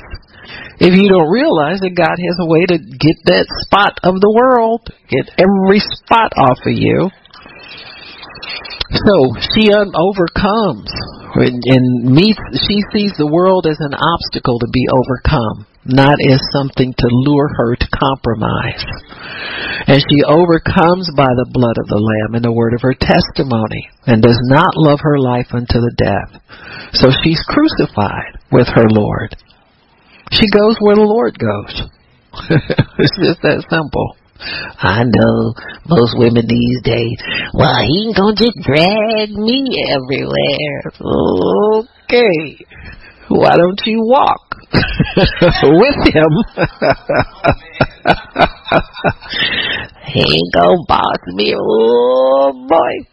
if 0.78 0.94
you 0.94 1.08
don't 1.08 1.32
realize 1.32 1.80
that 1.80 1.96
God 1.96 2.14
has 2.14 2.36
a 2.38 2.46
way 2.46 2.64
to 2.66 2.78
get 2.78 3.16
that 3.26 3.48
spot 3.66 3.98
of 4.04 4.20
the 4.20 4.30
world, 4.30 4.86
get 5.08 5.26
every 5.34 5.80
spot 5.80 6.32
off 6.36 6.62
of 6.62 6.72
you. 6.72 7.10
So 8.90 9.14
she 9.54 9.66
overcomes 9.74 10.90
and, 11.34 11.58
and 11.58 11.84
meets. 12.06 12.38
She 12.70 12.78
sees 12.94 13.12
the 13.18 13.26
world 13.26 13.66
as 13.66 13.78
an 13.80 13.94
obstacle 13.94 14.58
to 14.62 14.70
be 14.70 14.86
overcome, 14.86 15.66
not 15.84 16.16
as 16.22 16.38
something 16.54 16.94
to 16.94 17.08
lure 17.26 17.50
her 17.50 17.74
to 17.74 17.88
compromise. 17.90 18.84
And 19.90 19.98
she 19.98 20.22
overcomes 20.22 21.10
by 21.18 21.30
the 21.34 21.50
blood 21.50 21.76
of 21.82 21.90
the 21.90 21.98
Lamb 21.98 22.38
and 22.38 22.44
the 22.44 22.54
word 22.54 22.74
of 22.74 22.82
her 22.82 22.94
testimony, 22.94 23.90
and 24.06 24.22
does 24.22 24.38
not 24.46 24.78
love 24.78 25.02
her 25.02 25.18
life 25.18 25.50
unto 25.50 25.82
the 25.82 25.94
death. 25.98 26.30
So 26.94 27.10
she's 27.22 27.42
crucified 27.50 28.38
with 28.52 28.68
her 28.70 28.86
Lord. 28.86 29.34
She 30.30 30.46
goes 30.50 30.76
where 30.78 30.96
the 30.96 31.06
Lord 31.06 31.38
goes. 31.38 31.74
it's 32.98 33.18
just 33.18 33.42
that 33.42 33.66
simple. 33.70 34.16
I 34.38 35.04
know 35.04 35.54
most 35.88 36.18
women 36.18 36.46
these 36.46 36.82
days. 36.82 37.16
Well, 37.54 37.80
he 37.86 38.04
ain't 38.06 38.16
gonna 38.16 38.36
just 38.36 38.58
drag 38.62 39.30
me 39.30 39.82
everywhere. 39.90 40.82
Okay. 42.04 42.58
Why 43.28 43.56
don't 43.56 43.80
you 43.84 44.02
walk 44.02 44.54
with 44.72 46.14
him? 46.14 46.44
he 50.06 50.20
ain't 50.20 50.52
gonna 50.54 50.84
boss 50.86 51.18
me. 51.26 51.56
Oh 51.58 52.52
boy. 52.68 53.04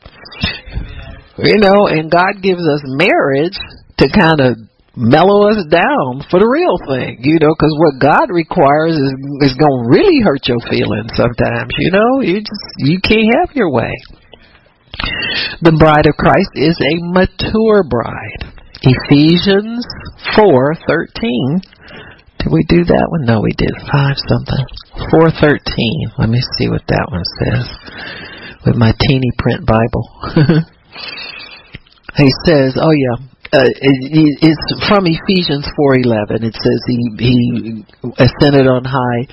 You 1.40 1.58
know, 1.58 1.88
and 1.88 2.12
God 2.12 2.44
gives 2.44 2.62
us 2.62 2.82
marriage 2.86 3.58
to 3.98 4.08
kind 4.10 4.40
of 4.40 4.58
mellow 4.96 5.50
us 5.50 5.66
down 5.74 6.22
for 6.30 6.38
the 6.38 6.46
real 6.46 6.78
thing, 6.86 7.18
you 7.26 7.42
know, 7.42 7.54
because 7.58 7.74
what 7.82 7.98
God 7.98 8.30
requires 8.30 8.94
is 8.94 9.12
is 9.50 9.54
to 9.58 9.70
really 9.90 10.22
hurt 10.22 10.46
your 10.46 10.62
feelings 10.70 11.10
sometimes, 11.18 11.74
you 11.82 11.92
know. 11.92 12.22
You 12.22 12.42
just 12.46 12.66
you 12.78 13.02
can't 13.02 13.34
have 13.42 13.56
your 13.58 13.74
way. 13.74 13.94
The 15.66 15.74
bride 15.74 16.06
of 16.06 16.14
Christ 16.16 16.54
is 16.54 16.78
a 16.78 17.02
mature 17.10 17.82
bride. 17.84 18.54
Ephesians 18.86 19.82
four 20.38 20.78
thirteen. 20.86 21.62
Did 22.38 22.52
we 22.52 22.62
do 22.68 22.84
that 22.84 23.08
one? 23.10 23.26
No, 23.26 23.40
we 23.40 23.56
did 23.58 23.74
five 23.90 24.20
something. 24.20 24.66
Four 25.10 25.32
thirteen. 25.32 26.12
Let 26.20 26.30
me 26.30 26.42
see 26.60 26.70
what 26.70 26.86
that 26.88 27.08
one 27.10 27.26
says 27.42 27.66
with 28.66 28.76
my 28.76 28.94
teeny 29.00 29.32
print 29.40 29.66
Bible. 29.66 30.06
he 32.16 32.30
says, 32.46 32.78
"Oh 32.78 32.92
yeah." 32.92 33.33
Uh, 33.54 33.70
it, 33.70 33.98
it's 34.42 34.68
from 34.90 35.06
Ephesians 35.06 35.70
4:11. 35.78 36.42
It 36.42 36.58
says 36.58 36.80
he 36.90 36.98
he 37.22 37.38
ascended 38.18 38.66
on 38.66 38.82
high, 38.82 39.30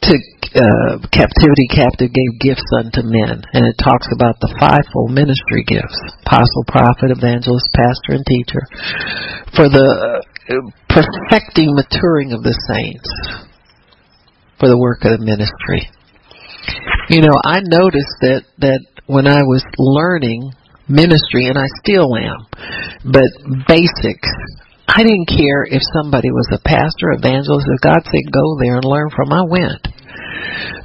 took 0.00 0.24
uh, 0.56 0.96
captivity 1.12 1.68
captive, 1.68 2.08
gave 2.08 2.32
gifts 2.40 2.64
unto 2.72 3.04
men, 3.04 3.44
and 3.52 3.68
it 3.68 3.76
talks 3.76 4.08
about 4.16 4.40
the 4.40 4.48
fivefold 4.56 5.12
ministry 5.12 5.68
gifts: 5.68 6.00
apostle, 6.24 6.64
prophet, 6.72 7.12
evangelist, 7.12 7.68
pastor, 7.76 8.16
and 8.16 8.24
teacher, 8.24 8.64
for 9.52 9.68
the 9.68 9.84
uh, 9.84 10.54
perfecting, 10.88 11.76
maturing 11.76 12.32
of 12.32 12.40
the 12.40 12.56
saints, 12.64 13.12
for 14.56 14.72
the 14.72 14.78
work 14.80 15.04
of 15.04 15.20
the 15.20 15.24
ministry. 15.24 15.84
You 17.12 17.20
know, 17.20 17.36
I 17.44 17.60
noticed 17.60 18.16
that 18.24 18.48
that 18.64 18.80
when 19.04 19.26
I 19.26 19.44
was 19.44 19.60
learning 19.76 20.56
ministry, 20.90 21.46
and 21.46 21.56
I 21.56 21.70
still 21.80 22.10
am. 22.18 22.46
But 23.06 23.30
basics. 23.66 24.28
I 24.90 25.06
didn't 25.06 25.30
care 25.30 25.62
if 25.70 25.80
somebody 25.94 26.34
was 26.34 26.50
a 26.50 26.58
pastor, 26.66 27.14
evangelist. 27.14 27.70
If 27.70 27.80
God 27.80 28.02
said 28.04 28.26
go 28.34 28.58
there 28.58 28.76
and 28.76 28.84
learn 28.84 29.08
from, 29.14 29.30
I 29.32 29.46
went. 29.46 29.86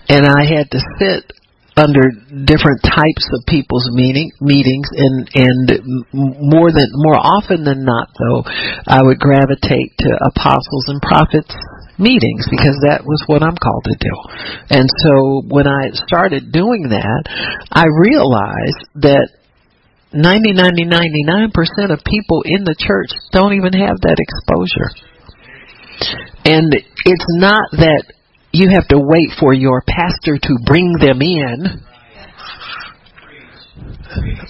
And 0.07 0.29
I 0.29 0.45
had 0.45 0.69
to 0.71 0.79
sit 1.01 1.33
under 1.75 2.07
different 2.45 2.81
types 2.83 3.25
of 3.35 3.43
people's 3.47 3.89
meeting 3.91 4.31
meetings 4.39 4.87
and 4.95 5.27
and 5.35 5.65
more 6.13 6.71
than 6.71 6.87
more 6.93 7.19
often 7.19 7.65
than 7.65 7.83
not 7.83 8.07
though 8.15 8.43
I 8.87 9.03
would 9.03 9.19
gravitate 9.19 9.91
to 9.99 10.09
apostles 10.23 10.87
and 10.87 11.01
prophets 11.01 11.51
meetings 11.99 12.47
because 12.51 12.79
that 12.87 13.03
was 13.03 13.23
what 13.27 13.43
I'm 13.43 13.55
called 13.55 13.83
to 13.87 13.95
do. 13.99 14.15
And 14.69 14.87
so 15.03 15.43
when 15.47 15.67
I 15.67 15.91
started 16.07 16.51
doing 16.51 16.91
that, 16.91 17.23
I 17.71 17.87
realized 17.87 18.83
that 19.03 19.31
90, 20.15 20.53
90, 20.53 20.85
99% 20.85 21.91
of 21.91 21.99
people 22.07 22.41
in 22.45 22.63
the 22.63 22.75
church 22.79 23.11
don't 23.31 23.53
even 23.53 23.73
have 23.73 23.99
that 24.01 24.15
exposure. 24.15 24.89
And 26.45 26.71
it's 26.71 27.29
not 27.35 27.71
that 27.73 28.03
you 28.51 28.69
have 28.71 28.87
to 28.87 28.99
wait 28.99 29.35
for 29.39 29.53
your 29.53 29.83
pastor 29.83 30.39
to 30.39 30.53
bring 30.65 30.95
them 30.99 31.19
in. 31.21 31.83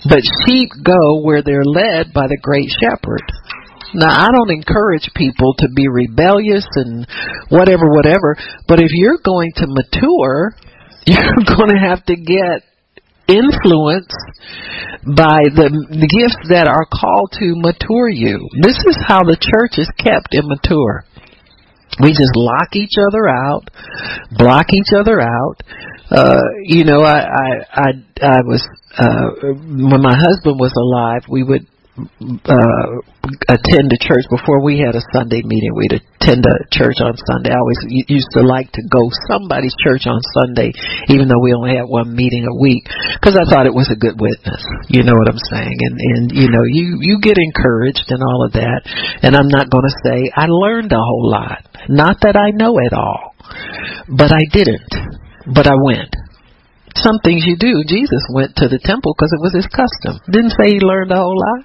But 0.08 0.22
sheep 0.46 0.70
go 0.84 1.24
where 1.24 1.42
they're 1.42 1.66
led 1.66 2.14
by 2.14 2.28
the 2.28 2.38
great 2.42 2.70
shepherd. 2.70 3.26
Now, 3.96 4.12
I 4.12 4.28
don't 4.30 4.52
encourage 4.52 5.10
people 5.16 5.56
to 5.60 5.68
be 5.74 5.88
rebellious 5.88 6.68
and 6.76 7.08
whatever, 7.50 7.90
whatever, 7.90 8.36
but 8.68 8.82
if 8.82 8.92
you're 8.92 9.20
going 9.24 9.52
to 9.56 9.66
mature, 9.68 10.54
you're 11.08 11.58
going 11.58 11.70
to 11.74 11.82
have 11.82 12.06
to 12.06 12.16
get 12.16 12.62
influenced 13.28 14.16
by 15.06 15.50
the, 15.54 15.70
the 15.70 16.10
gifts 16.10 16.42
that 16.50 16.68
are 16.68 16.86
called 16.86 17.32
to 17.38 17.58
mature 17.58 18.10
you. 18.10 18.42
This 18.62 18.78
is 18.86 18.98
how 19.06 19.22
the 19.22 19.38
church 19.38 19.78
is 19.78 19.90
kept 19.98 20.34
immature. 20.34 21.06
We 22.02 22.10
just 22.10 22.36
lock 22.36 22.76
each 22.76 22.98
other 23.00 23.30
out, 23.30 23.70
block 24.38 24.74
each 24.74 24.92
other 24.94 25.22
out. 25.22 25.64
Uh, 26.10 26.42
you 26.64 26.84
know, 26.84 27.02
I, 27.02 27.22
I, 27.22 27.50
I, 27.72 27.90
I 28.22 28.40
was, 28.44 28.62
uh, 28.98 29.30
when 29.42 30.02
my 30.02 30.16
husband 30.16 30.60
was 30.60 30.74
alive, 30.76 31.24
we 31.30 31.44
would 31.44 31.68
uh, 31.96 32.88
attend 33.48 33.88
a 33.88 34.00
church 34.04 34.28
before 34.28 34.60
we 34.60 34.84
had 34.84 34.96
a 35.00 35.06
Sunday 35.16 35.42
meeting. 35.48 35.72
We'd 35.76 35.96
attend 35.96 36.44
a 36.44 36.68
church 36.68 37.00
on 37.00 37.16
Sunday. 37.16 37.56
I 37.56 37.60
always 37.60 37.80
used 38.12 38.28
to 38.36 38.44
like 38.44 38.72
to 38.76 38.84
go 38.92 39.08
somebody's 39.32 39.76
church 39.80 40.04
on 40.04 40.20
Sunday, 40.36 40.76
even 41.08 41.32
though 41.32 41.40
we 41.40 41.56
only 41.56 41.76
had 41.76 41.88
one 41.88 42.12
meeting 42.12 42.48
a 42.52 42.60
week, 42.60 42.84
because 43.16 43.40
I 43.40 43.48
thought 43.48 43.66
it 43.66 43.74
was 43.74 43.88
a 43.92 43.96
good 43.96 44.20
witness. 44.20 44.60
You 44.92 45.04
know 45.08 45.16
what 45.16 45.32
I'm 45.32 45.40
saying? 45.40 45.78
And 45.80 45.96
and 45.96 46.24
you 46.36 46.52
know 46.52 46.68
you 46.68 47.00
you 47.00 47.20
get 47.22 47.38
encouraged 47.40 48.12
and 48.12 48.22
all 48.22 48.44
of 48.44 48.54
that. 48.60 48.82
And 49.24 49.36
I'm 49.36 49.48
not 49.48 49.72
going 49.72 49.88
to 49.88 50.00
say 50.04 50.32
I 50.36 50.48
learned 50.48 50.92
a 50.92 51.00
whole 51.00 51.32
lot. 51.32 51.64
Not 51.88 52.20
that 52.28 52.36
I 52.36 52.52
know 52.52 52.76
it 52.80 52.92
all, 52.92 53.36
but 54.12 54.36
I 54.36 54.44
didn't. 54.52 54.92
But 55.48 55.68
I 55.68 55.76
went 55.80 56.12
some 56.98 57.20
things 57.24 57.44
you 57.46 57.56
do. 57.58 57.84
Jesus 57.88 58.24
went 58.32 58.56
to 58.58 58.68
the 58.68 58.80
temple 58.80 59.14
because 59.16 59.32
it 59.36 59.44
was 59.44 59.54
his 59.54 59.68
custom. 59.68 60.20
Didn't 60.32 60.56
say 60.56 60.76
he 60.76 60.80
learned 60.80 61.12
a 61.12 61.20
whole 61.20 61.36
lot. 61.36 61.62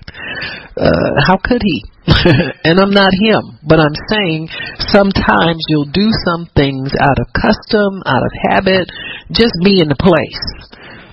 Uh, 0.76 1.10
how 1.22 1.38
could 1.38 1.62
he? 1.62 1.84
and 2.64 2.80
I'm 2.80 2.90
not 2.90 3.12
him, 3.14 3.58
but 3.62 3.78
I'm 3.78 3.94
saying 4.10 4.48
sometimes 4.90 5.62
you'll 5.68 5.92
do 5.92 6.10
some 6.26 6.48
things 6.56 6.90
out 6.98 7.18
of 7.20 7.30
custom, 7.30 8.02
out 8.06 8.24
of 8.24 8.32
habit, 8.50 8.90
just 9.30 9.54
be 9.62 9.78
in 9.78 9.88
the 9.88 10.00
place. 10.00 10.42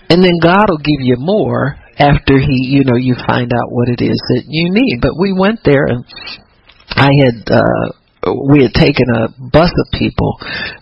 And 0.10 0.24
then 0.24 0.40
God 0.42 0.66
will 0.70 0.82
give 0.82 1.04
you 1.04 1.18
more 1.20 1.76
after 2.00 2.40
he, 2.40 2.72
you 2.72 2.84
know, 2.86 2.96
you 2.96 3.16
find 3.28 3.52
out 3.52 3.70
what 3.70 3.90
it 3.90 4.02
is 4.02 4.18
that 4.34 4.44
you 4.48 4.72
need. 4.72 5.00
But 5.02 5.20
we 5.20 5.34
went 5.34 5.62
there 5.66 5.86
and 5.86 6.06
I 6.90 7.10
had 7.12 7.52
uh 7.52 7.92
we 8.34 8.64
had 8.64 8.74
taken 8.74 9.08
a 9.14 9.30
bus 9.38 9.72
of 9.72 9.88
people 9.94 10.38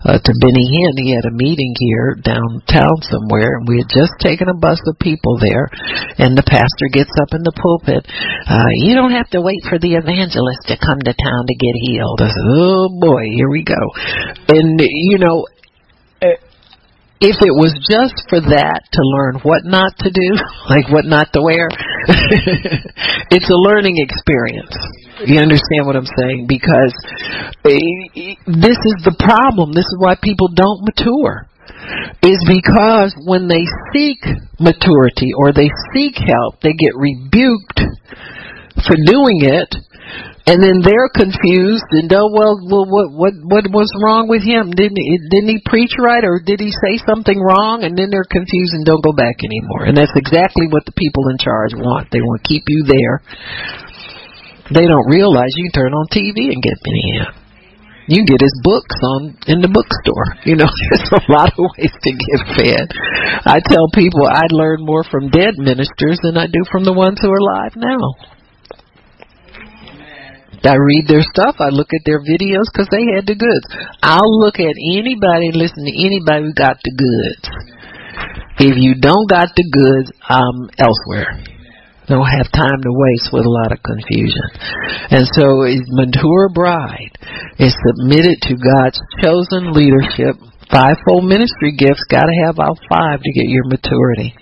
uh, 0.06 0.18
to 0.18 0.32
Benny 0.41 0.66
Hinn. 0.66 0.98
He 0.98 1.14
had 1.14 1.26
a 1.26 1.36
meeting 1.36 1.74
here 1.78 2.16
downtown 2.22 2.98
somewhere, 3.06 3.60
and 3.60 3.68
we 3.68 3.84
had 3.84 3.89
just 3.89 4.14
taken 4.20 4.50
a 4.50 4.58
bus 4.58 4.80
of 4.88 4.98
people 5.00 5.38
there. 5.38 5.70
And 6.18 6.38
the 6.38 6.46
pastor 6.46 6.88
gets 6.91 7.12
up 7.22 7.36
in 7.36 7.43
the 7.43 7.56
pulpit. 7.56 8.06
Uh, 8.48 8.72
you 8.82 8.96
don't 8.96 9.14
have 9.14 9.30
to 9.32 9.41
wait 9.41 9.62
for 9.70 9.78
the 9.78 9.96
evangelist 9.96 10.72
to 10.72 10.80
come 10.80 11.00
to 11.04 11.14
town 11.14 11.41
to 11.46 11.56
get 11.56 11.76
healed. 11.86 12.20
I 12.22 12.30
said, 12.32 12.48
"Oh 12.48 12.89
boy, 12.89 13.30
here 13.36 13.50
we 13.50 13.64
go." 13.64 13.82
And 14.50 14.80
you 14.80 15.20
know, 15.20 15.46
if 17.24 17.39
it 17.39 17.53
was 17.55 17.72
just 17.88 18.28
for 18.28 18.43
that 18.43 18.84
to 18.91 19.01
learn 19.01 19.39
what 19.47 19.63
not 19.63 19.95
to 20.03 20.11
do, 20.11 20.30
like 20.70 20.91
what 20.91 21.05
not 21.05 21.32
to 21.32 21.41
wear, 21.41 21.72
it's 23.32 23.49
a 23.49 23.59
learning 23.72 24.03
experience. 24.03 24.76
You 25.24 25.39
understand 25.39 25.88
what 25.88 25.95
I'm 25.95 26.11
saying? 26.20 26.45
Because 26.47 26.91
eh, 27.63 28.36
this 28.43 28.80
is 28.84 28.97
the 29.07 29.16
problem. 29.16 29.72
This 29.72 29.88
is 29.88 29.95
why 29.97 30.20
people 30.20 30.51
don't 30.51 30.84
mature. 30.84 31.47
is 32.20 32.43
because 32.43 33.16
when 33.24 33.47
they 33.47 33.63
seek 33.95 34.20
maturity 34.59 35.32
or 35.39 35.55
they 35.55 35.72
seek 35.95 36.20
help, 36.20 36.59
they 36.59 36.76
get 36.76 36.91
rebuked 36.99 37.80
for 38.84 38.95
doing 39.07 39.39
it, 39.39 39.72
and 40.46 40.62
then 40.62 40.86
they're 40.86 41.10
confused 41.10 41.89
and 41.98 42.06
oh 42.14 42.30
well, 42.30 42.54
well 42.70 42.86
what 42.86 43.10
what 43.10 43.34
what 43.50 43.66
was 43.74 43.89
wrong 43.98 44.30
with 44.30 44.46
him? 44.46 44.70
Didn't 44.70 45.02
he, 45.02 45.18
didn't 45.34 45.50
he 45.50 45.60
preach 45.66 45.98
right 45.98 46.22
or 46.22 46.38
did 46.38 46.62
he 46.62 46.70
say 46.70 47.02
something 47.02 47.41
wrong? 47.41 47.82
And 47.82 47.98
then 47.98 48.14
they're 48.14 48.30
confused 48.30 48.78
and 48.78 48.86
don't 48.86 49.02
go 49.02 49.14
back 49.14 49.41
anymore. 49.41 49.89
And 49.89 49.98
that's 49.98 50.14
exactly 50.14 50.70
what 50.70 50.86
the 50.86 50.93
people 50.93 51.34
in 51.34 51.41
charge 51.41 51.74
want. 51.74 52.14
They 52.14 52.22
want 52.22 52.46
to 52.46 52.48
keep 52.48 52.62
you 52.70 52.86
there. 52.86 53.26
They 54.70 54.86
don't 54.86 55.10
realize 55.10 55.50
you 55.58 55.74
turn 55.74 55.98
on 55.98 56.06
TV 56.14 56.54
and 56.54 56.62
get 56.62 56.78
me 56.78 57.02
in. 57.18 57.26
You 58.06 58.22
get 58.22 58.38
his 58.38 58.54
books 58.62 58.98
on 59.02 59.34
in 59.50 59.66
the 59.66 59.72
bookstore. 59.74 60.38
You 60.46 60.62
know, 60.62 60.70
there's 60.93 61.10
a 61.10 61.26
lot 61.26 61.50
of 61.58 61.66
ways 61.74 61.89
to 61.89 62.12
get 62.14 62.39
fed. 62.54 62.88
I 63.50 63.58
tell 63.66 63.89
people 63.98 64.30
I 64.30 64.46
learn 64.54 64.86
more 64.86 65.02
from 65.10 65.34
dead 65.34 65.58
ministers 65.58 66.22
than 66.22 66.38
I 66.38 66.46
do 66.46 66.62
from 66.70 66.86
the 66.86 66.93
ones 66.93 67.18
who 67.18 67.34
are 67.34 67.41
alive 67.41 67.74
now. 67.74 68.35
I 70.66 70.76
read 70.76 71.05
their 71.07 71.24
stuff. 71.24 71.55
I 71.59 71.70
look 71.70 71.93
at 71.93 72.05
their 72.05 72.20
videos 72.20 72.68
because 72.74 72.89
they 72.91 73.05
had 73.16 73.26
the 73.26 73.38
goods. 73.38 73.66
I'll 74.01 74.39
look 74.41 74.59
at 74.59 74.76
anybody 74.93 75.53
listen 75.53 75.86
to 75.86 75.95
anybody 75.95 76.49
who 76.49 76.53
got 76.53 76.78
the 76.84 76.93
goods. 76.93 77.45
If 78.57 78.76
you 78.78 78.95
don't 78.95 79.30
got 79.30 79.49
the 79.55 79.68
goods, 79.68 80.11
I'm 80.28 80.70
elsewhere 80.80 81.55
don't 82.07 82.30
have 82.30 82.49
time 82.53 82.82
to 82.86 82.91
waste 82.93 83.34
with 83.34 83.45
a 83.45 83.49
lot 83.49 83.74
of 83.74 83.82
confusion. 83.82 84.45
And 85.09 85.26
so 85.26 85.66
a 85.66 85.74
mature 85.89 86.49
bride 86.53 87.18
is 87.57 87.74
submitted 87.89 88.38
to 88.45 88.53
God's 88.53 89.01
chosen 89.22 89.74
leadership. 89.74 90.38
Fivefold 90.70 91.26
ministry 91.26 91.74
gifts 91.78 92.05
got 92.09 92.26
to 92.26 92.36
have 92.45 92.59
all 92.59 92.78
five 92.89 93.22
to 93.22 93.32
get 93.34 93.49
your 93.49 93.66
maturity. 93.66 94.34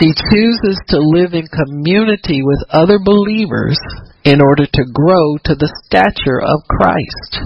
She 0.00 0.14
chooses 0.14 0.80
to 0.88 0.98
live 0.98 1.34
in 1.34 1.46
community 1.48 2.42
with 2.42 2.62
other 2.70 2.98
believers 3.02 3.78
in 4.24 4.40
order 4.40 4.66
to 4.66 4.84
grow 4.92 5.38
to 5.44 5.54
the 5.54 5.72
stature 5.84 6.40
of 6.40 6.62
Christ. 6.68 7.40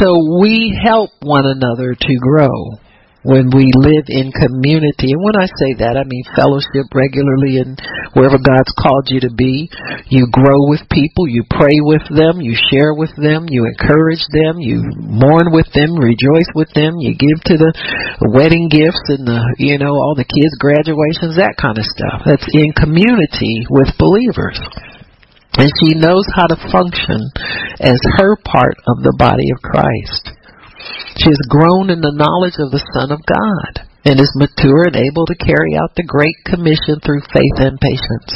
So 0.00 0.40
we 0.40 0.78
help 0.82 1.10
one 1.20 1.44
another 1.44 1.94
to 1.94 2.16
grow 2.20 2.78
when 3.22 3.50
we 3.54 3.70
live 3.74 4.06
in 4.10 4.34
community. 4.34 5.14
And 5.14 5.22
when 5.22 5.38
I 5.38 5.46
say 5.46 5.78
that, 5.78 5.94
I 5.94 6.02
mean 6.02 6.26
fellowship 6.34 6.90
regularly 6.90 7.62
and 7.62 7.78
wherever 8.18 8.38
God's 8.38 8.74
called 8.74 9.06
you 9.10 9.22
to 9.26 9.32
be. 9.32 9.70
You 10.10 10.26
grow 10.30 10.68
with 10.70 10.82
people, 10.90 11.30
you 11.30 11.46
pray 11.46 11.78
with 11.86 12.02
them, 12.10 12.42
you 12.42 12.58
share 12.70 12.94
with 12.94 13.14
them, 13.14 13.46
you 13.46 13.66
encourage 13.66 14.22
them, 14.34 14.58
you 14.58 14.82
mourn 14.98 15.54
with 15.54 15.70
them, 15.70 15.94
rejoice 15.94 16.50
with 16.54 16.70
them, 16.74 16.98
you 16.98 17.14
give 17.14 17.38
to 17.50 17.56
the 17.58 17.72
wedding 18.34 18.66
gifts 18.66 19.06
and 19.08 19.26
the, 19.26 19.40
you 19.58 19.78
know, 19.78 19.94
all 19.94 20.14
the 20.18 20.26
kids' 20.26 20.58
graduations, 20.58 21.38
that 21.38 21.54
kind 21.54 21.78
of 21.78 21.86
stuff. 21.86 22.26
That's 22.26 22.46
in 22.50 22.74
community 22.74 23.66
with 23.70 23.94
believers. 23.98 24.58
And 25.58 25.68
she 25.84 25.94
knows 25.94 26.24
how 26.34 26.48
to 26.48 26.56
function 26.72 27.20
as 27.78 28.00
her 28.16 28.36
part 28.40 28.76
of 28.88 29.04
the 29.04 29.14
body 29.18 29.52
of 29.52 29.60
Christ. 29.60 30.41
She 31.16 31.28
has 31.28 31.50
grown 31.50 31.90
in 31.90 32.00
the 32.00 32.14
knowledge 32.14 32.58
of 32.58 32.70
the 32.70 32.82
Son 32.94 33.12
of 33.12 33.22
God 33.26 33.86
and 34.04 34.18
is 34.18 34.32
mature 34.34 34.90
and 34.90 34.96
able 34.96 35.26
to 35.26 35.38
carry 35.38 35.76
out 35.78 35.94
the 35.94 36.08
Great 36.08 36.36
Commission 36.44 36.98
through 37.04 37.22
faith 37.30 37.58
and 37.62 37.78
patience. 37.78 38.32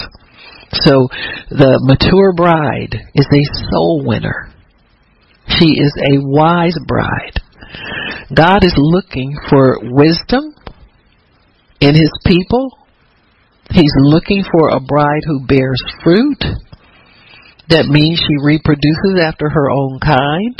So 0.86 1.08
the 1.50 1.78
mature 1.82 2.32
bride 2.34 2.94
is 3.14 3.26
a 3.26 3.70
soul 3.70 4.04
winner. 4.06 4.52
She 5.48 5.78
is 5.78 5.94
a 5.98 6.22
wise 6.22 6.76
bride. 6.86 7.38
God 8.34 8.64
is 8.64 8.74
looking 8.76 9.36
for 9.48 9.78
wisdom 9.82 10.54
in 11.80 11.94
his 11.94 12.10
people. 12.26 12.70
He's 13.70 13.94
looking 13.98 14.44
for 14.50 14.70
a 14.70 14.80
bride 14.80 15.22
who 15.26 15.46
bears 15.46 15.82
fruit. 16.02 16.42
That 17.68 17.86
means 17.86 18.18
she 18.18 18.44
reproduces 18.44 19.22
after 19.22 19.48
her 19.50 19.70
own 19.70 19.98
kind. 19.98 20.54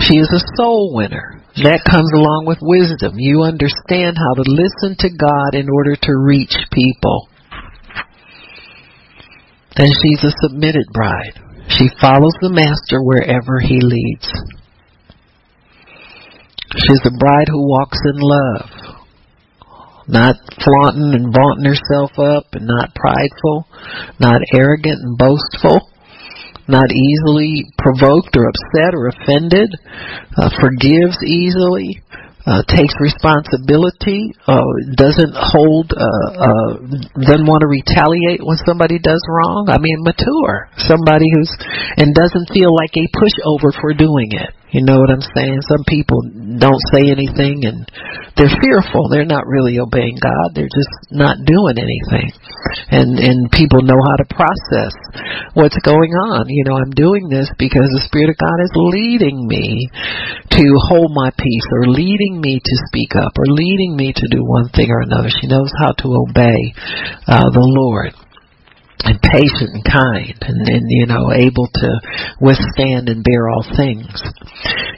She 0.00 0.18
is 0.18 0.28
a 0.28 0.44
soul 0.56 0.92
winner. 0.94 1.42
That 1.64 1.88
comes 1.88 2.12
along 2.12 2.44
with 2.44 2.58
wisdom. 2.60 3.16
You 3.16 3.42
understand 3.42 4.20
how 4.20 4.34
to 4.36 4.44
listen 4.44 4.92
to 5.00 5.08
God 5.08 5.56
in 5.56 5.72
order 5.72 5.96
to 5.96 6.12
reach 6.12 6.52
people. 6.70 7.28
And 9.76 9.88
she's 9.88 10.22
a 10.24 10.36
submitted 10.44 10.84
bride. 10.92 11.40
She 11.68 11.88
follows 12.00 12.36
the 12.40 12.52
master 12.52 13.00
wherever 13.00 13.58
he 13.58 13.80
leads. 13.80 14.28
She's 16.76 17.04
a 17.04 17.16
bride 17.16 17.48
who 17.48 17.66
walks 17.66 17.98
in 18.04 18.20
love, 18.20 18.68
not 20.08 20.36
flaunting 20.60 21.16
and 21.16 21.32
vaunting 21.32 21.72
herself 21.72 22.12
up, 22.20 22.52
and 22.52 22.66
not 22.66 22.94
prideful, 22.94 23.66
not 24.20 24.42
arrogant 24.52 25.00
and 25.00 25.16
boastful 25.16 25.88
not 26.68 26.90
easily 26.90 27.64
provoked 27.78 28.36
or 28.36 28.50
upset 28.50 28.94
or 28.94 29.08
offended, 29.08 29.70
uh, 30.36 30.50
forgives 30.60 31.18
easily, 31.22 32.02
uh, 32.46 32.62
takes 32.70 32.94
responsibility, 33.02 34.30
uh, 34.46 34.62
doesn't 34.94 35.34
hold, 35.34 35.90
uh, 35.90 36.30
uh, 36.38 36.72
doesn't 37.18 37.46
want 37.46 37.62
to 37.62 37.66
retaliate 37.66 38.38
when 38.38 38.56
somebody 38.62 38.98
does 38.98 39.18
wrong. 39.26 39.66
I 39.66 39.78
mean, 39.78 39.98
mature. 40.06 40.70
Somebody 40.78 41.26
who's, 41.34 41.50
and 41.98 42.14
doesn't 42.14 42.50
feel 42.54 42.70
like 42.70 42.94
a 42.94 43.06
pushover 43.18 43.74
for 43.74 43.94
doing 43.94 44.30
it. 44.30 44.54
You 44.74 44.82
know 44.82 44.98
what 44.98 45.14
I'm 45.14 45.22
saying? 45.22 45.62
Some 45.70 45.84
people 45.86 46.18
don't 46.58 46.82
say 46.90 47.06
anything 47.06 47.62
and 47.62 47.86
they're 48.34 48.52
fearful. 48.60 49.08
They're 49.08 49.24
not 49.24 49.46
really 49.46 49.78
obeying 49.78 50.18
God. 50.18 50.58
They're 50.58 50.68
just 50.68 51.14
not 51.14 51.38
doing 51.46 51.78
anything. 51.78 52.34
And 52.90 53.18
and 53.18 53.50
people 53.50 53.86
know 53.86 53.96
how 53.96 54.16
to 54.18 54.34
process 54.34 54.92
what's 55.54 55.78
going 55.86 56.10
on. 56.12 56.50
You 56.50 56.64
know, 56.66 56.76
I'm 56.76 56.90
doing 56.90 57.30
this 57.30 57.48
because 57.58 57.86
the 57.94 58.04
Spirit 58.10 58.34
of 58.34 58.42
God 58.42 58.58
is 58.58 58.74
leading 58.74 59.46
me 59.46 59.88
to 60.50 60.64
hold 60.90 61.14
my 61.14 61.30
peace 61.30 61.68
or 61.72 61.86
leading 61.86 62.42
me 62.42 62.58
to 62.58 62.74
speak 62.90 63.14
up 63.14 63.38
or 63.38 63.46
leading 63.46 63.94
me 63.94 64.12
to 64.12 64.26
do 64.28 64.42
one 64.42 64.68
thing 64.74 64.90
or 64.90 65.00
another. 65.00 65.30
She 65.30 65.46
knows 65.46 65.70
how 65.78 65.92
to 65.92 66.08
obey 66.26 66.74
uh, 67.30 67.48
the 67.54 67.62
Lord 67.62 68.12
and 69.04 69.20
patient 69.20 69.76
and 69.76 69.84
kind 69.84 70.38
and, 70.40 70.68
and 70.68 70.84
you 70.88 71.06
know 71.06 71.32
able 71.32 71.68
to 71.68 71.88
withstand 72.40 73.08
and 73.08 73.22
bear 73.22 73.48
all 73.48 73.64
things. 73.76 74.08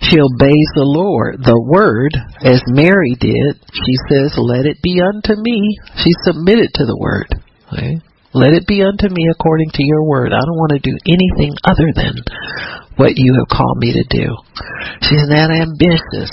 She 0.06 0.22
obeys 0.22 0.70
the 0.78 0.86
lord 0.86 1.42
the 1.42 1.58
word 1.58 2.14
as 2.44 2.62
mary 2.68 3.16
did. 3.18 3.58
She 3.74 3.94
says 4.06 4.38
let 4.38 4.66
it 4.66 4.78
be 4.82 5.02
unto 5.02 5.34
me. 5.40 5.78
She 5.98 6.14
submitted 6.22 6.70
to 6.78 6.86
the 6.86 6.96
word 6.96 7.28
okay? 7.72 7.98
let 8.34 8.54
it 8.54 8.66
be 8.66 8.82
unto 8.86 9.10
me 9.10 9.26
according 9.30 9.70
to 9.74 9.82
your 9.82 10.04
word. 10.04 10.32
I 10.32 10.40
don't 10.46 10.60
want 10.60 10.78
to 10.78 10.84
do 10.84 10.96
anything 11.06 11.58
other 11.66 11.90
than 11.90 12.22
what 12.96 13.18
you 13.18 13.34
have 13.34 13.50
called 13.50 13.78
me 13.78 13.94
to 13.94 14.04
do. 14.06 14.30
She's 15.02 15.26
not 15.26 15.50
ambitious 15.50 16.30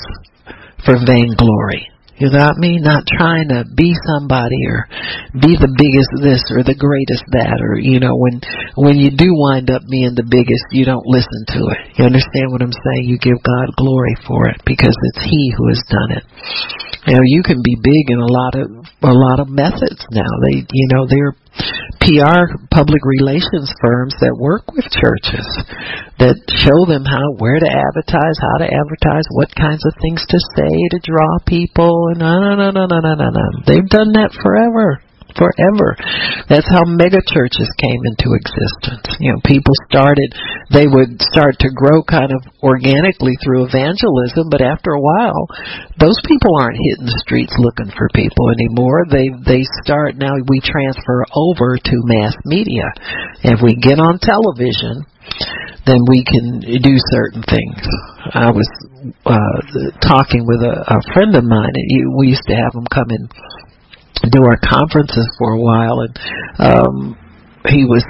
for 0.85 1.01
vainglory 1.01 1.89
you 2.17 2.31
got 2.31 2.55
me? 2.55 2.79
Not 2.79 3.03
trying 3.05 3.49
to 3.49 3.67
be 3.67 3.91
somebody 4.07 4.63
or 4.71 4.87
be 5.35 5.59
the 5.59 5.71
biggest 5.75 6.11
this 6.23 6.43
or 6.47 6.63
the 6.63 6.77
greatest 6.77 7.27
that 7.35 7.59
or 7.59 7.75
you 7.75 7.99
know 7.99 8.15
when 8.15 8.39
when 8.79 8.95
you 8.95 9.11
do 9.11 9.35
wind 9.35 9.67
up 9.67 9.83
being 9.91 10.15
the 10.15 10.23
biggest 10.23 10.71
you 10.71 10.87
don't 10.87 11.03
listen 11.03 11.43
to 11.51 11.61
it. 11.75 11.99
You 11.99 12.07
understand 12.07 12.55
what 12.55 12.63
I'm 12.63 12.71
saying? 12.71 13.11
You 13.11 13.19
give 13.19 13.43
God 13.43 13.75
glory 13.75 14.15
for 14.23 14.47
it 14.47 14.63
because 14.63 14.95
it's 15.11 15.23
he 15.27 15.51
who 15.59 15.67
has 15.67 15.81
done 15.91 16.11
it. 16.15 16.23
You 17.05 17.13
know, 17.13 17.21
you 17.23 17.43
can 17.45 17.61
be 17.61 17.77
big 17.77 18.09
in 18.09 18.17
a 18.17 18.25
lot 18.25 18.53
of 18.57 18.65
a 19.05 19.13
lot 19.13 19.39
of 19.39 19.47
methods 19.47 20.01
now. 20.09 20.29
They 20.49 20.65
you 20.65 20.87
know, 20.89 21.05
they're 21.05 21.37
PR 22.01 22.49
public 22.73 23.01
relations 23.21 23.69
firms 23.79 24.17
that 24.19 24.35
work 24.35 24.65
with 24.73 24.89
churches 24.89 25.45
that 26.17 26.35
show 26.49 26.89
them 26.89 27.05
how 27.05 27.37
where 27.37 27.61
to 27.61 27.69
advertise, 27.69 28.37
how 28.41 28.57
to 28.59 28.67
advertise, 28.67 29.23
what 29.37 29.53
kinds 29.53 29.85
of 29.85 29.93
things 30.01 30.25
to 30.27 30.39
say 30.57 30.73
to 30.91 30.99
draw 31.05 31.37
people 31.45 32.09
and 32.09 32.19
no 32.19 32.41
no 32.41 32.73
no 32.73 32.73
no 32.73 32.99
no 32.99 33.13
no 33.13 33.29
no. 33.29 33.47
They've 33.69 33.87
done 33.87 34.17
that 34.17 34.33
forever 34.41 35.04
forever. 35.35 35.95
That's 36.47 36.67
how 36.67 36.87
mega 36.87 37.19
churches 37.27 37.67
came 37.77 38.01
into 38.07 38.35
existence. 38.35 39.07
You 39.19 39.35
know, 39.35 39.39
people 39.43 39.75
started, 39.87 40.33
they 40.71 40.87
would 40.87 41.21
start 41.21 41.59
to 41.59 41.69
grow 41.75 42.03
kind 42.03 42.31
of 42.31 42.41
organically 42.63 43.35
through 43.43 43.67
evangelism, 43.67 44.49
but 44.49 44.63
after 44.63 44.95
a 44.95 45.03
while, 45.03 45.47
those 45.99 46.17
people 46.25 46.55
aren't 46.57 46.79
hitting 46.79 47.07
the 47.07 47.21
streets 47.23 47.53
looking 47.59 47.91
for 47.93 48.07
people 48.15 48.51
anymore. 48.51 49.05
They, 49.11 49.29
they 49.45 49.63
start, 49.83 50.15
now 50.15 50.33
we 50.47 50.59
transfer 50.63 51.27
over 51.35 51.77
to 51.77 51.95
mass 52.07 52.35
media. 52.43 52.87
If 53.43 53.61
we 53.61 53.75
get 53.75 53.99
on 53.99 54.19
television, 54.19 55.05
then 55.85 56.01
we 56.09 56.25
can 56.25 56.59
do 56.81 56.95
certain 57.13 57.43
things. 57.45 57.81
I 58.33 58.49
was 58.49 58.67
uh, 59.25 59.57
talking 60.01 60.45
with 60.45 60.61
a, 60.65 60.97
a 60.97 61.13
friend 61.13 61.35
of 61.35 61.43
mine, 61.45 61.73
and 61.73 62.17
we 62.17 62.33
used 62.33 62.45
to 62.47 62.55
have 62.55 62.73
him 62.73 62.85
come 62.89 63.09
in 63.09 63.29
do 64.31 64.43
our 64.43 64.57
conferences 64.63 65.27
for 65.37 65.53
a 65.53 65.61
while, 65.61 66.01
and 66.01 66.19
um, 66.59 67.17
he 67.67 67.85
was 67.85 68.03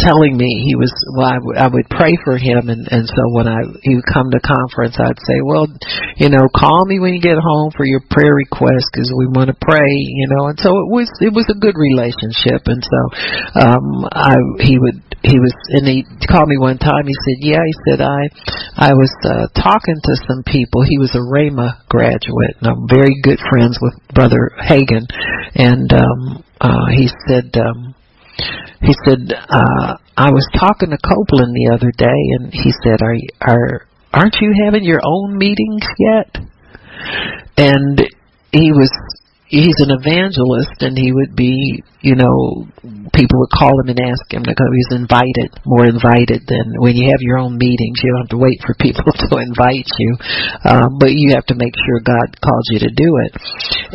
telling 0.00 0.36
me 0.36 0.48
he 0.64 0.72
was 0.72 0.88
well 1.12 1.28
I, 1.28 1.36
w- 1.36 1.58
I 1.58 1.68
would 1.68 1.88
pray 1.92 2.16
for 2.24 2.40
him 2.40 2.72
and 2.72 2.88
and 2.88 3.04
so 3.04 3.22
when 3.36 3.44
I 3.44 3.60
he 3.84 4.00
would 4.00 4.08
come 4.08 4.32
to 4.32 4.40
conference 4.40 4.96
I'd 4.96 5.20
say 5.20 5.44
well 5.44 5.68
you 6.16 6.32
know 6.32 6.48
call 6.48 6.88
me 6.88 6.96
when 6.96 7.12
you 7.12 7.20
get 7.20 7.36
home 7.36 7.76
for 7.76 7.84
your 7.84 8.00
prayer 8.08 8.32
request 8.32 8.88
because 8.88 9.12
we 9.12 9.28
want 9.28 9.52
to 9.52 9.58
pray 9.60 9.92
you 9.92 10.32
know 10.32 10.48
and 10.48 10.56
so 10.56 10.72
it 10.80 10.88
was 10.88 11.12
it 11.20 11.32
was 11.32 11.44
a 11.52 11.58
good 11.60 11.76
relationship 11.76 12.64
and 12.64 12.80
so 12.80 13.00
um 13.60 14.08
I 14.08 14.32
he 14.64 14.80
would 14.80 15.04
he 15.26 15.38
was 15.42 15.54
and 15.74 15.86
he 15.86 16.06
called 16.30 16.48
me 16.48 16.58
one 16.58 16.78
time. 16.78 17.06
He 17.06 17.14
said 17.26 17.38
yeah 17.42 17.64
he 17.66 17.74
said 17.86 18.00
I 18.00 18.30
I 18.78 18.94
was 18.94 19.10
uh, 19.26 19.50
talking 19.58 19.98
to 19.98 20.14
some 20.26 20.42
people. 20.46 20.86
He 20.86 20.98
was 20.98 21.14
a 21.14 21.24
Rhema 21.26 21.82
graduate 21.88 22.56
and 22.62 22.70
I'm 22.70 22.88
very 22.88 23.14
good 23.22 23.38
friends 23.50 23.78
with 23.82 23.94
brother 24.14 24.54
Hagin. 24.62 25.06
And 25.54 25.92
um 25.92 26.44
uh 26.60 26.86
he 26.94 27.08
said 27.26 27.50
um 27.58 27.94
he 28.82 28.94
said, 29.04 29.32
uh, 29.32 29.96
I 30.16 30.30
was 30.30 30.46
talking 30.58 30.90
to 30.90 30.98
Copeland 30.98 31.54
the 31.54 31.72
other 31.74 31.90
day 31.96 32.20
and 32.38 32.52
he 32.52 32.72
said, 32.84 33.00
are, 33.02 33.16
are, 33.40 33.88
aren't 34.12 34.36
you 34.40 34.52
having 34.64 34.84
your 34.84 35.00
own 35.02 35.38
meetings 35.38 35.82
yet? 35.98 36.36
And 37.56 37.98
he 38.52 38.72
was 38.72 38.90
he's 39.48 39.78
an 39.78 39.94
evangelist 39.94 40.82
and 40.82 40.98
he 40.98 41.14
would 41.14 41.34
be 41.36 41.82
you 42.02 42.14
know 42.14 42.66
people 43.14 43.38
would 43.38 43.54
call 43.54 43.74
him 43.82 43.94
and 43.94 44.00
ask 44.02 44.26
him 44.30 44.42
to 44.42 44.54
go. 44.54 44.66
He's 44.74 44.98
invited 44.98 45.54
more 45.64 45.86
invited 45.86 46.46
than 46.46 46.78
when 46.82 46.94
you 46.98 47.10
have 47.10 47.22
your 47.22 47.38
own 47.38 47.56
meetings. 47.56 48.02
You 48.02 48.10
don't 48.12 48.26
have 48.26 48.34
to 48.34 48.42
wait 48.42 48.58
for 48.66 48.74
people 48.80 49.06
to 49.06 49.36
invite 49.38 49.86
you. 49.98 50.10
Um 50.66 50.98
but 50.98 51.14
you 51.14 51.34
have 51.34 51.46
to 51.46 51.56
make 51.58 51.74
sure 51.74 52.02
god 52.02 52.34
calls 52.42 52.66
you 52.70 52.80
to 52.86 52.90
do 52.90 53.10
it. 53.22 53.32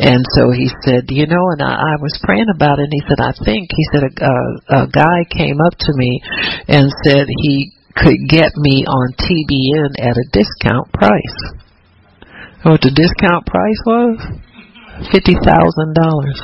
And 0.00 0.24
so 0.36 0.50
he 0.50 0.72
said 0.84 1.08
you 1.12 1.26
know 1.26 1.44
and 1.52 1.62
i, 1.62 1.72
I 1.72 1.94
was 2.00 2.16
praying 2.24 2.48
about 2.54 2.80
it 2.80 2.88
and 2.88 2.96
he 2.96 3.04
said 3.04 3.20
i 3.20 3.32
think 3.44 3.68
he 3.68 3.84
said 3.92 4.04
a, 4.08 4.12
a, 4.24 4.36
a 4.82 4.86
guy 4.88 5.28
came 5.28 5.60
up 5.60 5.76
to 5.78 5.92
me 5.94 6.20
and 6.68 6.88
said 7.04 7.26
he 7.28 7.72
could 7.94 8.24
get 8.28 8.56
me 8.56 8.84
on 8.88 9.12
tbn 9.20 9.92
at 10.00 10.16
a 10.16 10.26
discount 10.32 10.90
price. 10.92 11.38
What 12.62 12.80
the 12.80 12.90
discount 12.90 13.44
price 13.46 13.80
was 13.84 14.42
fifty 15.10 15.34
thousand 15.34 15.94
dollars. 15.94 16.38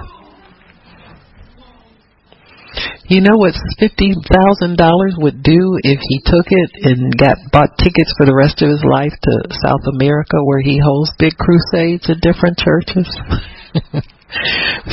You 3.08 3.22
know 3.24 3.40
what 3.40 3.56
fifty 3.80 4.12
thousand 4.12 4.76
dollars 4.76 5.16
would 5.16 5.42
do 5.42 5.80
if 5.80 6.00
he 6.02 6.20
took 6.20 6.52
it 6.52 6.70
and 6.84 7.16
got 7.16 7.38
bought 7.50 7.78
tickets 7.78 8.12
for 8.18 8.26
the 8.26 8.36
rest 8.36 8.60
of 8.60 8.68
his 8.68 8.84
life 8.84 9.16
to 9.16 9.32
South 9.64 9.84
America 9.96 10.36
where 10.44 10.60
he 10.60 10.76
holds 10.76 11.16
big 11.18 11.32
crusades 11.40 12.04
at 12.12 12.20
different 12.20 12.60
churches? 12.60 13.08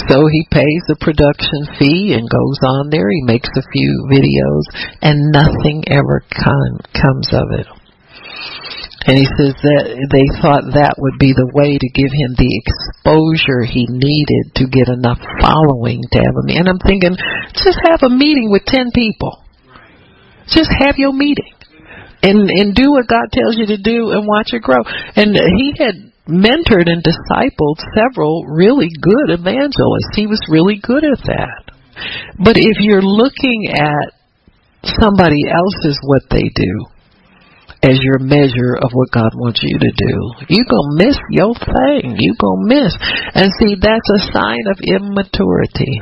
so 0.07 0.18
he 0.32 0.47
pays 0.47 0.84
the 0.88 0.95
production 0.95 1.68
fee 1.76 2.16
and 2.16 2.24
goes 2.32 2.59
on 2.63 2.88
there, 2.88 3.11
he 3.11 3.28
makes 3.28 3.51
a 3.51 3.68
few 3.68 4.07
videos 4.07 4.63
and 5.03 5.36
nothing 5.36 5.84
ever 5.91 6.24
con- 6.32 6.88
comes 6.95 7.28
of 7.36 7.51
it. 7.51 7.68
And 9.06 9.22
he 9.22 9.28
says 9.38 9.53
that 9.62 9.86
they 10.10 10.26
thought 10.41 10.66
that 10.74 10.97
would 10.97 11.22
be 11.22 11.30
the 11.30 11.53
way 11.53 11.78
to 11.78 11.89
give 11.93 12.10
him 12.10 12.34
the 12.34 12.49
exposure 12.58 13.62
he 13.62 13.86
needed 13.86 14.58
to 14.58 14.66
get 14.66 14.89
enough 14.89 15.22
following 15.22 16.01
to 16.01 16.18
have 16.18 16.34
a 16.34 16.43
meeting. 16.43 16.66
And 16.66 16.70
I'm 16.74 16.82
thinking, 16.82 17.14
just 17.53 17.78
have 17.86 18.01
a 18.01 18.10
meeting 18.10 18.49
with 18.49 18.66
10 18.66 18.89
people. 18.97 19.45
Just 20.49 20.74
have 20.74 20.97
your 20.97 21.14
meeting. 21.14 21.53
And, 22.26 22.49
and 22.49 22.74
do 22.74 22.97
what 22.97 23.06
God 23.06 23.30
tells 23.30 23.53
you 23.62 23.70
to 23.70 23.78
do 23.78 24.10
and 24.10 24.26
watch 24.26 24.49
it 24.58 24.66
grow. 24.66 24.82
And 25.14 25.38
he 25.38 25.78
had 25.78 26.10
mentored 26.26 26.89
and 26.89 27.06
discipled 27.06 27.78
several 27.93 28.49
really 28.49 28.89
good 28.89 29.30
evangelists. 29.30 30.18
He 30.18 30.26
was 30.26 30.41
really 30.49 30.82
good 30.82 31.06
at 31.06 31.22
that. 31.30 31.64
But 32.41 32.58
if 32.58 32.82
you're 32.82 33.06
looking 33.06 33.70
at 33.70 34.18
somebody 34.97 35.45
else's 35.45 35.99
what 36.01 36.24
they 36.30 36.49
do, 36.49 36.86
as 37.86 38.02
your 38.02 38.20
measure 38.20 38.74
of 38.82 38.90
what 38.94 39.14
God 39.14 39.32
wants 39.38 39.62
you 39.62 39.78
to 39.78 39.92
do. 39.94 40.16
You're 40.50 40.70
going 40.70 40.90
to 40.90 41.00
miss 41.06 41.18
your 41.30 41.54
thing. 41.54 42.18
You're 42.18 42.42
going 42.42 42.66
to 42.66 42.70
miss. 42.70 42.94
And 43.38 43.54
see, 43.62 43.78
that's 43.78 44.10
a 44.10 44.22
sign 44.34 44.66
of 44.74 44.78
immaturity. 44.82 46.02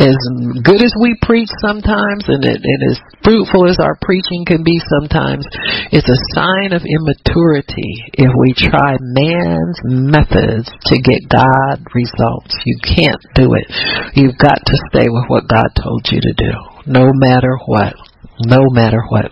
As 0.00 0.16
good 0.64 0.80
as 0.80 0.94
we 0.96 1.12
preach 1.20 1.50
sometimes, 1.60 2.24
and, 2.24 2.40
it, 2.40 2.56
and 2.56 2.80
as 2.88 2.96
fruitful 3.22 3.68
as 3.68 3.76
our 3.84 3.98
preaching 4.00 4.46
can 4.46 4.64
be 4.64 4.80
sometimes, 4.96 5.44
it's 5.92 6.08
a 6.08 6.24
sign 6.32 6.72
of 6.72 6.80
immaturity 6.88 8.08
if 8.16 8.32
we 8.32 8.54
try 8.56 8.96
man's 9.12 9.76
methods 9.84 10.72
to 10.88 10.96
get 11.04 11.28
God 11.28 11.84
results. 11.92 12.54
You 12.64 12.78
can't 12.80 13.20
do 13.34 13.52
it. 13.52 13.66
You've 14.16 14.38
got 14.38 14.64
to 14.64 14.76
stay 14.88 15.04
with 15.10 15.28
what 15.28 15.48
God 15.48 15.68
told 15.76 16.08
you 16.08 16.20
to 16.22 16.32
do, 16.32 16.52
no 16.86 17.12
matter 17.12 17.58
what. 17.66 17.92
No 18.46 18.70
matter 18.70 19.02
what. 19.10 19.30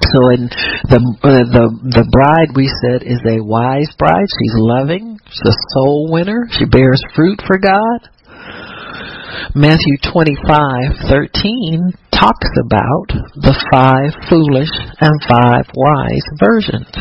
So 0.00 0.32
in 0.32 0.48
the 0.88 1.00
uh, 1.20 1.44
the 1.52 1.64
the 1.92 2.06
bride 2.08 2.56
we 2.56 2.72
said 2.80 3.04
is 3.04 3.20
a 3.28 3.44
wise 3.44 3.92
bride. 4.00 4.26
She's 4.26 4.56
loving. 4.56 5.20
She's 5.28 5.52
a 5.52 5.58
soul 5.76 6.08
winner. 6.10 6.48
She 6.56 6.64
bears 6.64 7.02
fruit 7.14 7.38
for 7.46 7.60
God. 7.60 8.08
Matthew 9.54 10.00
twenty 10.00 10.36
five 10.48 10.96
thirteen 11.04 11.92
talks 12.10 12.48
about 12.64 13.08
the 13.44 13.56
five 13.72 14.12
foolish 14.28 14.72
and 15.00 15.16
five 15.28 15.68
wise 15.76 16.26
virgins. 16.40 16.92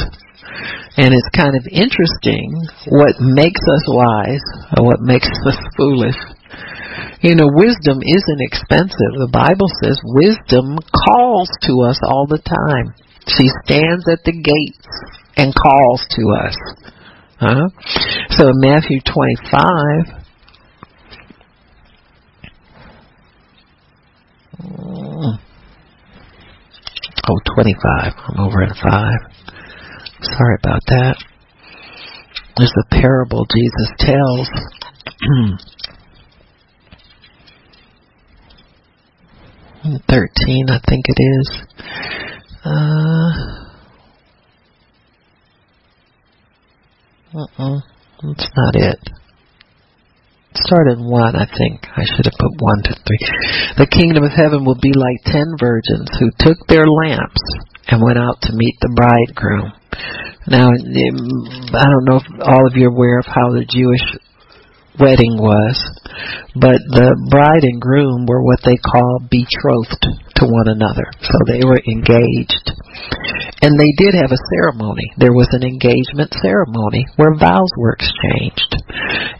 And 1.00 1.16
it's 1.16 1.32
kind 1.32 1.56
of 1.56 1.64
interesting 1.72 2.52
what 2.91 3.16
makes 3.20 3.62
us 3.64 3.86
wise 3.88 4.43
and 4.76 4.86
what 4.86 5.00
makes 5.00 5.30
us 5.47 5.56
foolish. 5.78 6.20
You 7.22 7.36
know, 7.36 7.50
wisdom 7.52 8.00
isn't 8.00 8.41
expensive. 8.41 9.12
The 9.20 9.30
Bible 9.32 9.68
says 9.84 10.00
wisdom 10.04 10.80
calls 10.88 11.50
to 11.68 11.82
us 11.84 12.00
all 12.04 12.28
the 12.28 12.39
time. 12.39 12.93
She 13.28 13.50
stands 13.66 14.08
at 14.08 14.24
the 14.24 14.32
gates 14.32 14.88
and 15.36 15.54
calls 15.54 16.06
to 16.16 16.24
us. 16.39 16.56
Huh? 17.39 17.70
So 18.38 18.50
in 18.50 18.60
Matthew 18.60 19.00
25, 19.04 20.20
oh, 27.30 27.39
25. 27.56 28.14
I'm 28.28 28.39
over 28.39 28.64
at 28.64 28.76
5. 28.76 29.30
Sorry 30.22 30.58
about 30.64 30.82
that. 30.88 31.16
There's 32.58 32.74
a 32.76 32.84
parable 32.89 33.45
Jesus 33.45 33.89
tells. 34.00 34.50
13, 39.84 40.65
I 40.69 40.80
think 40.89 41.05
it 41.07 41.19
is. 41.19 41.61
Uh, 42.65 43.32
uh-uh, 47.34 47.80
that's 48.23 48.49
not 48.57 48.75
it. 48.75 48.99
Start 50.55 50.88
in 50.89 51.05
one, 51.09 51.36
I 51.36 51.45
think. 51.45 51.86
I 51.95 52.03
should 52.03 52.25
have 52.25 52.39
put 52.39 52.59
one 52.59 52.82
to 52.84 52.95
three. 53.07 53.19
The 53.77 53.88
kingdom 53.88 54.23
of 54.23 54.32
heaven 54.32 54.65
will 54.65 54.80
be 54.82 54.91
like 54.91 55.23
ten 55.23 55.55
virgins 55.59 56.09
who 56.19 56.32
took 56.39 56.67
their 56.67 56.86
lamps 56.86 57.39
and 57.88 58.03
went 58.03 58.17
out 58.17 58.41
to 58.41 58.53
meet 58.53 58.75
the 58.82 58.91
bridegroom. 58.91 59.71
Now, 60.47 60.67
I 60.67 61.86
don't 61.86 62.05
know 62.05 62.17
if 62.17 62.27
all 62.41 62.67
of 62.67 62.73
you 62.75 62.88
are 62.88 62.93
aware 62.93 63.19
of 63.19 63.27
how 63.27 63.53
the 63.53 63.63
Jewish 63.63 64.03
wedding 65.00 65.39
was, 65.39 65.76
but 66.56 66.80
the 66.91 67.16
bride 67.32 67.64
and 67.64 67.82
groom 67.82 68.26
were 68.28 68.43
what 68.43 68.60
they 68.64 68.78
call 68.78 69.20
betrothed 69.32 70.06
to 70.36 70.45
one 70.45 70.68
another. 70.68 71.08
So 71.24 71.36
they 71.47 71.64
were 71.64 71.80
engaged. 71.88 72.76
And 73.62 73.76
they 73.76 73.91
did 73.99 74.16
have 74.16 74.32
a 74.32 74.45
ceremony. 74.55 75.12
There 75.20 75.36
was 75.36 75.51
an 75.51 75.68
engagement 75.68 76.32
ceremony 76.39 77.03
where 77.20 77.36
vows 77.36 77.72
were 77.76 77.91
exchanged. 77.91 78.72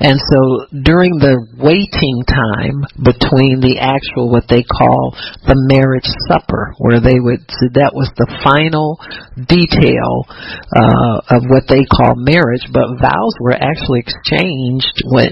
And 0.04 0.20
so 0.20 0.68
during 0.84 1.16
the 1.20 1.40
waiting 1.56 2.24
time 2.28 2.84
between 3.00 3.64
the 3.64 3.80
actual, 3.80 4.28
what 4.28 4.48
they 4.52 4.64
call 4.64 5.16
the 5.48 5.56
marriage 5.72 6.08
supper, 6.28 6.76
where 6.84 7.00
they 7.00 7.20
would, 7.20 7.48
so 7.48 7.72
that 7.80 7.96
was 7.96 8.12
the 8.20 8.28
final 8.44 9.00
detail 9.48 10.28
uh, 10.76 11.40
of 11.40 11.48
what 11.48 11.68
they 11.72 11.88
call 11.88 12.20
marriage, 12.20 12.68
but 12.76 13.00
vows 13.00 13.36
were 13.40 13.56
actually 13.56 14.04
exchanged 14.04 15.00
when, 15.08 15.32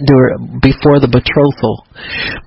before 0.63 1.03
the 1.03 1.11
betrothal. 1.11 1.83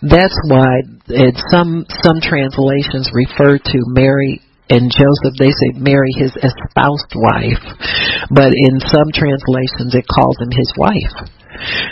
That's 0.01 0.37
why 0.49 0.89
in 1.09 1.35
some 1.53 1.85
some 2.05 2.21
translations 2.23 3.11
refer 3.13 3.59
to 3.59 3.79
Mary 3.93 4.41
and 4.71 4.87
Joseph, 4.91 5.35
they 5.39 5.51
say 5.51 5.75
Mary 5.75 6.15
his 6.15 6.31
espoused 6.39 7.13
wife, 7.19 7.63
but 8.31 8.55
in 8.55 8.79
some 8.79 9.11
translations 9.11 9.99
it 9.99 10.07
calls 10.07 10.39
him 10.39 10.55
his 10.55 10.71
wife. 10.79 11.27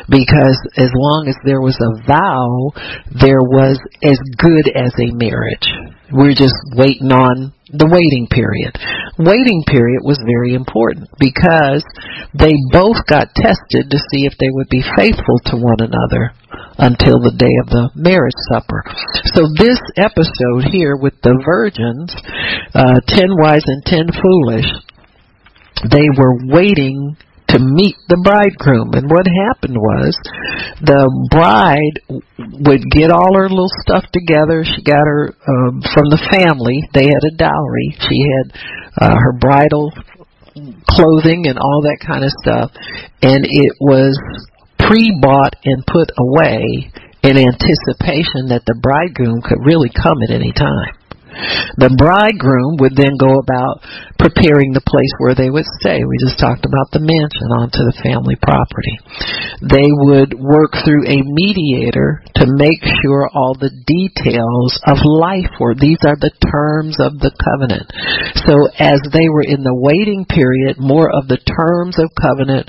Because 0.08 0.56
as 0.78 0.88
long 0.94 1.26
as 1.28 1.36
there 1.44 1.60
was 1.60 1.76
a 1.76 1.98
vow, 2.06 2.72
there 3.10 3.42
was 3.42 3.76
as 4.00 4.16
good 4.38 4.70
as 4.70 4.94
a 4.96 5.12
marriage. 5.12 5.68
We're 6.08 6.38
just 6.38 6.56
waiting 6.72 7.12
on 7.12 7.52
the 7.68 7.90
waiting 7.90 8.30
period. 8.30 8.72
Waiting 9.18 9.60
period 9.68 10.00
was 10.06 10.22
very 10.24 10.54
important 10.54 11.10
because 11.20 11.84
they 12.32 12.56
both 12.72 13.04
got 13.04 13.34
tested 13.36 13.90
to 13.92 13.98
see 14.08 14.24
if 14.24 14.38
they 14.40 14.48
would 14.48 14.70
be 14.70 14.86
faithful 14.96 15.36
to 15.52 15.60
one 15.60 15.84
another 15.84 16.32
until 16.78 17.18
the 17.18 17.34
day 17.34 17.54
of 17.62 17.68
the 17.68 17.90
marriage 17.98 18.38
supper. 18.50 18.86
So 19.34 19.50
this 19.58 19.82
episode 19.98 20.70
here 20.70 20.96
with 20.96 21.14
the 21.22 21.34
virgins, 21.42 22.14
uh, 22.74 23.02
ten 23.06 23.34
wise 23.34 23.66
and 23.66 23.82
ten 23.84 24.06
foolish, 24.14 24.70
they 25.90 26.06
were 26.14 26.38
waiting 26.46 27.16
to 27.48 27.58
meet 27.58 27.96
the 28.08 28.20
bridegroom. 28.22 28.92
And 28.92 29.08
what 29.08 29.24
happened 29.24 29.74
was 29.74 30.12
the 30.84 31.08
bride 31.32 31.96
would 32.62 32.84
get 32.92 33.10
all 33.10 33.34
her 33.34 33.48
little 33.48 33.72
stuff 33.82 34.04
together. 34.12 34.62
She 34.62 34.84
got 34.84 35.02
her 35.02 35.32
um, 35.32 35.80
from 35.80 36.12
the 36.12 36.20
family. 36.28 36.84
They 36.92 37.08
had 37.08 37.24
a 37.24 37.34
dowry. 37.34 37.96
She 38.04 38.20
had 38.20 38.46
uh, 39.00 39.16
her 39.16 39.32
bridal 39.40 39.90
clothing 40.90 41.48
and 41.48 41.58
all 41.58 41.80
that 41.88 42.04
kind 42.04 42.22
of 42.22 42.32
stuff. 42.44 42.70
And 43.22 43.48
it 43.48 43.72
was 43.80 44.12
pre-bought 44.88 45.54
and 45.68 45.84
put 45.84 46.08
away 46.16 46.88
in 47.20 47.36
anticipation 47.36 48.48
that 48.48 48.64
the 48.64 48.78
bridegroom 48.80 49.44
could 49.44 49.60
really 49.60 49.92
come 49.92 50.16
at 50.24 50.32
any 50.32 50.52
time. 50.56 50.96
The 51.78 51.94
bridegroom 51.94 52.82
would 52.82 52.98
then 52.98 53.14
go 53.14 53.38
about 53.38 53.84
preparing 54.18 54.74
the 54.74 54.82
place 54.82 55.14
where 55.22 55.38
they 55.38 55.52
would 55.52 55.68
stay. 55.78 56.02
We 56.02 56.18
just 56.18 56.40
talked 56.40 56.66
about 56.66 56.90
the 56.90 57.04
mansion 57.04 57.54
onto 57.54 57.86
the 57.86 58.00
family 58.02 58.34
property. 58.42 58.98
They 59.62 59.86
would 59.86 60.34
work 60.34 60.74
through 60.82 61.06
a 61.06 61.22
mediator 61.22 62.26
to 62.42 62.50
make 62.50 62.82
sure 62.82 63.30
all 63.30 63.54
the 63.54 63.70
details 63.70 64.82
of 64.82 64.98
life 65.06 65.52
were. 65.62 65.78
These 65.78 66.02
are 66.02 66.18
the 66.18 66.34
terms 66.42 66.98
of 66.98 67.22
the 67.22 67.30
covenant. 67.30 67.86
So 68.42 68.66
as 68.80 68.98
they 69.14 69.30
were 69.30 69.46
in 69.46 69.62
the 69.62 69.76
waiting 69.76 70.26
period, 70.26 70.82
more 70.82 71.06
of 71.06 71.30
the 71.30 71.38
terms 71.38 72.02
of 72.02 72.10
covenant 72.18 72.66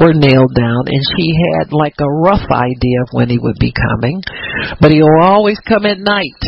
were 0.00 0.14
nailed 0.14 0.54
down 0.56 0.88
and 0.88 1.02
she 1.16 1.36
had 1.54 1.72
like 1.72 1.94
a 2.00 2.08
rough 2.08 2.48
idea 2.50 3.02
of 3.02 3.08
when 3.12 3.28
he 3.28 3.38
would 3.38 3.58
be 3.60 3.72
coming. 3.72 4.22
But 4.80 4.90
he 4.90 5.02
will 5.02 5.20
always 5.20 5.60
come 5.60 5.84
at 5.84 5.98
night 5.98 6.40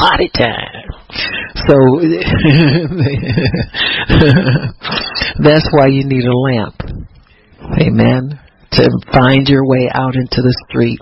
party 0.00 0.30
time. 0.32 0.88
So 1.68 1.76
that's 5.44 5.68
why 5.72 5.88
you 5.88 6.04
need 6.06 6.24
a 6.24 6.32
lamp. 6.32 6.80
Amen. 7.78 8.40
To 8.72 8.88
find 9.12 9.46
your 9.46 9.66
way 9.66 9.90
out 9.92 10.14
into 10.14 10.40
the 10.40 10.54
street. 10.68 11.00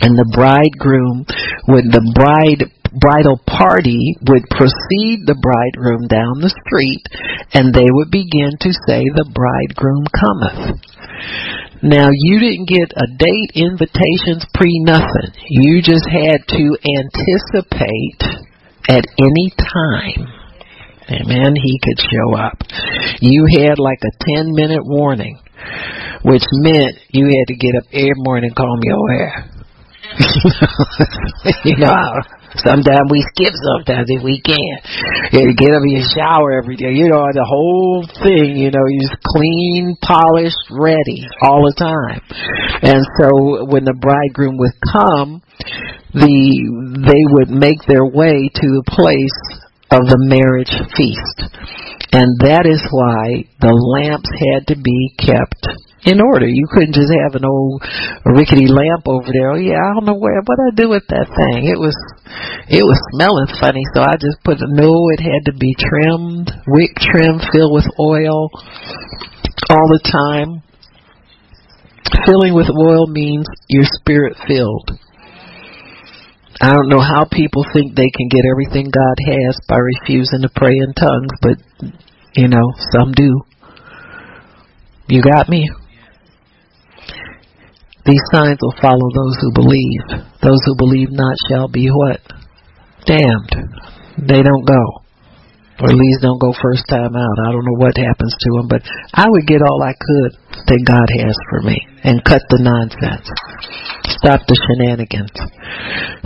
And 0.00 0.16
the 0.16 0.30
bridegroom 0.34 1.24
would 1.68 1.90
the 1.90 2.02
bride 2.14 2.70
bridal 3.00 3.40
party 3.46 4.16
would 4.26 4.44
precede 4.50 5.26
the 5.26 5.38
bridegroom 5.38 6.06
down 6.06 6.40
the 6.40 6.54
street 6.66 7.02
and 7.52 7.74
they 7.74 7.90
would 7.90 8.10
begin 8.10 8.54
to 8.60 8.70
say 8.86 9.04
the 9.10 9.28
bridegroom 9.34 10.06
cometh. 10.14 10.78
Now 11.82 12.08
you 12.10 12.40
didn't 12.40 12.68
get 12.68 12.96
a 12.96 13.06
date, 13.18 13.50
invitations, 13.54 14.46
pre 14.54 14.72
nothing. 14.80 15.36
You 15.48 15.82
just 15.82 16.06
had 16.08 16.40
to 16.56 16.64
anticipate 16.80 18.22
at 18.88 19.04
any 19.20 19.48
time. 19.58 20.44
Amen. 21.10 21.52
He 21.60 21.78
could 21.84 22.00
show 22.00 22.34
up. 22.36 22.56
You 23.20 23.44
had 23.44 23.78
like 23.78 24.00
a 24.00 24.16
10 24.40 24.54
minute 24.54 24.84
warning, 24.84 25.38
which 26.24 26.44
meant 26.64 26.96
you 27.10 27.26
had 27.26 27.48
to 27.48 27.56
get 27.56 27.76
up 27.76 27.84
every 27.92 28.16
morning 28.16 28.48
and 28.48 28.56
comb 28.56 28.80
your 28.82 29.12
hair. 29.12 29.50
you 31.64 31.76
know, 31.76 31.92
Sometimes 32.56 33.10
we 33.10 33.24
skip 33.34 33.52
sometimes 33.74 34.06
if 34.06 34.22
we 34.22 34.40
can. 34.40 34.78
You 35.32 35.54
get 35.54 35.74
up 35.74 35.82
in 35.82 35.98
your 35.98 36.08
shower 36.14 36.52
every 36.52 36.76
day. 36.76 36.94
You 36.94 37.08
know, 37.10 37.26
the 37.34 37.42
whole 37.42 38.06
thing, 38.22 38.56
you 38.56 38.70
know, 38.70 38.86
you 38.86 39.08
clean, 39.26 39.96
polished, 40.00 40.62
ready 40.70 41.26
all 41.42 41.66
the 41.66 41.74
time. 41.74 42.22
And 42.82 43.02
so 43.18 43.66
when 43.66 43.84
the 43.84 43.94
bridegroom 43.94 44.56
would 44.58 44.76
come, 44.92 45.42
the 46.14 46.30
they 47.02 47.22
would 47.34 47.50
make 47.50 47.82
their 47.88 48.06
way 48.06 48.46
to 48.46 48.66
the 48.70 48.84
place 48.86 49.63
of 49.90 50.08
the 50.08 50.20
marriage 50.20 50.72
feast. 50.96 51.38
And 52.14 52.30
that 52.46 52.64
is 52.64 52.80
why 52.94 53.42
the 53.58 53.74
lamps 53.74 54.30
had 54.30 54.70
to 54.70 54.76
be 54.78 55.12
kept 55.18 55.66
in 56.06 56.20
order. 56.20 56.46
You 56.46 56.68
couldn't 56.70 56.94
just 56.94 57.10
have 57.10 57.34
an 57.34 57.48
old 57.48 57.82
rickety 58.24 58.68
lamp 58.68 59.08
over 59.08 59.28
there. 59.32 59.56
Oh 59.56 59.60
yeah, 59.60 59.80
I 59.80 59.98
don't 59.98 60.06
know 60.06 60.20
where 60.20 60.40
what 60.44 60.60
I 60.60 60.70
do 60.76 60.88
with 60.92 61.04
that 61.08 61.28
thing. 61.32 61.66
It 61.66 61.80
was 61.80 61.96
it 62.68 62.84
was 62.84 63.00
smelling 63.16 63.50
funny, 63.58 63.82
so 63.96 64.04
I 64.04 64.16
just 64.20 64.40
put 64.44 64.60
a 64.60 64.68
no. 64.68 64.92
It 65.16 65.20
had 65.24 65.48
to 65.50 65.54
be 65.56 65.74
trimmed, 65.74 66.52
wick 66.68 66.92
trim, 67.00 67.40
filled 67.52 67.74
with 67.74 67.88
oil 67.98 68.52
all 69.72 69.88
the 69.90 70.04
time. 70.04 70.62
Filling 72.26 72.54
with 72.54 72.70
oil 72.70 73.08
means 73.08 73.48
you're 73.68 73.88
spirit 73.98 74.36
filled. 74.46 74.92
I 76.60 76.72
don't 76.72 76.88
know 76.88 77.00
how 77.00 77.26
people 77.30 77.64
think 77.72 77.94
they 77.94 78.10
can 78.14 78.28
get 78.28 78.44
everything 78.50 78.90
God 78.90 79.16
has 79.26 79.58
by 79.68 79.76
refusing 79.76 80.42
to 80.42 80.48
pray 80.54 80.74
in 80.76 80.94
tongues, 80.94 81.32
but 81.42 81.58
you 82.36 82.48
know, 82.48 82.72
some 82.92 83.12
do. 83.12 83.42
You 85.08 85.22
got 85.22 85.48
me? 85.48 85.68
These 88.06 88.22
signs 88.32 88.58
will 88.60 88.74
follow 88.80 89.08
those 89.14 89.36
who 89.40 89.52
believe. 89.54 90.26
Those 90.42 90.60
who 90.66 90.76
believe 90.76 91.08
not 91.10 91.36
shall 91.48 91.68
be 91.68 91.88
what? 91.88 92.20
Damned. 93.06 93.80
They 94.18 94.42
don't 94.42 94.66
go. 94.66 95.03
Or 95.82 95.90
at 95.90 95.98
least 95.98 96.22
don't 96.22 96.38
go 96.38 96.54
first 96.54 96.86
time 96.86 97.18
out. 97.18 97.36
I 97.42 97.50
don't 97.50 97.66
know 97.66 97.78
what 97.82 97.98
happens 97.98 98.30
to 98.30 98.48
them, 98.54 98.70
but 98.70 98.86
I 99.10 99.26
would 99.26 99.42
get 99.42 99.58
all 99.58 99.82
I 99.82 99.90
could 99.98 100.30
that 100.70 100.86
God 100.86 101.10
has 101.10 101.34
for 101.50 101.66
me 101.66 101.82
and 102.06 102.22
cut 102.22 102.46
the 102.46 102.62
nonsense. 102.62 103.26
Stop 104.22 104.46
the 104.46 104.54
shenanigans. 104.54 105.34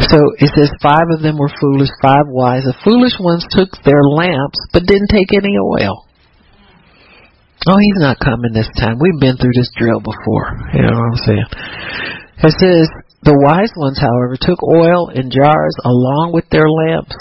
So 0.05 0.19
it 0.37 0.53
says 0.53 0.69
five 0.85 1.09
of 1.17 1.25
them 1.25 1.41
were 1.41 1.49
foolish, 1.49 1.89
five 2.05 2.29
wise. 2.29 2.69
The 2.69 2.77
foolish 2.85 3.17
ones 3.17 3.49
took 3.49 3.73
their 3.89 4.05
lamps 4.05 4.61
but 4.77 4.85
didn't 4.85 5.09
take 5.09 5.33
any 5.33 5.57
oil. 5.57 6.05
Oh, 7.67 7.81
he's 7.81 8.05
not 8.05 8.21
coming 8.21 8.53
this 8.53 8.71
time. 8.77 9.01
We've 9.01 9.19
been 9.19 9.41
through 9.41 9.57
this 9.57 9.73
drill 9.81 10.05
before. 10.05 10.61
You 10.77 10.85
know 10.85 10.95
what 10.95 11.09
I'm 11.17 11.23
saying? 11.25 11.49
It 12.45 12.55
says, 12.61 12.87
the 13.25 13.35
wise 13.35 13.73
ones, 13.75 13.99
however, 13.99 14.37
took 14.39 14.63
oil 14.63 15.09
in 15.11 15.33
jars 15.33 15.75
along 15.83 16.31
with 16.37 16.47
their 16.53 16.71
lamps 16.71 17.17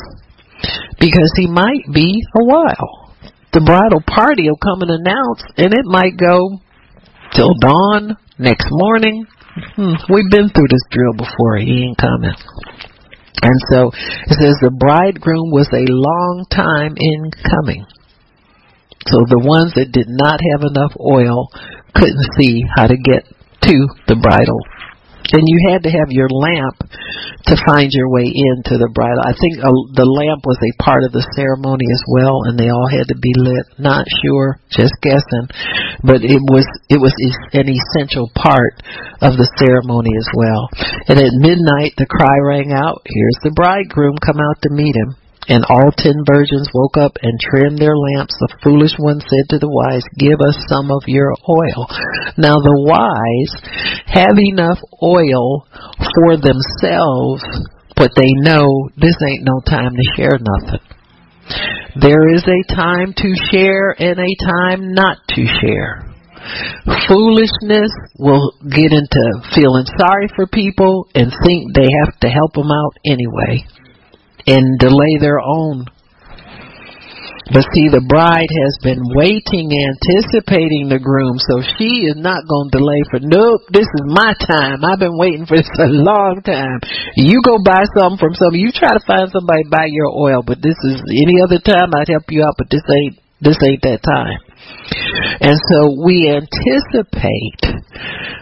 because 0.99 1.31
he 1.35 1.47
might 1.47 1.85
be 1.93 2.23
a 2.35 2.43
while. 2.43 3.13
The 3.53 3.61
bridal 3.61 4.03
party 4.05 4.49
will 4.49 4.61
come 4.61 4.81
and 4.81 4.91
announce, 4.91 5.41
and 5.57 5.73
it 5.73 5.85
might 5.85 6.17
go 6.17 6.59
till 7.33 7.53
dawn, 7.59 8.17
next 8.37 8.67
morning. 8.69 9.25
Hmm, 9.75 9.97
we've 10.13 10.29
been 10.29 10.49
through 10.49 10.69
this 10.69 10.85
drill 10.91 11.13
before. 11.17 11.57
He 11.57 11.89
ain't 11.89 11.97
coming. 11.97 12.33
And 13.41 13.57
so 13.69 13.89
it 13.89 14.37
says 14.37 14.57
the 14.61 14.73
bridegroom 14.73 15.49
was 15.53 15.69
a 15.73 15.85
long 15.85 16.45
time 16.49 16.93
in 16.97 17.31
coming. 17.45 17.85
So 19.07 19.23
the 19.29 19.39
ones 19.39 19.73
that 19.77 19.93
did 19.93 20.09
not 20.09 20.41
have 20.51 20.61
enough 20.65 20.93
oil 20.99 21.49
couldn't 21.95 22.27
see 22.37 22.65
how 22.75 22.87
to 22.87 22.97
get 22.97 23.25
to 23.69 23.75
the 24.07 24.17
bridal. 24.17 24.59
And 25.33 25.43
you 25.43 25.59
had 25.71 25.83
to 25.83 25.91
have 25.91 26.07
your 26.09 26.29
lamp 26.31 26.79
to 27.47 27.55
find 27.67 27.91
your 27.91 28.11
way 28.11 28.27
into 28.27 28.79
the 28.79 28.91
bridal. 28.91 29.23
I 29.23 29.35
think 29.35 29.59
uh, 29.59 29.71
the 29.95 30.07
lamp 30.07 30.43
was 30.47 30.59
a 30.59 30.77
part 30.79 31.03
of 31.03 31.11
the 31.11 31.23
ceremony 31.35 31.87
as 31.91 32.03
well, 32.07 32.47
and 32.47 32.59
they 32.59 32.71
all 32.71 32.87
had 32.87 33.07
to 33.11 33.17
be 33.19 33.31
lit. 33.35 33.65
Not 33.79 34.07
sure, 34.23 34.59
just 34.71 34.95
guessing, 35.03 35.47
but 36.03 36.23
it 36.23 36.39
was 36.47 36.67
it 36.87 36.99
was 36.99 37.15
an 37.51 37.67
essential 37.67 38.31
part 38.35 38.79
of 39.19 39.35
the 39.35 39.47
ceremony 39.59 40.11
as 40.15 40.29
well. 40.35 40.67
And 41.11 41.19
at 41.19 41.39
midnight, 41.39 41.95
the 41.99 42.07
cry 42.07 42.39
rang 42.43 42.71
out, 42.71 43.03
"Here's 43.07 43.39
the 43.43 43.55
bridegroom! 43.55 44.15
Come 44.23 44.39
out 44.39 44.63
to 44.63 44.69
meet 44.71 44.95
him." 44.95 45.15
And 45.47 45.63
all 45.63 45.91
ten 45.95 46.27
virgins 46.27 46.67
woke 46.73 46.97
up 46.97 47.15
and 47.23 47.39
trimmed 47.39 47.79
their 47.79 47.95
lamps. 47.95 48.35
The 48.35 48.59
foolish 48.61 48.91
one 48.99 49.21
said 49.23 49.47
to 49.49 49.59
the 49.59 49.71
wise, 49.71 50.03
Give 50.19 50.35
us 50.43 50.59
some 50.67 50.91
of 50.91 51.07
your 51.07 51.31
oil. 51.47 51.87
Now 52.35 52.59
the 52.59 52.75
wise 52.83 53.53
have 54.11 54.35
enough 54.35 54.79
oil 55.01 55.63
for 56.19 56.35
themselves, 56.35 57.47
but 57.95 58.11
they 58.19 58.27
know 58.43 58.91
this 58.99 59.15
ain't 59.23 59.47
no 59.47 59.63
time 59.63 59.95
to 59.95 60.05
share 60.19 60.35
nothing. 60.35 60.83
There 61.95 62.27
is 62.35 62.43
a 62.43 62.75
time 62.75 63.13
to 63.15 63.29
share 63.49 63.95
and 63.97 64.19
a 64.19 64.35
time 64.43 64.93
not 64.93 65.17
to 65.29 65.47
share. 65.63 66.11
Foolishness 67.07 67.91
will 68.19 68.51
get 68.67 68.91
into 68.91 69.23
feeling 69.55 69.87
sorry 69.97 70.27
for 70.35 70.45
people 70.47 71.07
and 71.15 71.31
think 71.45 71.73
they 71.73 71.87
have 72.03 72.19
to 72.19 72.27
help 72.27 72.53
them 72.53 72.69
out 72.69 72.99
anyway 73.05 73.65
and 74.47 74.79
delay 74.79 75.19
their 75.19 75.39
own. 75.39 75.85
But 77.47 77.63
see, 77.71 77.87
the 77.87 78.03
bride 78.03 78.51
has 78.51 78.75
been 78.83 78.99
waiting, 79.15 79.71
anticipating 79.71 80.91
the 80.91 80.99
groom, 80.99 81.39
so 81.39 81.63
she 81.79 82.03
is 82.03 82.19
not 82.19 82.43
going 82.43 82.67
to 82.67 82.75
delay 82.75 83.01
for, 83.07 83.23
nope, 83.23 83.63
this 83.71 83.87
is 83.87 84.03
my 84.03 84.35
time. 84.35 84.83
I've 84.83 84.99
been 84.99 85.15
waiting 85.15 85.47
for 85.47 85.55
this 85.55 85.71
a 85.79 85.87
long 85.87 86.43
time. 86.43 86.83
You 87.15 87.39
go 87.39 87.63
buy 87.63 87.87
something 87.95 88.19
from 88.19 88.35
somebody, 88.35 88.67
you 88.67 88.75
try 88.75 88.91
to 88.91 89.03
find 89.07 89.31
somebody 89.31 89.63
buy 89.71 89.87
your 89.87 90.11
oil, 90.11 90.43
but 90.43 90.59
this 90.59 90.75
is, 90.91 90.99
any 91.07 91.39
other 91.39 91.63
time 91.63 91.95
I'd 91.95 92.11
help 92.11 92.27
you 92.35 92.43
out, 92.43 92.59
but 92.59 92.67
this 92.67 92.83
ain't, 92.83 93.15
this 93.39 93.59
ain't 93.63 93.83
that 93.87 94.03
time. 94.03 94.43
And 95.39 95.55
so 95.71 95.95
we 96.03 96.27
anticipate 96.27 97.63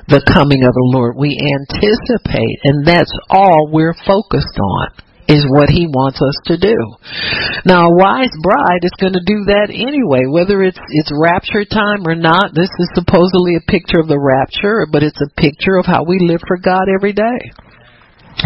the 0.09 0.25
coming 0.25 0.65
of 0.65 0.73
the 0.73 0.89
Lord. 0.97 1.13
We 1.13 1.37
anticipate, 1.37 2.57
and 2.65 2.89
that's 2.89 3.13
all 3.29 3.69
we're 3.69 3.97
focused 4.01 4.57
on 4.57 5.05
is 5.27 5.45
what 5.49 5.69
he 5.69 5.87
wants 5.87 6.21
us 6.21 6.37
to 6.45 6.57
do. 6.57 6.77
Now, 7.65 7.89
a 7.89 7.95
wise 7.97 8.33
bride 8.41 8.85
is 8.85 8.93
going 9.01 9.17
to 9.17 9.25
do 9.25 9.49
that 9.49 9.73
anyway, 9.73 10.29
whether 10.29 10.61
it's 10.61 10.77
it's 10.77 11.11
rapture 11.13 11.65
time 11.65 12.05
or 12.05 12.15
not. 12.15 12.53
This 12.53 12.69
is 12.77 12.89
supposedly 12.93 13.57
a 13.57 13.71
picture 13.71 13.99
of 13.99 14.07
the 14.07 14.21
rapture, 14.21 14.85
but 14.85 15.01
it's 15.01 15.19
a 15.21 15.33
picture 15.41 15.77
of 15.77 15.85
how 15.85 16.05
we 16.05 16.19
live 16.21 16.41
for 16.47 16.57
God 16.57 16.85
every 16.93 17.13
day. 17.13 17.51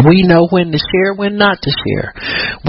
We 0.06 0.22
know 0.22 0.48
when 0.48 0.72
to 0.72 0.78
share, 0.78 1.18
when 1.18 1.38
not 1.38 1.58
to 1.62 1.72
share. 1.74 2.14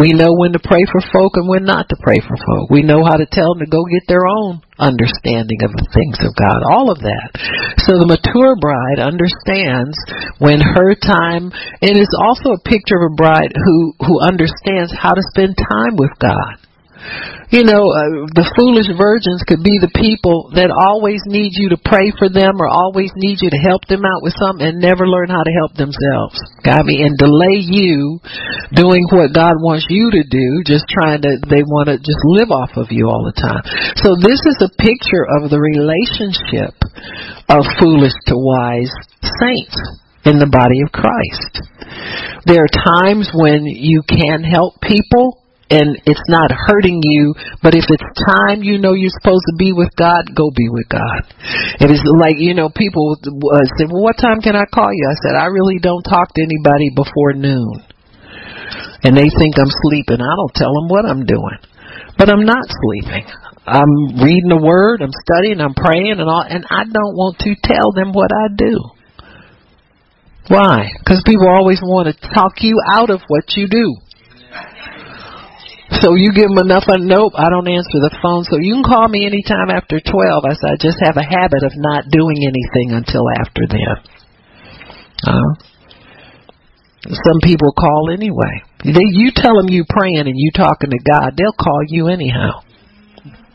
We 0.01 0.16
know 0.16 0.33
when 0.33 0.53
to 0.57 0.62
pray 0.62 0.83
for 0.89 1.05
folk 1.12 1.37
and 1.37 1.49
when 1.49 1.68
not 1.68 1.89
to 1.91 1.97
pray 2.01 2.18
for 2.21 2.35
folk. 2.37 2.71
We 2.71 2.83
know 2.83 3.05
how 3.05 3.21
to 3.21 3.29
tell 3.29 3.53
them 3.53 3.61
to 3.61 3.71
go 3.71 3.85
get 3.85 4.09
their 4.09 4.25
own 4.25 4.64
understanding 4.81 5.61
of 5.61 5.77
the 5.77 5.89
things 5.93 6.16
of 6.25 6.33
God. 6.35 6.64
All 6.64 6.89
of 6.89 7.05
that. 7.05 7.29
So 7.85 8.01
the 8.01 8.09
mature 8.09 8.57
bride 8.57 9.05
understands 9.05 9.95
when 10.41 10.64
her 10.64 10.97
time, 10.97 11.53
and 11.85 11.93
it's 11.93 12.16
also 12.16 12.57
a 12.57 12.64
picture 12.64 12.97
of 12.97 13.12
a 13.12 13.16
bride 13.16 13.53
who, 13.53 13.93
who 14.01 14.25
understands 14.25 14.91
how 14.97 15.12
to 15.12 15.23
spend 15.37 15.61
time 15.61 16.01
with 16.01 16.16
God 16.16 16.57
you 17.51 17.66
know, 17.66 17.90
uh, 17.90 18.30
the 18.30 18.46
foolish 18.55 18.86
virgins 18.94 19.42
could 19.42 19.66
be 19.66 19.82
the 19.82 19.90
people 19.98 20.55
that 20.55 20.70
always 20.70 21.18
need 21.26 21.51
you 21.59 21.74
to 21.74 21.78
pray 21.82 22.14
for 22.14 22.30
them 22.30 22.62
or 22.62 22.70
always 22.70 23.11
need 23.18 23.42
you 23.42 23.51
to 23.51 23.59
help 23.59 23.82
them 23.90 24.07
out 24.07 24.22
with 24.22 24.38
something 24.38 24.62
and 24.62 24.78
never 24.78 25.03
learn 25.11 25.26
how 25.26 25.42
to 25.42 25.55
help 25.59 25.74
themselves. 25.74 26.38
I 26.62 26.86
mean, 26.86 27.11
and 27.11 27.18
delay 27.18 27.59
you 27.59 28.22
doing 28.70 29.03
what 29.11 29.34
God 29.34 29.59
wants 29.59 29.90
you 29.90 30.14
to 30.14 30.22
do, 30.22 30.62
just 30.62 30.86
trying 30.86 31.26
to, 31.26 31.42
they 31.51 31.66
want 31.66 31.90
to 31.90 31.98
just 31.98 32.22
live 32.22 32.55
off 32.55 32.78
of 32.78 32.94
you 32.94 33.11
all 33.11 33.26
the 33.26 33.34
time. 33.34 33.66
So 33.98 34.14
this 34.14 34.38
is 34.46 34.59
a 34.62 34.70
picture 34.78 35.26
of 35.26 35.51
the 35.51 35.59
relationship 35.59 36.78
of 37.51 37.66
foolish 37.82 38.14
to 38.30 38.38
wise 38.38 38.94
saints 39.42 39.74
in 40.22 40.38
the 40.38 40.46
body 40.46 40.86
of 40.86 40.94
Christ. 40.94 41.66
There 42.46 42.62
are 42.62 42.70
times 42.70 43.30
when 43.34 43.66
you 43.66 44.07
can 44.07 44.46
help 44.46 44.78
people 44.80 45.39
and 45.71 46.03
it's 46.05 46.27
not 46.27 46.51
hurting 46.51 46.99
you, 46.99 47.35
but 47.62 47.79
if 47.79 47.87
it's 47.87 48.11
time 48.27 48.66
you 48.66 48.79
know 48.83 48.93
you're 48.93 49.14
supposed 49.23 49.47
to 49.47 49.57
be 49.57 49.71
with 49.73 49.95
God, 49.95 50.35
go 50.35 50.51
be 50.51 50.66
with 50.68 50.91
God. 50.91 51.23
It's 51.79 52.03
like, 52.18 52.43
you 52.43 52.55
know, 52.55 52.68
people 52.75 53.14
uh, 53.14 53.64
say, 53.79 53.87
well, 53.87 54.03
what 54.03 54.18
time 54.18 54.43
can 54.43 54.59
I 54.59 54.66
call 54.66 54.91
you? 54.91 55.07
I 55.07 55.16
said, 55.23 55.39
I 55.39 55.47
really 55.47 55.79
don't 55.79 56.03
talk 56.03 56.35
to 56.35 56.43
anybody 56.43 56.91
before 56.91 57.39
noon. 57.39 57.87
And 59.07 59.16
they 59.16 59.31
think 59.31 59.57
I'm 59.62 59.71
sleeping. 59.87 60.18
I 60.18 60.35
don't 60.35 60.55
tell 60.55 60.75
them 60.75 60.91
what 60.91 61.07
I'm 61.07 61.25
doing. 61.25 61.59
But 62.18 62.29
I'm 62.29 62.45
not 62.45 62.66
sleeping. 62.66 63.25
I'm 63.64 64.18
reading 64.18 64.51
the 64.51 64.61
word, 64.61 65.01
I'm 65.01 65.14
studying, 65.14 65.61
I'm 65.61 65.75
praying 65.75 66.18
and 66.18 66.27
all, 66.27 66.43
and 66.43 66.66
I 66.68 66.83
don't 66.83 67.14
want 67.14 67.39
to 67.47 67.55
tell 67.62 67.93
them 67.95 68.11
what 68.12 68.33
I 68.35 68.51
do. 68.51 68.75
Why? 70.49 70.91
Because 70.99 71.23
people 71.25 71.47
always 71.47 71.79
want 71.81 72.11
to 72.11 72.29
talk 72.35 72.59
you 72.59 72.75
out 72.85 73.11
of 73.11 73.21
what 73.29 73.55
you 73.55 73.68
do. 73.68 73.95
So 76.01 76.16
you 76.16 76.32
give 76.32 76.48
them 76.48 76.64
enough. 76.64 76.88
Of, 76.88 77.05
nope, 77.05 77.36
I 77.36 77.53
don't 77.53 77.68
answer 77.68 78.01
the 78.01 78.14
phone. 78.24 78.44
So 78.48 78.57
you 78.57 78.80
can 78.80 78.84
call 78.84 79.09
me 79.09 79.28
anytime 79.28 79.68
after 79.68 80.01
12. 80.01 80.09
I 80.48 80.55
said, 80.57 80.70
I 80.72 80.78
just 80.80 80.98
have 81.05 81.20
a 81.20 81.26
habit 81.26 81.61
of 81.61 81.76
not 81.76 82.09
doing 82.09 82.40
anything 82.40 82.96
until 82.96 83.28
after 83.36 83.68
then. 83.68 83.96
Uh, 85.20 85.53
some 87.05 87.40
people 87.44 87.72
call 87.76 88.09
anyway. 88.12 88.64
They, 88.84 89.09
you 89.12 89.32
tell 89.34 89.57
them 89.61 89.68
you 89.68 89.84
praying 89.88 90.24
and 90.24 90.36
you 90.36 90.51
talking 90.57 90.90
to 90.90 91.01
God, 91.05 91.36
they'll 91.36 91.57
call 91.57 91.84
you 91.88 92.09
anyhow, 92.09 92.64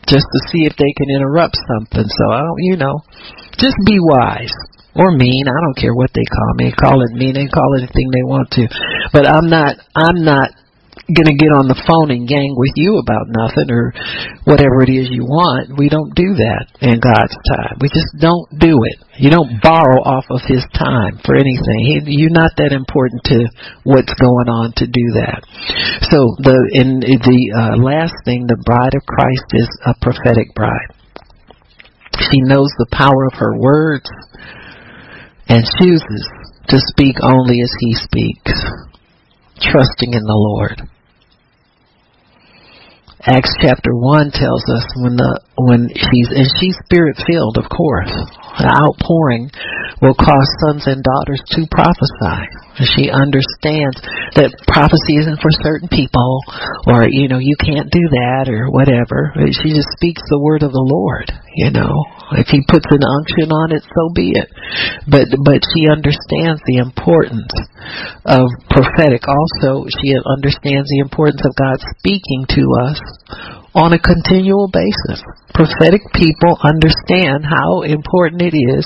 just 0.06 0.26
to 0.26 0.38
see 0.50 0.66
if 0.66 0.74
they 0.78 0.92
can 0.94 1.10
interrupt 1.10 1.58
something. 1.58 2.06
So 2.06 2.24
I 2.30 2.40
don't, 2.46 2.62
you 2.62 2.76
know, 2.76 3.02
just 3.58 3.74
be 3.86 3.98
wise 3.98 4.54
or 4.94 5.10
mean. 5.10 5.46
I 5.50 5.58
don't 5.66 5.78
care 5.78 5.94
what 5.94 6.10
they 6.14 6.26
call 6.26 6.54
me. 6.54 6.70
Call 6.78 7.02
it 7.02 7.10
mean. 7.10 7.34
They 7.34 7.50
call 7.50 7.74
it 7.74 7.90
anything 7.90 8.10
they 8.10 8.26
want 8.26 8.50
to. 8.54 8.68
But 9.12 9.26
I'm 9.26 9.50
not. 9.50 9.76
I'm 9.94 10.22
not 10.22 10.50
going 11.06 11.30
to 11.30 11.38
get 11.38 11.54
on 11.54 11.70
the 11.70 11.78
phone 11.86 12.10
and 12.10 12.26
gang 12.26 12.58
with 12.58 12.74
you 12.74 12.98
about 12.98 13.30
nothing 13.30 13.70
or 13.70 13.94
whatever 14.42 14.82
it 14.82 14.90
is 14.90 15.06
you 15.06 15.22
want. 15.22 15.70
We 15.78 15.86
don't 15.86 16.10
do 16.18 16.34
that 16.34 16.66
in 16.82 16.98
God's 16.98 17.38
time. 17.46 17.78
We 17.78 17.86
just 17.86 18.10
don't 18.18 18.50
do 18.58 18.74
it. 18.74 18.98
You 19.14 19.30
don't 19.30 19.62
borrow 19.62 20.02
off 20.02 20.26
of 20.34 20.42
His 20.50 20.66
time 20.74 21.22
for 21.22 21.38
anything. 21.38 21.78
He, 21.86 22.18
you're 22.18 22.34
not 22.34 22.58
that 22.58 22.74
important 22.74 23.22
to 23.30 23.46
what's 23.86 24.10
going 24.18 24.50
on 24.50 24.74
to 24.82 24.90
do 24.90 25.06
that. 25.22 25.46
So 26.10 26.34
the 26.42 26.58
in 26.74 26.98
the 26.98 27.42
uh, 27.54 27.74
last 27.78 28.18
thing, 28.26 28.50
the 28.50 28.58
bride 28.66 28.98
of 28.98 29.06
Christ 29.06 29.46
is 29.54 29.70
a 29.86 29.94
prophetic 30.02 30.58
bride. 30.58 30.90
She 32.18 32.42
knows 32.42 32.74
the 32.82 32.90
power 32.90 33.30
of 33.30 33.38
her 33.38 33.54
words 33.54 34.10
and 35.46 35.62
chooses 35.78 36.22
to 36.66 36.82
speak 36.90 37.22
only 37.22 37.62
as 37.62 37.70
He 37.78 37.94
speaks, 37.94 38.58
trusting 39.62 40.18
in 40.18 40.26
the 40.26 40.34
Lord. 40.34 40.82
Acts 43.26 43.50
chapter 43.60 43.90
one 43.90 44.30
tells 44.30 44.62
us 44.70 44.86
when 45.02 45.18
the 45.18 45.40
when 45.58 45.90
she's 45.90 46.30
and 46.30 46.46
she's 46.62 46.78
spirit 46.86 47.18
filled, 47.26 47.58
of 47.58 47.66
course. 47.66 48.14
The 48.62 48.70
outpouring 48.70 49.50
will 50.00 50.14
cause 50.14 50.46
sons 50.62 50.86
and 50.86 51.02
daughters 51.02 51.42
to 51.58 51.66
prophesy. 51.66 52.46
She 52.76 53.08
understands 53.08 53.96
that 54.36 54.52
prophecy 54.68 55.16
isn't 55.16 55.40
for 55.40 55.48
certain 55.64 55.88
people, 55.88 56.44
or 56.84 57.08
you 57.08 57.28
know 57.28 57.40
you 57.40 57.56
can't 57.56 57.88
do 57.88 58.04
that, 58.12 58.52
or 58.52 58.68
whatever. 58.68 59.32
She 59.48 59.72
just 59.72 59.88
speaks 59.96 60.20
the 60.28 60.42
word 60.42 60.60
of 60.60 60.76
the 60.76 60.84
Lord. 60.84 61.32
You 61.56 61.72
know, 61.72 61.94
if 62.36 62.52
He 62.52 62.60
puts 62.68 62.84
an 62.92 63.00
unction 63.00 63.48
on 63.48 63.72
it, 63.72 63.80
so 63.80 64.12
be 64.12 64.36
it. 64.36 64.52
But 65.08 65.32
but 65.40 65.64
she 65.72 65.88
understands 65.88 66.60
the 66.68 66.84
importance 66.84 67.54
of 68.28 68.44
prophetic. 68.68 69.24
Also, 69.24 69.88
she 69.88 70.12
understands 70.20 70.92
the 70.92 71.00
importance 71.00 71.40
of 71.48 71.56
God 71.56 71.80
speaking 71.96 72.44
to 72.60 72.64
us 72.84 73.00
on 73.76 73.92
a 73.92 74.00
continual 74.00 74.72
basis. 74.72 75.20
Prophetic 75.52 76.00
people 76.16 76.56
understand 76.64 77.44
how 77.44 77.84
important 77.84 78.40
it 78.40 78.56
is 78.56 78.84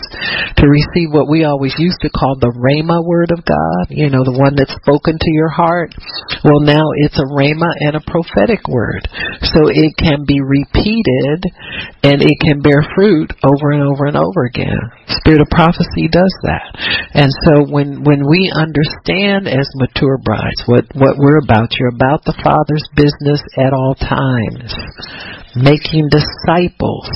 to 0.59 0.67
receive 0.67 1.15
what 1.15 1.31
we 1.31 1.47
always 1.47 1.75
used 1.79 2.03
to 2.03 2.11
call 2.11 2.35
the 2.39 2.51
Rhema 2.51 2.99
word 3.07 3.31
of 3.31 3.47
God, 3.47 3.87
you 3.91 4.11
know, 4.11 4.27
the 4.27 4.35
one 4.35 4.59
that's 4.59 4.75
spoken 4.83 5.15
to 5.15 5.31
your 5.31 5.51
heart. 5.51 5.95
Well, 6.43 6.63
now 6.67 6.91
it's 7.07 7.19
a 7.23 7.31
Rhema 7.31 7.71
and 7.87 7.95
a 7.95 8.07
prophetic 8.07 8.67
word. 8.67 9.07
So 9.55 9.71
it 9.71 9.95
can 9.95 10.27
be 10.27 10.43
repeated 10.43 11.47
and 12.03 12.19
it 12.19 12.39
can 12.43 12.59
bear 12.59 12.83
fruit 12.99 13.31
over 13.47 13.71
and 13.71 13.87
over 13.87 14.11
and 14.11 14.19
over 14.19 14.43
again. 14.47 14.79
Spirit 15.23 15.43
of 15.43 15.51
prophecy 15.55 16.11
does 16.11 16.35
that. 16.43 16.67
And 17.15 17.31
so 17.47 17.63
when, 17.67 18.03
when 18.03 18.27
we 18.27 18.51
understand 18.51 19.47
as 19.47 19.71
mature 19.79 20.19
brides 20.19 20.67
what, 20.67 20.87
what 20.99 21.15
we're 21.15 21.43
about, 21.43 21.79
you're 21.79 21.95
about 21.95 22.27
the 22.27 22.35
Father's 22.43 22.87
business 22.99 23.43
at 23.55 23.71
all 23.71 23.95
times 23.95 24.80
making 25.57 26.09
disciples 26.09 27.09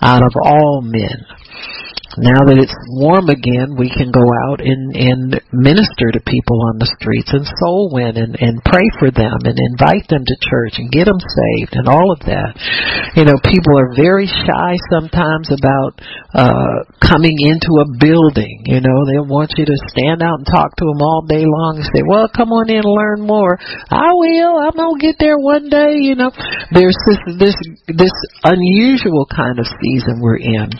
out 0.00 0.22
of 0.22 0.32
all 0.42 0.80
men 0.82 1.26
now 2.14 2.46
that 2.46 2.62
it's 2.62 2.74
warm 2.94 3.26
again, 3.26 3.74
we 3.74 3.90
can 3.90 4.14
go 4.14 4.22
out 4.46 4.62
and, 4.62 4.94
and 4.94 5.34
minister 5.50 6.14
to 6.14 6.22
people 6.22 6.62
on 6.70 6.78
the 6.78 6.86
streets 6.94 7.34
and 7.34 7.42
soul 7.58 7.90
win 7.90 8.14
and, 8.14 8.38
and 8.38 8.62
pray 8.62 8.86
for 9.02 9.10
them 9.10 9.34
and 9.42 9.58
invite 9.58 10.06
them 10.06 10.22
to 10.22 10.34
church 10.46 10.78
and 10.78 10.94
get 10.94 11.10
them 11.10 11.18
saved 11.18 11.74
and 11.74 11.90
all 11.90 12.14
of 12.14 12.22
that. 12.30 12.54
You 13.18 13.26
know, 13.26 13.34
people 13.42 13.74
are 13.74 13.98
very 13.98 14.30
shy 14.30 14.78
sometimes 14.94 15.50
about 15.50 15.98
uh, 16.38 16.86
coming 17.02 17.34
into 17.42 17.82
a 17.82 17.90
building. 17.98 18.62
You 18.70 18.78
know, 18.78 18.98
they 19.10 19.18
want 19.18 19.58
you 19.58 19.66
to 19.66 19.76
stand 19.90 20.22
out 20.22 20.38
and 20.38 20.46
talk 20.46 20.78
to 20.78 20.86
them 20.86 21.02
all 21.02 21.26
day 21.26 21.42
long 21.42 21.82
and 21.82 21.88
say, 21.90 22.06
well, 22.06 22.30
come 22.30 22.54
on 22.54 22.70
in 22.70 22.86
and 22.86 22.90
learn 22.90 23.26
more. 23.26 23.58
I 23.90 24.14
will. 24.14 24.62
I'm 24.62 24.78
going 24.78 24.98
to 24.98 25.02
get 25.02 25.18
there 25.18 25.38
one 25.38 25.66
day. 25.66 25.98
You 25.98 26.14
know, 26.14 26.30
there's 26.70 26.98
this, 27.10 27.18
this, 27.42 27.58
this 27.90 28.14
unusual 28.46 29.26
kind 29.26 29.58
of 29.58 29.66
season 29.66 30.22
we're 30.22 30.38
in 30.38 30.70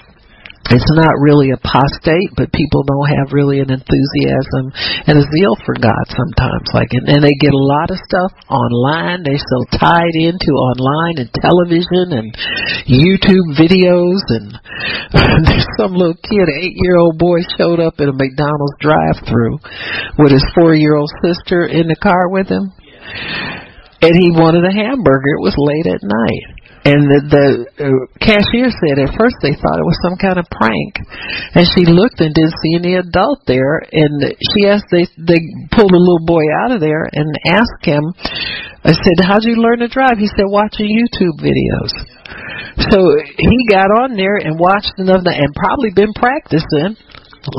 it's 0.73 0.93
not 0.97 1.21
really 1.21 1.53
apostate, 1.53 2.33
but 2.41 2.49
people 2.49 2.89
don't 2.89 3.13
have 3.13 3.37
really 3.37 3.61
an 3.61 3.69
enthusiasm 3.69 4.73
and 5.05 5.21
a 5.21 5.27
zeal 5.29 5.61
for 5.61 5.77
God 5.77 6.05
sometimes. 6.09 6.73
Like, 6.73 6.89
and, 6.97 7.05
and 7.05 7.21
they 7.21 7.37
get 7.37 7.53
a 7.53 7.69
lot 7.69 7.93
of 7.93 8.01
stuff 8.01 8.33
online. 8.49 9.29
They're 9.29 9.37
so 9.37 9.61
tied 9.77 10.17
into 10.17 10.57
online 10.57 11.21
and 11.21 11.31
television 11.37 12.17
and 12.17 12.29
YouTube 12.89 13.61
videos. 13.61 14.25
And 14.33 14.57
there's 15.45 15.69
some 15.79 15.93
little 15.93 16.17
kid, 16.17 16.49
an 16.49 16.57
eight-year-old 16.57 17.19
boy, 17.19 17.45
showed 17.61 17.81
up 17.81 18.01
at 18.01 18.09
a 18.09 18.17
McDonald's 18.17 18.81
drive-through 18.81 19.61
with 20.17 20.33
his 20.33 20.45
four-year-old 20.57 21.13
sister 21.21 21.67
in 21.69 21.93
the 21.93 22.01
car 22.01 22.33
with 22.33 22.49
him, 22.49 22.73
and 24.01 24.17
he 24.17 24.33
wanted 24.33 24.65
a 24.65 24.73
hamburger. 24.73 25.37
It 25.37 25.45
was 25.45 25.57
late 25.61 25.93
at 25.93 26.01
night 26.01 26.54
and 26.85 27.01
the, 27.09 27.21
the 27.33 27.47
uh, 27.81 28.05
cashier 28.21 28.69
said 28.69 29.01
at 29.01 29.17
first 29.17 29.41
they 29.41 29.57
thought 29.57 29.81
it 29.81 29.89
was 29.89 29.97
some 30.05 30.21
kind 30.21 30.37
of 30.37 30.45
prank, 30.53 31.01
and 31.57 31.65
she 31.65 31.89
looked 31.89 32.21
and 32.21 32.37
didn't 32.37 32.61
see 32.61 32.77
any 32.77 33.01
adult 33.01 33.41
there. 33.49 33.81
And 33.89 34.37
she 34.37 34.69
asked 34.69 34.93
they 34.93 35.09
they 35.17 35.41
pulled 35.73 35.97
a 35.97 36.05
little 36.05 36.29
boy 36.29 36.45
out 36.61 36.77
of 36.77 36.85
there 36.85 37.09
and 37.09 37.33
asked 37.49 37.89
him. 37.89 38.05
I 38.85 38.93
said, 38.93 39.17
"How'd 39.25 39.49
you 39.49 39.57
learn 39.57 39.81
to 39.81 39.89
drive?" 39.89 40.21
He 40.21 40.29
said, 40.29 40.45
"Watching 40.45 40.93
YouTube 40.93 41.41
videos." 41.41 41.93
So 42.93 43.01
he 43.33 43.57
got 43.73 43.89
on 44.05 44.13
there 44.13 44.37
and 44.37 44.61
watched 44.61 44.93
enough 45.01 45.25
and 45.25 45.57
probably 45.57 45.89
been 45.97 46.13
practicing 46.13 47.01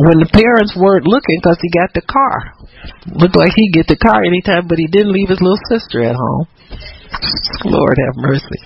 when 0.05 0.21
the 0.21 0.29
parents 0.29 0.77
weren't 0.77 1.09
looking 1.09 1.41
because 1.41 1.57
he 1.65 1.69
got 1.73 1.89
the 1.97 2.05
car. 2.05 2.53
Looked 3.09 3.37
like 3.37 3.57
he'd 3.57 3.73
get 3.73 3.89
the 3.89 3.97
car 3.97 4.21
anytime, 4.21 4.69
but 4.69 4.77
he 4.77 4.85
didn't 4.85 5.13
leave 5.13 5.29
his 5.29 5.41
little 5.41 5.61
sister 5.65 6.05
at 6.05 6.13
home. 6.13 6.45
Lord 7.65 7.97
have 7.97 8.15
mercy. 8.17 8.59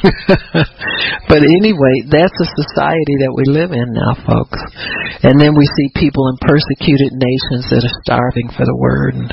but 1.30 1.42
anyway, 1.44 2.08
that's 2.08 2.34
the 2.34 2.48
society 2.56 3.16
that 3.22 3.32
we 3.34 3.44
live 3.46 3.70
in 3.70 3.92
now, 3.94 4.16
folks. 4.26 4.58
And 5.22 5.38
then 5.38 5.54
we 5.54 5.68
see 5.68 5.92
people 5.94 6.26
in 6.32 6.36
persecuted 6.40 7.12
nations 7.14 7.68
that 7.70 7.84
are 7.84 7.98
starving 8.02 8.48
for 8.50 8.64
the 8.64 8.74
word 8.74 9.14
and, 9.14 9.28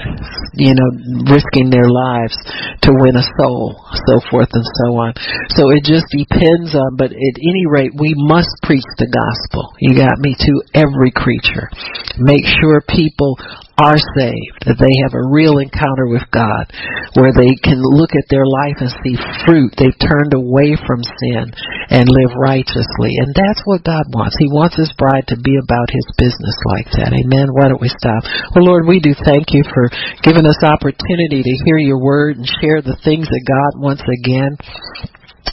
you 0.60 0.76
know, 0.76 0.90
risking 1.32 1.72
their 1.72 1.88
lives 1.88 2.36
to 2.84 2.92
win 3.00 3.16
a 3.16 3.26
soul, 3.40 3.80
so 4.06 4.20
forth 4.30 4.52
and 4.52 4.68
so 4.84 4.88
on. 5.00 5.12
So 5.56 5.72
it 5.72 5.88
just 5.88 6.06
depends 6.12 6.76
on, 6.76 7.00
but 7.00 7.10
at 7.10 7.36
any 7.40 7.66
rate, 7.66 7.96
we 7.96 8.14
must 8.16 8.52
preach 8.64 8.86
the 9.00 9.10
gospel. 9.10 9.74
You 9.80 9.96
got 9.96 10.20
me 10.20 10.36
to 10.36 10.54
every 10.76 11.12
creature. 11.16 11.72
Make 12.20 12.46
sure 12.46 12.84
people 12.86 13.40
are 13.78 14.02
saved, 14.18 14.66
that 14.66 14.82
they 14.82 14.96
have 15.06 15.14
a 15.14 15.30
real 15.30 15.62
encounter 15.62 16.10
with 16.10 16.26
God, 16.34 16.66
where 17.14 17.30
they 17.30 17.54
can 17.62 17.78
look 17.78 18.18
at 18.18 18.26
their 18.34 18.46
life 18.46 18.82
and 18.82 18.90
see 19.06 19.14
fruit. 19.46 19.78
They've 19.78 20.02
turned 20.02 20.34
away 20.34 20.74
from 20.90 21.06
sin 21.06 21.54
and 21.94 22.10
live 22.10 22.34
righteously. 22.42 23.22
And 23.22 23.38
that's 23.38 23.62
what 23.70 23.86
God 23.86 24.10
wants. 24.10 24.34
He 24.42 24.50
wants 24.50 24.82
His 24.82 24.90
bride 24.98 25.30
to 25.30 25.38
be 25.38 25.62
about 25.62 25.94
His 25.94 26.10
business 26.18 26.58
like 26.74 26.90
that. 26.98 27.14
Amen. 27.14 27.54
Why 27.54 27.70
don't 27.70 27.82
we 27.82 27.94
stop? 27.94 28.26
Well, 28.58 28.66
Lord, 28.66 28.90
we 28.90 28.98
do 28.98 29.14
thank 29.14 29.54
you 29.54 29.62
for 29.70 29.94
giving 30.26 30.50
us 30.50 30.58
opportunity 30.66 31.46
to 31.46 31.54
hear 31.70 31.78
your 31.78 32.02
word 32.02 32.42
and 32.42 32.50
share 32.60 32.82
the 32.82 32.98
things 33.06 33.30
that 33.30 33.46
God 33.46 33.78
wants 33.78 34.02
again 34.02 34.58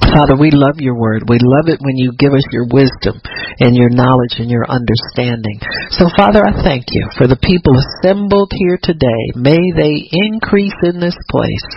Father, 0.03 0.34
we 0.34 0.51
love 0.51 0.82
your 0.82 0.99
word. 0.99 1.26
We 1.28 1.38
love 1.38 1.70
it 1.70 1.78
when 1.78 1.97
you 1.97 2.12
give 2.18 2.34
us 2.34 2.47
your 2.51 2.66
wisdom 2.66 3.22
and 3.61 3.74
your 3.74 3.90
knowledge 3.90 4.38
and 4.38 4.51
your 4.51 4.66
understanding. 4.66 5.59
So, 5.95 6.11
Father, 6.16 6.42
I 6.42 6.55
thank 6.62 6.90
you 6.90 7.07
for 7.14 7.26
the 7.30 7.38
people 7.38 7.74
assembled 7.78 8.51
here 8.55 8.78
today. 8.82 9.22
May 9.38 9.61
they 9.74 9.95
increase 10.11 10.74
in 10.82 10.99
this 10.99 11.16
place. 11.30 11.68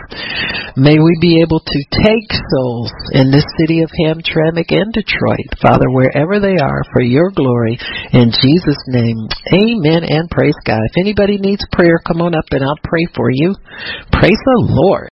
May 0.78 0.98
we 0.98 1.14
be 1.22 1.42
able 1.42 1.62
to 1.62 1.80
take 1.94 2.30
souls 2.54 2.94
in 3.14 3.30
this 3.30 3.46
city 3.62 3.82
of 3.82 3.94
Hamtramck 3.94 4.70
and 4.70 4.90
Detroit, 4.94 5.54
Father, 5.62 5.90
wherever 5.90 6.42
they 6.42 6.58
are, 6.58 6.82
for 6.94 7.02
your 7.02 7.30
glory. 7.34 7.78
In 8.14 8.34
Jesus' 8.34 8.84
name, 8.90 9.18
amen 9.54 10.06
and 10.10 10.30
praise 10.30 10.58
God. 10.66 10.82
If 10.90 11.02
anybody 11.02 11.38
needs 11.38 11.66
prayer, 11.72 12.02
come 12.06 12.22
on 12.22 12.34
up 12.34 12.46
and 12.52 12.64
I'll 12.64 12.82
pray 12.84 13.06
for 13.14 13.30
you. 13.30 13.54
Praise 14.12 14.42
the 14.46 14.62
Lord. 14.70 15.06